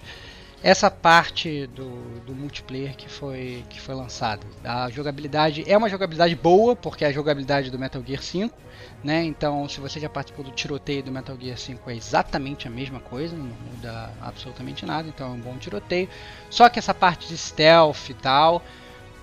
essa 0.66 0.90
parte 0.90 1.68
do, 1.68 2.20
do 2.22 2.34
multiplayer 2.34 2.96
que 2.96 3.08
foi, 3.08 3.64
que 3.70 3.80
foi 3.80 3.94
lançada. 3.94 4.42
A 4.64 4.90
jogabilidade 4.90 5.64
é 5.68 5.78
uma 5.78 5.88
jogabilidade 5.88 6.36
boa, 6.36 6.76
porque 6.76 7.06
é 7.06 7.10
a 7.10 7.12
jogabilidade 7.12 7.70
do 7.70 7.78
Metal 7.78 8.02
Gear 8.04 8.22
5, 8.22 8.58
né? 9.04 9.24
Então, 9.24 9.70
se 9.70 9.80
você 9.80 10.00
já 10.00 10.10
participou 10.10 10.44
do 10.44 10.50
tiroteio 10.50 11.04
do 11.04 11.12
Metal 11.12 11.38
Gear 11.40 11.56
5, 11.56 11.88
é 11.88 11.96
exatamente 11.96 12.68
a 12.68 12.72
mesma 12.72 13.00
coisa, 13.00 13.36
não 13.36 13.46
muda 13.46 14.12
absolutamente 14.20 14.88
nada, 14.88 15.08
então 15.08 15.28
é 15.28 15.30
um 15.30 15.40
bom 15.40 15.56
tiroteio. 15.58 16.10
Só 16.50 16.68
que 16.68 16.80
essa 16.80 16.96
parte 16.96 17.28
de 17.28 17.38
stealth 17.38 18.10
e 18.10 18.16
tal, 18.16 18.64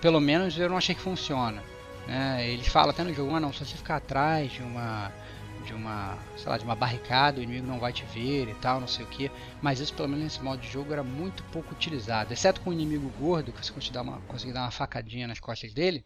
pelo 0.00 0.20
menos 0.20 0.56
eu 0.56 0.68
não 0.68 0.76
achei 0.76 0.94
que 0.94 1.00
funciona. 1.00 1.60
Né? 2.06 2.56
Falam 2.66 2.90
até 2.90 3.02
no 3.02 3.12
jogo, 3.12 3.34
ah, 3.34 3.40
não, 3.40 3.52
se 3.52 3.64
você 3.64 3.76
ficar 3.76 3.96
atrás 3.96 4.52
de 4.52 4.62
uma 4.62 5.10
de 5.72 5.76
uma, 5.76 6.18
sei 6.36 6.50
lá, 6.50 6.58
de 6.58 6.64
uma 6.64 6.76
barricada, 6.76 7.40
o 7.40 7.42
inimigo 7.42 7.66
não 7.66 7.80
vai 7.80 7.92
te 7.92 8.04
ver 8.04 8.48
e 8.48 8.54
tal, 8.54 8.78
não 8.78 8.86
sei 8.86 9.04
o 9.04 9.08
que. 9.08 9.30
Mas 9.60 9.80
isso, 9.80 9.94
pelo 9.94 10.08
menos 10.08 10.24
nesse 10.24 10.42
modo 10.42 10.60
de 10.60 10.68
jogo, 10.68 10.92
era 10.92 11.02
muito 11.02 11.42
pouco 11.44 11.72
utilizado. 11.72 12.32
Exceto 12.32 12.60
com 12.60 12.70
o 12.70 12.72
inimigo 12.72 13.08
gordo, 13.18 13.52
que 13.52 13.64
você 13.64 13.72
conseguia 13.72 13.94
dar 13.94 14.02
uma, 14.02 14.20
conseguia 14.28 14.54
dar 14.54 14.62
uma 14.62 14.70
facadinha 14.70 15.26
nas 15.26 15.40
costas 15.40 15.72
dele, 15.72 16.04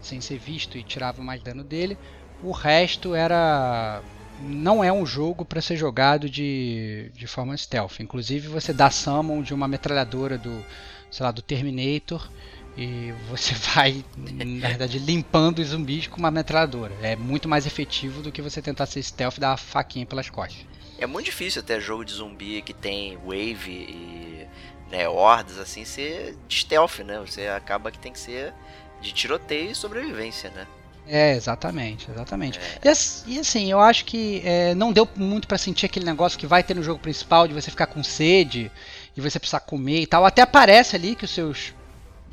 sem 0.00 0.20
ser 0.20 0.38
visto 0.38 0.78
e 0.78 0.84
tirava 0.84 1.22
mais 1.22 1.42
dano 1.42 1.64
dele. 1.64 1.98
O 2.42 2.52
resto 2.52 3.14
era. 3.14 4.00
Não 4.40 4.84
é 4.84 4.92
um 4.92 5.04
jogo 5.04 5.44
para 5.44 5.60
ser 5.60 5.76
jogado 5.76 6.30
de, 6.30 7.10
de 7.12 7.26
forma 7.26 7.56
stealth. 7.56 7.98
Inclusive, 7.98 8.46
você 8.46 8.72
dá 8.72 8.88
summon 8.88 9.42
de 9.42 9.52
uma 9.52 9.66
metralhadora 9.66 10.38
do, 10.38 10.64
sei 11.10 11.24
lá, 11.26 11.32
do 11.32 11.42
Terminator 11.42 12.30
e 12.78 13.12
você 13.28 13.54
vai, 13.74 14.04
na 14.16 14.68
verdade, 14.68 15.00
limpando 15.00 15.58
os 15.58 15.68
zumbis 15.68 16.06
com 16.06 16.16
uma 16.16 16.30
metralhadora. 16.30 16.94
É 17.02 17.16
muito 17.16 17.48
mais 17.48 17.66
efetivo 17.66 18.22
do 18.22 18.30
que 18.30 18.40
você 18.40 18.62
tentar 18.62 18.86
ser 18.86 19.02
stealth 19.02 19.36
e 19.36 19.40
dar 19.40 19.50
uma 19.50 19.56
faquinha 19.56 20.06
pelas 20.06 20.30
costas. 20.30 20.64
É 20.96 21.06
muito 21.06 21.26
difícil 21.26 21.60
até 21.60 21.80
jogo 21.80 22.04
de 22.04 22.12
zumbi 22.12 22.62
que 22.62 22.72
tem 22.72 23.16
wave 23.18 23.70
e 23.70 24.46
né, 24.90 25.08
hordas 25.08 25.58
assim 25.58 25.84
ser 25.84 26.36
de 26.46 26.56
stealth, 26.56 27.00
né? 27.00 27.18
Você 27.18 27.48
acaba 27.48 27.90
que 27.90 27.98
tem 27.98 28.12
que 28.12 28.20
ser 28.20 28.54
de 29.00 29.12
tiroteio 29.12 29.72
e 29.72 29.74
sobrevivência, 29.74 30.50
né? 30.50 30.66
É, 31.06 31.34
exatamente, 31.34 32.10
exatamente. 32.10 32.58
É. 32.58 32.92
E, 33.26 33.38
assim, 33.38 33.70
eu 33.70 33.80
acho 33.80 34.04
que 34.04 34.42
é, 34.44 34.74
não 34.74 34.92
deu 34.92 35.08
muito 35.16 35.48
para 35.48 35.56
sentir 35.56 35.86
aquele 35.86 36.04
negócio 36.04 36.38
que 36.38 36.46
vai 36.46 36.62
ter 36.62 36.74
no 36.74 36.82
jogo 36.82 37.00
principal 37.00 37.48
de 37.48 37.54
você 37.54 37.70
ficar 37.70 37.86
com 37.86 38.04
sede 38.04 38.70
e 39.16 39.20
você 39.20 39.38
precisar 39.38 39.60
comer 39.60 40.02
e 40.02 40.06
tal. 40.06 40.26
Até 40.26 40.42
aparece 40.42 40.94
ali 40.94 41.14
que 41.14 41.24
os 41.24 41.30
seus 41.30 41.72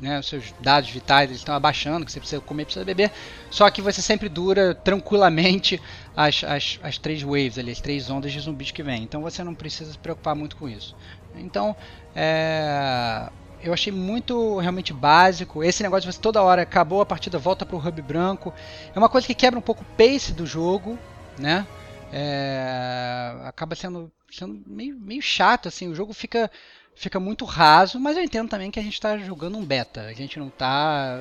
né, 0.00 0.18
os 0.18 0.26
seus 0.26 0.52
dados 0.60 0.90
vitais 0.90 1.30
estão 1.30 1.54
abaixando, 1.54 2.04
que 2.04 2.12
você 2.12 2.20
precisa 2.20 2.40
comer, 2.40 2.64
precisa 2.64 2.84
beber. 2.84 3.10
Só 3.50 3.68
que 3.70 3.80
você 3.80 4.02
sempre 4.02 4.28
dura 4.28 4.74
tranquilamente 4.74 5.80
as, 6.14 6.44
as, 6.44 6.78
as 6.82 6.98
três 6.98 7.22
waves, 7.22 7.58
ali, 7.58 7.70
as 7.70 7.80
três 7.80 8.10
ondas 8.10 8.32
de 8.32 8.40
zumbis 8.40 8.70
que 8.70 8.82
vem. 8.82 9.02
Então 9.02 9.22
você 9.22 9.42
não 9.42 9.54
precisa 9.54 9.92
se 9.92 9.98
preocupar 9.98 10.34
muito 10.34 10.56
com 10.56 10.68
isso. 10.68 10.94
Então, 11.34 11.74
é, 12.14 13.30
eu 13.62 13.72
achei 13.72 13.92
muito 13.92 14.58
realmente 14.58 14.92
básico. 14.92 15.62
Esse 15.64 15.82
negócio 15.82 16.08
de 16.08 16.14
você 16.14 16.20
toda 16.20 16.42
hora 16.42 16.62
acabou 16.62 17.00
a 17.00 17.06
partida, 17.06 17.38
volta 17.38 17.64
para 17.64 17.76
o 17.76 17.86
hub 17.86 18.02
branco. 18.02 18.52
É 18.94 18.98
uma 18.98 19.08
coisa 19.08 19.26
que 19.26 19.34
quebra 19.34 19.58
um 19.58 19.62
pouco 19.62 19.82
o 19.82 19.96
pace 19.96 20.32
do 20.32 20.46
jogo, 20.46 20.98
né? 21.38 21.66
É, 22.12 23.34
acaba 23.44 23.74
sendo, 23.74 24.10
sendo 24.30 24.62
meio, 24.66 24.96
meio 24.98 25.22
chato, 25.22 25.68
assim. 25.68 25.88
O 25.88 25.94
jogo 25.94 26.12
fica 26.12 26.50
fica 26.96 27.20
muito 27.20 27.44
raso, 27.44 28.00
mas 28.00 28.16
eu 28.16 28.24
entendo 28.24 28.48
também 28.48 28.70
que 28.70 28.80
a 28.80 28.82
gente 28.82 28.94
está 28.94 29.16
jogando 29.18 29.56
um 29.56 29.64
beta. 29.64 30.00
A 30.02 30.12
gente 30.14 30.38
não 30.38 30.48
está 30.48 31.20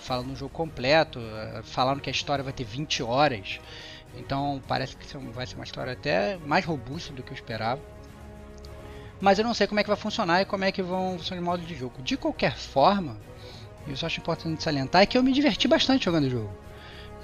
falando 0.00 0.32
um 0.32 0.36
jogo 0.36 0.52
completo, 0.52 1.20
falando 1.62 2.00
que 2.00 2.10
a 2.10 2.12
história 2.12 2.42
vai 2.42 2.52
ter 2.52 2.64
20 2.64 3.02
horas. 3.02 3.60
Então 4.16 4.60
parece 4.68 4.94
que 4.96 5.16
vai 5.16 5.46
ser 5.46 5.54
uma 5.54 5.64
história 5.64 5.92
até 5.92 6.36
mais 6.44 6.64
robusta 6.64 7.12
do 7.12 7.22
que 7.22 7.30
eu 7.30 7.34
esperava. 7.34 7.80
Mas 9.20 9.38
eu 9.38 9.44
não 9.44 9.54
sei 9.54 9.68
como 9.68 9.78
é 9.78 9.84
que 9.84 9.88
vai 9.88 9.96
funcionar 9.96 10.42
e 10.42 10.44
como 10.44 10.64
é 10.64 10.72
que 10.72 10.82
vão 10.82 11.16
funcionar 11.16 11.40
os 11.40 11.46
modos 11.46 11.66
de 11.66 11.76
jogo. 11.76 12.02
De 12.02 12.16
qualquer 12.16 12.56
forma, 12.56 13.16
eu 13.86 13.94
acho 13.94 14.20
importante 14.20 14.62
salientar 14.62 15.02
é 15.02 15.06
que 15.06 15.16
eu 15.16 15.22
me 15.22 15.32
diverti 15.32 15.68
bastante 15.68 16.04
jogando 16.04 16.24
o 16.24 16.30
jogo. 16.30 16.50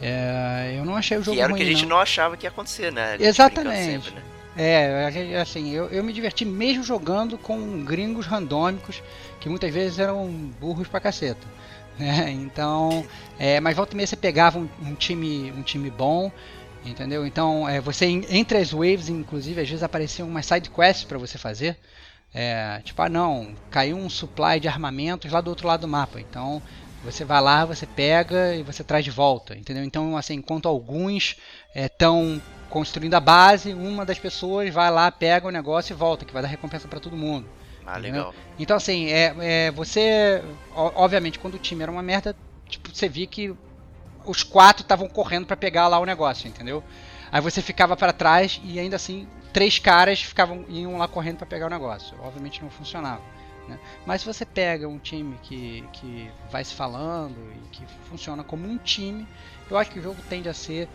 É, 0.00 0.76
eu 0.78 0.84
não 0.84 0.94
achei 0.94 1.18
o 1.18 1.22
jogo 1.22 1.36
que 1.36 1.42
era 1.42 1.52
ruim, 1.52 1.60
o 1.60 1.64
que 1.64 1.68
a 1.68 1.74
gente 1.74 1.82
não. 1.82 1.96
não 1.96 2.00
achava 2.00 2.36
que 2.36 2.46
ia 2.46 2.50
acontecer, 2.50 2.92
né? 2.92 3.16
Exatamente. 3.18 4.04
Sempre, 4.04 4.10
né? 4.12 4.37
É, 4.60 5.38
assim, 5.40 5.70
eu, 5.70 5.86
eu 5.86 6.02
me 6.02 6.12
diverti 6.12 6.44
mesmo 6.44 6.82
jogando 6.82 7.38
com 7.38 7.84
gringos 7.84 8.26
randômicos, 8.26 9.00
que 9.38 9.48
muitas 9.48 9.72
vezes 9.72 10.00
eram 10.00 10.28
burros 10.60 10.88
pra 10.88 11.00
caceta. 11.00 11.46
Né? 11.98 12.30
Então, 12.30 13.04
é, 13.40 13.58
mas 13.58 13.74
volta 13.74 13.92
e 13.92 13.96
meia 13.96 14.06
você 14.06 14.14
pegava 14.14 14.56
um, 14.56 14.68
um, 14.80 14.94
time, 14.94 15.50
um 15.50 15.62
time 15.62 15.90
bom, 15.90 16.30
entendeu? 16.84 17.26
Então, 17.26 17.68
é, 17.68 17.80
você 17.80 18.06
entre 18.06 18.56
as 18.56 18.70
waves, 18.70 19.08
inclusive, 19.08 19.60
às 19.60 19.68
vezes 19.68 19.82
apareciam 19.82 20.28
umas 20.28 20.46
side 20.46 20.70
quests 20.70 21.02
para 21.02 21.18
você 21.18 21.36
fazer. 21.38 21.76
É, 22.32 22.80
tipo, 22.84 23.02
ah 23.02 23.08
não, 23.08 23.52
caiu 23.68 23.96
um 23.96 24.08
supply 24.08 24.60
de 24.60 24.68
armamentos 24.68 25.32
lá 25.32 25.40
do 25.40 25.50
outro 25.50 25.66
lado 25.66 25.80
do 25.80 25.88
mapa. 25.88 26.20
Então, 26.20 26.62
você 27.02 27.24
vai 27.24 27.40
lá, 27.40 27.64
você 27.64 27.84
pega 27.84 28.54
e 28.54 28.62
você 28.62 28.84
traz 28.84 29.04
de 29.04 29.10
volta, 29.10 29.56
entendeu? 29.56 29.82
Então, 29.82 30.16
assim, 30.16 30.34
enquanto 30.34 30.68
alguns 30.68 31.34
estão 31.74 32.40
é, 32.54 32.57
construindo 32.68 33.14
a 33.14 33.20
base, 33.20 33.72
uma 33.72 34.04
das 34.04 34.18
pessoas 34.18 34.72
vai 34.72 34.90
lá, 34.90 35.10
pega 35.10 35.46
o 35.46 35.50
negócio 35.50 35.92
e 35.92 35.96
volta, 35.96 36.24
que 36.24 36.32
vai 36.32 36.42
dar 36.42 36.48
recompensa 36.48 36.86
para 36.86 37.00
todo 37.00 37.16
mundo. 37.16 37.48
Ah, 37.86 37.96
legal. 37.96 38.34
Então, 38.58 38.76
assim, 38.76 39.06
é, 39.06 39.34
é, 39.40 39.70
você. 39.70 40.42
Obviamente, 40.74 41.38
quando 41.38 41.54
o 41.54 41.58
time 41.58 41.82
era 41.82 41.90
uma 41.90 42.02
merda, 42.02 42.36
tipo, 42.68 42.94
você 42.94 43.08
via 43.08 43.26
que 43.26 43.54
os 44.26 44.42
quatro 44.42 44.82
estavam 44.82 45.08
correndo 45.08 45.46
para 45.46 45.56
pegar 45.56 45.88
lá 45.88 45.98
o 45.98 46.04
negócio, 46.04 46.46
entendeu? 46.46 46.84
Aí 47.32 47.40
você 47.40 47.62
ficava 47.62 47.96
para 47.96 48.12
trás 48.12 48.60
e 48.62 48.78
ainda 48.78 48.96
assim, 48.96 49.26
três 49.52 49.78
caras 49.78 50.22
ficavam 50.22 50.64
iam 50.68 50.98
lá 50.98 51.08
correndo 51.08 51.38
para 51.38 51.46
pegar 51.46 51.66
o 51.66 51.70
negócio. 51.70 52.16
Obviamente 52.22 52.62
não 52.62 52.70
funcionava. 52.70 53.22
Né? 53.66 53.78
Mas 54.06 54.22
se 54.22 54.26
você 54.26 54.44
pega 54.44 54.88
um 54.88 54.98
time 54.98 55.38
que, 55.42 55.84
que 55.92 56.30
vai 56.50 56.64
se 56.64 56.74
falando 56.74 57.36
e 57.54 57.68
que 57.70 57.84
funciona 58.08 58.42
como 58.42 58.66
um 58.66 58.78
time, 58.78 59.26
eu 59.70 59.76
acho 59.76 59.90
que 59.90 59.98
o 59.98 60.02
jogo 60.02 60.16
tende 60.28 60.48
a 60.48 60.54
ser 60.54 60.88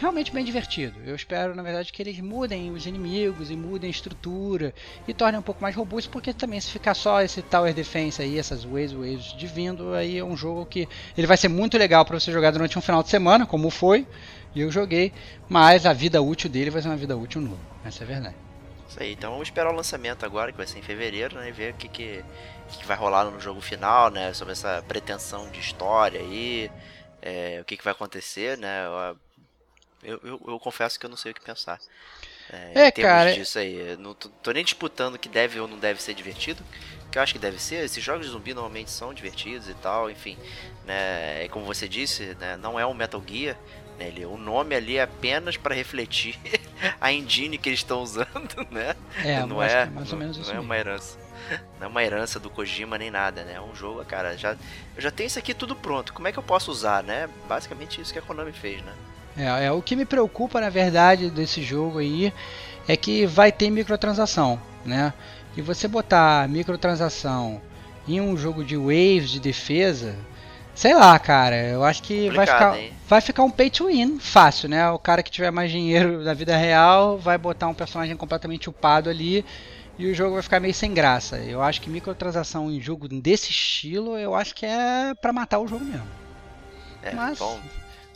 realmente 0.00 0.32
bem 0.32 0.42
divertido. 0.42 0.98
Eu 1.04 1.14
espero, 1.14 1.54
na 1.54 1.62
verdade, 1.62 1.92
que 1.92 2.02
eles 2.02 2.18
mudem 2.20 2.70
os 2.70 2.86
inimigos 2.86 3.50
e 3.50 3.56
mudem 3.56 3.88
a 3.88 3.90
estrutura 3.90 4.74
e 5.06 5.12
tornem 5.12 5.38
um 5.38 5.42
pouco 5.42 5.62
mais 5.62 5.76
robusto, 5.76 6.10
porque 6.10 6.32
também 6.32 6.58
se 6.58 6.70
ficar 6.70 6.94
só 6.94 7.20
esse 7.20 7.42
Tower 7.42 7.74
Defense 7.74 8.20
aí, 8.20 8.38
essas 8.38 8.64
waves, 8.64 8.92
waves 8.92 9.36
de 9.36 9.46
vindo, 9.46 9.92
aí 9.92 10.16
é 10.16 10.24
um 10.24 10.36
jogo 10.36 10.64
que 10.64 10.88
ele 11.16 11.26
vai 11.26 11.36
ser 11.36 11.48
muito 11.48 11.76
legal 11.76 12.04
para 12.04 12.18
você 12.18 12.32
jogar 12.32 12.50
durante 12.50 12.78
um 12.78 12.82
final 12.82 13.02
de 13.02 13.10
semana, 13.10 13.46
como 13.46 13.68
foi, 13.68 14.06
e 14.54 14.62
eu 14.62 14.70
joguei, 14.70 15.12
mas 15.48 15.84
a 15.84 15.92
vida 15.92 16.20
útil 16.22 16.48
dele 16.48 16.70
vai 16.70 16.80
ser 16.80 16.88
uma 16.88 16.96
vida 16.96 17.16
útil 17.16 17.42
nula. 17.42 17.60
Essa 17.84 18.02
é 18.02 18.04
a 18.04 18.08
verdade. 18.08 18.36
Isso 18.88 19.00
aí, 19.00 19.12
então 19.12 19.30
vamos 19.30 19.48
esperar 19.48 19.70
o 19.70 19.76
lançamento 19.76 20.24
agora, 20.24 20.50
que 20.50 20.58
vai 20.58 20.66
ser 20.66 20.78
em 20.78 20.82
fevereiro, 20.82 21.36
né? 21.36 21.48
E 21.48 21.52
ver 21.52 21.74
o 21.74 21.76
que, 21.76 21.88
que, 21.88 22.24
que 22.70 22.86
vai 22.86 22.96
rolar 22.96 23.24
no 23.24 23.38
jogo 23.38 23.60
final, 23.60 24.10
né? 24.10 24.32
Sobre 24.32 24.52
essa 24.52 24.82
pretensão 24.88 25.48
de 25.50 25.60
história 25.60 26.18
aí, 26.18 26.68
é, 27.22 27.58
o 27.60 27.64
que, 27.64 27.76
que 27.76 27.84
vai 27.84 27.92
acontecer, 27.92 28.58
né? 28.58 28.86
Eu, 30.02 30.20
eu, 30.24 30.40
eu, 30.48 30.58
confesso 30.58 30.98
que 30.98 31.04
eu 31.04 31.10
não 31.10 31.16
sei 31.16 31.32
o 31.32 31.34
que 31.34 31.40
pensar. 31.40 31.78
É, 32.50 32.86
é 32.86 32.90
cara. 32.90 33.32
disso 33.32 33.58
aí. 33.58 33.74
Eu 33.92 33.98
não 33.98 34.14
tô, 34.14 34.28
tô, 34.28 34.50
nem 34.50 34.64
disputando 34.64 35.18
que 35.18 35.28
deve 35.28 35.60
ou 35.60 35.68
não 35.68 35.78
deve 35.78 36.02
ser 36.02 36.14
divertido. 36.14 36.62
Que 37.10 37.18
eu 37.18 37.22
acho 37.22 37.32
que 37.32 37.38
deve 37.38 37.60
ser. 37.60 37.84
Esses 37.84 38.02
jogos 38.02 38.26
de 38.26 38.32
zumbi 38.32 38.54
normalmente 38.54 38.90
são 38.90 39.12
divertidos 39.12 39.68
e 39.68 39.74
tal, 39.74 40.10
enfim. 40.10 40.38
Né, 40.86 41.48
como 41.48 41.64
você 41.66 41.88
disse, 41.88 42.34
né, 42.40 42.56
não 42.56 42.80
é 42.80 42.86
um 42.86 42.94
Metal 42.94 43.22
Gear. 43.26 43.56
Né, 43.98 44.08
ele, 44.08 44.24
o 44.24 44.38
nome 44.38 44.74
ali 44.74 44.96
é 44.96 45.02
apenas 45.02 45.56
para 45.56 45.74
refletir 45.74 46.38
a 47.00 47.12
engine 47.12 47.58
que 47.58 47.68
eles 47.68 47.80
estão 47.80 48.02
usando, 48.02 48.66
né? 48.70 48.96
É, 49.22 49.44
não 49.44 49.62
é, 49.62 49.86
mais 49.86 50.12
ou 50.12 50.18
menos 50.18 50.36
não, 50.36 50.42
isso. 50.42 50.52
Não 50.52 50.58
é 50.58 50.64
uma 50.64 50.78
herança. 50.78 51.18
Não 51.78 51.86
é 51.86 51.90
uma 51.90 52.02
herança 52.02 52.40
do 52.40 52.48
Kojima 52.48 52.96
nem 52.96 53.10
nada, 53.10 53.44
né? 53.44 53.54
É 53.54 53.60
um 53.60 53.74
jogo, 53.74 54.04
cara, 54.04 54.36
já, 54.36 54.52
eu 54.96 55.02
já 55.02 55.10
tenho 55.10 55.26
isso 55.26 55.38
aqui 55.38 55.52
tudo 55.52 55.76
pronto. 55.76 56.12
Como 56.12 56.26
é 56.26 56.32
que 56.32 56.38
eu 56.38 56.42
posso 56.42 56.70
usar, 56.70 57.02
né? 57.02 57.28
Basicamente 57.46 58.00
isso 58.00 58.12
que 58.12 58.18
a 58.18 58.22
Konami 58.22 58.52
fez, 58.52 58.82
né? 58.82 58.94
É, 59.40 59.64
é, 59.64 59.72
o 59.72 59.80
que 59.80 59.96
me 59.96 60.04
preocupa, 60.04 60.60
na 60.60 60.68
verdade, 60.68 61.30
desse 61.30 61.62
jogo 61.62 61.98
aí 61.98 62.30
é 62.86 62.94
que 62.94 63.24
vai 63.24 63.50
ter 63.50 63.70
microtransação, 63.70 64.60
né? 64.84 65.14
E 65.56 65.62
você 65.62 65.88
botar 65.88 66.46
microtransação 66.46 67.60
em 68.06 68.20
um 68.20 68.36
jogo 68.36 68.62
de 68.62 68.76
waves 68.76 69.30
de 69.30 69.40
defesa, 69.40 70.14
sei 70.74 70.94
lá, 70.94 71.18
cara, 71.18 71.56
eu 71.56 71.82
acho 71.82 72.02
que 72.02 72.28
vai 72.30 72.46
ficar, 72.46 72.76
vai 73.08 73.20
ficar 73.20 73.42
um 73.42 73.50
pay 73.50 73.70
to 73.70 73.86
win 73.86 74.18
fácil, 74.18 74.68
né? 74.68 74.90
O 74.90 74.98
cara 74.98 75.22
que 75.22 75.30
tiver 75.30 75.50
mais 75.50 75.70
dinheiro 75.70 76.22
na 76.22 76.34
vida 76.34 76.54
real 76.56 77.16
vai 77.16 77.38
botar 77.38 77.68
um 77.68 77.74
personagem 77.74 78.16
completamente 78.16 78.68
upado 78.68 79.08
ali 79.08 79.44
e 79.98 80.06
o 80.06 80.14
jogo 80.14 80.34
vai 80.34 80.42
ficar 80.42 80.60
meio 80.60 80.74
sem 80.74 80.92
graça. 80.92 81.38
Eu 81.38 81.62
acho 81.62 81.80
que 81.80 81.88
microtransação 81.88 82.70
em 82.70 82.80
jogo 82.80 83.08
desse 83.08 83.50
estilo, 83.50 84.18
eu 84.18 84.34
acho 84.34 84.54
que 84.54 84.66
é 84.66 85.14
para 85.14 85.32
matar 85.32 85.58
o 85.60 85.66
jogo 85.66 85.84
mesmo. 85.84 86.06
É, 87.02 87.14
Mas, 87.14 87.38
bom, 87.38 87.58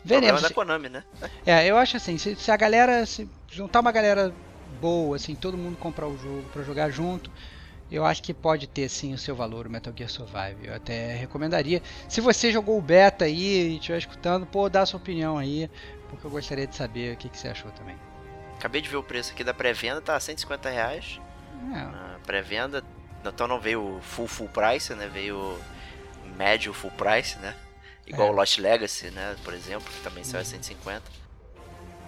Veremos. 0.05 0.41
da 0.41 0.49
Konami, 0.51 0.87
né? 0.87 1.03
É, 1.45 1.65
eu 1.65 1.77
acho 1.77 1.97
assim, 1.97 2.17
se, 2.17 2.35
se, 2.35 2.51
a 2.51 2.57
galera 2.57 3.05
se 3.05 3.27
juntar 3.51 3.79
uma 3.79 3.91
galera 3.91 4.33
boa, 4.79 5.15
assim, 5.15 5.33
todo 5.33 5.57
mundo 5.57 5.77
comprar 5.77 6.07
o 6.07 6.17
jogo 6.17 6.43
para 6.53 6.63
jogar 6.63 6.91
junto, 6.91 7.31
eu 7.91 8.05
acho 8.05 8.21
que 8.21 8.33
pode 8.33 8.67
ter 8.67 8.87
sim 8.87 9.13
o 9.13 9.17
seu 9.17 9.35
valor 9.35 9.65
o 9.65 9.69
Metal 9.69 9.93
Gear 9.95 10.09
Survive. 10.09 10.67
Eu 10.67 10.75
até 10.75 11.15
recomendaria. 11.15 11.81
Se 12.07 12.21
você 12.21 12.51
jogou 12.51 12.77
o 12.77 12.81
beta 12.81 13.25
aí 13.25 13.71
e 13.71 13.75
estiver 13.77 13.97
escutando, 13.97 14.45
pô, 14.45 14.69
dá 14.69 14.81
a 14.81 14.85
sua 14.85 14.99
opinião 14.99 15.37
aí, 15.37 15.69
porque 16.09 16.25
eu 16.25 16.31
gostaria 16.31 16.67
de 16.67 16.75
saber 16.75 17.13
o 17.15 17.17
que, 17.17 17.27
que 17.27 17.37
você 17.37 17.47
achou 17.47 17.71
também. 17.71 17.95
Acabei 18.57 18.81
de 18.81 18.89
ver 18.89 18.97
o 18.97 19.03
preço 19.03 19.31
aqui 19.33 19.43
da 19.43 19.53
pré-venda, 19.53 20.01
tá 20.01 20.19
150 20.19 20.69
reais. 20.69 21.19
É. 21.73 21.79
A 21.79 22.19
pré-venda 22.25 22.83
então 23.25 23.47
não 23.47 23.59
veio 23.59 23.99
full 24.01 24.27
full 24.27 24.49
price, 24.49 24.93
né? 24.93 25.09
Veio 25.11 25.57
médio 26.37 26.73
full 26.73 26.91
price, 26.91 27.37
né? 27.39 27.55
Igual 28.07 28.27
É. 28.27 28.31
o 28.31 28.33
Lost 28.33 28.57
Legacy, 28.59 29.09
né? 29.11 29.35
Por 29.43 29.53
exemplo, 29.53 29.91
que 29.91 29.99
também 30.01 30.23
saiu 30.23 30.41
a 30.41 30.43
Uhum. 30.43 30.49
150. 30.49 31.03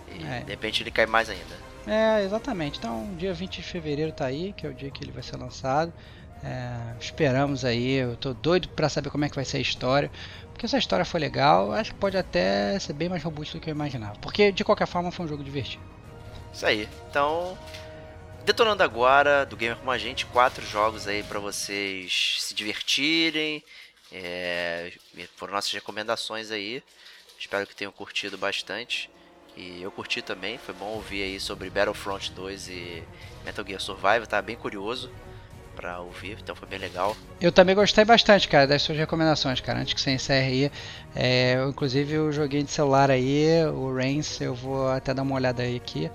E 0.09 0.23
É. 0.23 0.39
de 0.41 0.51
repente 0.51 0.83
ele 0.83 0.91
cai 0.91 1.05
mais 1.05 1.29
ainda. 1.29 1.67
É, 1.85 2.23
exatamente. 2.23 2.77
Então, 2.77 3.15
dia 3.15 3.33
20 3.33 3.57
de 3.57 3.63
fevereiro 3.63 4.11
tá 4.11 4.25
aí, 4.25 4.53
que 4.53 4.65
é 4.65 4.69
o 4.69 4.73
dia 4.73 4.91
que 4.91 5.03
ele 5.03 5.11
vai 5.11 5.23
ser 5.23 5.37
lançado. 5.37 5.91
É, 6.43 6.93
esperamos 6.99 7.65
aí, 7.65 7.93
eu 7.93 8.15
tô 8.15 8.33
doido 8.33 8.69
pra 8.69 8.89
saber 8.89 9.09
como 9.09 9.25
é 9.25 9.29
que 9.29 9.35
vai 9.35 9.45
ser 9.45 9.57
a 9.57 9.61
história. 9.61 10.11
Porque 10.51 10.65
essa 10.65 10.77
história 10.77 11.05
foi 11.05 11.19
legal, 11.19 11.71
acho 11.71 11.93
que 11.93 11.99
pode 11.99 12.17
até 12.17 12.77
ser 12.79 12.93
bem 12.93 13.09
mais 13.09 13.23
robusto 13.23 13.57
do 13.57 13.61
que 13.61 13.69
eu 13.69 13.73
imaginava. 13.75 14.15
Porque, 14.19 14.51
de 14.51 14.63
qualquer 14.63 14.87
forma, 14.87 15.11
foi 15.11 15.25
um 15.25 15.29
jogo 15.29 15.43
divertido. 15.43 15.83
Isso 16.53 16.65
aí. 16.65 16.87
Então, 17.09 17.57
detonando 18.45 18.81
agora 18.83 19.45
do 19.45 19.55
Gamer 19.55 19.77
Como 19.77 19.91
a 19.91 19.97
Gente, 19.97 20.25
quatro 20.27 20.65
jogos 20.65 21.07
aí 21.07 21.23
pra 21.23 21.39
vocês 21.39 22.37
se 22.41 22.53
divertirem. 22.53 23.63
É, 24.11 24.91
foram 25.35 25.53
nossas 25.53 25.71
recomendações 25.71 26.51
aí. 26.51 26.83
Espero 27.39 27.67
que 27.67 27.75
tenham 27.75 27.91
curtido 27.91 28.37
bastante. 28.37 29.09
E 29.55 29.81
eu 29.81 29.91
curti 29.91 30.21
também, 30.21 30.57
foi 30.59 30.73
bom 30.75 30.85
ouvir 30.85 31.23
aí 31.23 31.39
sobre 31.39 31.69
Battlefront 31.69 32.31
2 32.31 32.69
e 32.69 33.03
Metal 33.43 33.65
Gear 33.65 33.81
Survive, 33.81 34.27
tá 34.27 34.39
bem 34.39 34.55
curioso 34.55 35.09
pra 35.75 35.99
ouvir, 35.99 36.37
então 36.41 36.55
foi 36.55 36.67
bem 36.67 36.77
legal. 36.77 37.15
Eu 37.41 37.51
também 37.51 37.75
gostei 37.75 38.05
bastante, 38.05 38.47
cara, 38.47 38.67
das 38.67 38.81
suas 38.83 38.97
recomendações, 38.97 39.59
cara. 39.59 39.79
Antes 39.79 39.93
que 39.93 40.01
você 40.01 40.11
encerre 40.11 40.47
aí, 40.65 40.71
é, 41.15 41.63
inclusive 41.67 42.13
eu 42.13 42.31
joguei 42.31 42.61
de 42.61 42.71
celular 42.71 43.09
aí, 43.09 43.63
o 43.65 43.93
Reigns, 43.93 44.41
eu 44.41 44.53
vou 44.53 44.89
até 44.89 45.13
dar 45.13 45.23
uma 45.23 45.35
olhada 45.35 45.63
aí 45.63 45.75
aqui. 45.75 46.09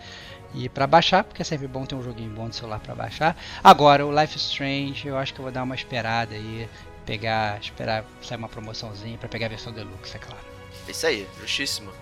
E 0.55 0.69
pra 0.69 0.87
baixar, 0.87 1.25
porque 1.25 1.43
é 1.43 1.45
sempre 1.45 1.67
bom 1.67 1.87
ter 1.87 1.95
um 1.95 2.03
joguinho 2.03 2.31
bom 2.31 2.49
de 2.49 2.57
celular 2.57 2.79
pra 2.79 2.95
baixar. 2.95 3.37
Agora, 3.65 4.05
o 4.05 4.21
Life 4.21 4.37
Strange, 4.37 5.09
eu 5.09 5.17
acho 5.17 5.33
que 5.33 5.41
eu 5.41 5.45
vou 5.45 5.53
dar 5.53 5.63
uma 5.63 5.75
esperada 5.75 6.35
aí, 6.35 6.69
pegar, 7.05 7.61
esperar 7.61 8.05
sair 8.23 8.39
uma 8.39 8.49
promoçãozinha 8.49 9.19
para 9.19 9.29
pegar 9.29 9.47
a 9.47 9.51
versão 9.51 9.73
deluxe, 9.73 10.17
é 10.17 10.19
claro. 10.19 10.45
Isso 10.89 11.07
aí, 11.07 11.27
justíssimo. 11.41 11.93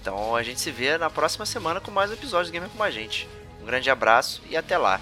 Então 0.00 0.34
a 0.34 0.42
gente 0.42 0.60
se 0.60 0.70
vê 0.70 0.96
na 0.96 1.10
próxima 1.10 1.44
semana 1.44 1.80
com 1.80 1.90
mais 1.90 2.10
episódios 2.10 2.48
do 2.48 2.52
Gamer 2.52 2.70
com 2.70 2.82
a 2.82 2.90
gente. 2.90 3.28
Um 3.60 3.66
grande 3.66 3.90
abraço 3.90 4.42
e 4.48 4.56
até 4.56 4.78
lá. 4.78 5.00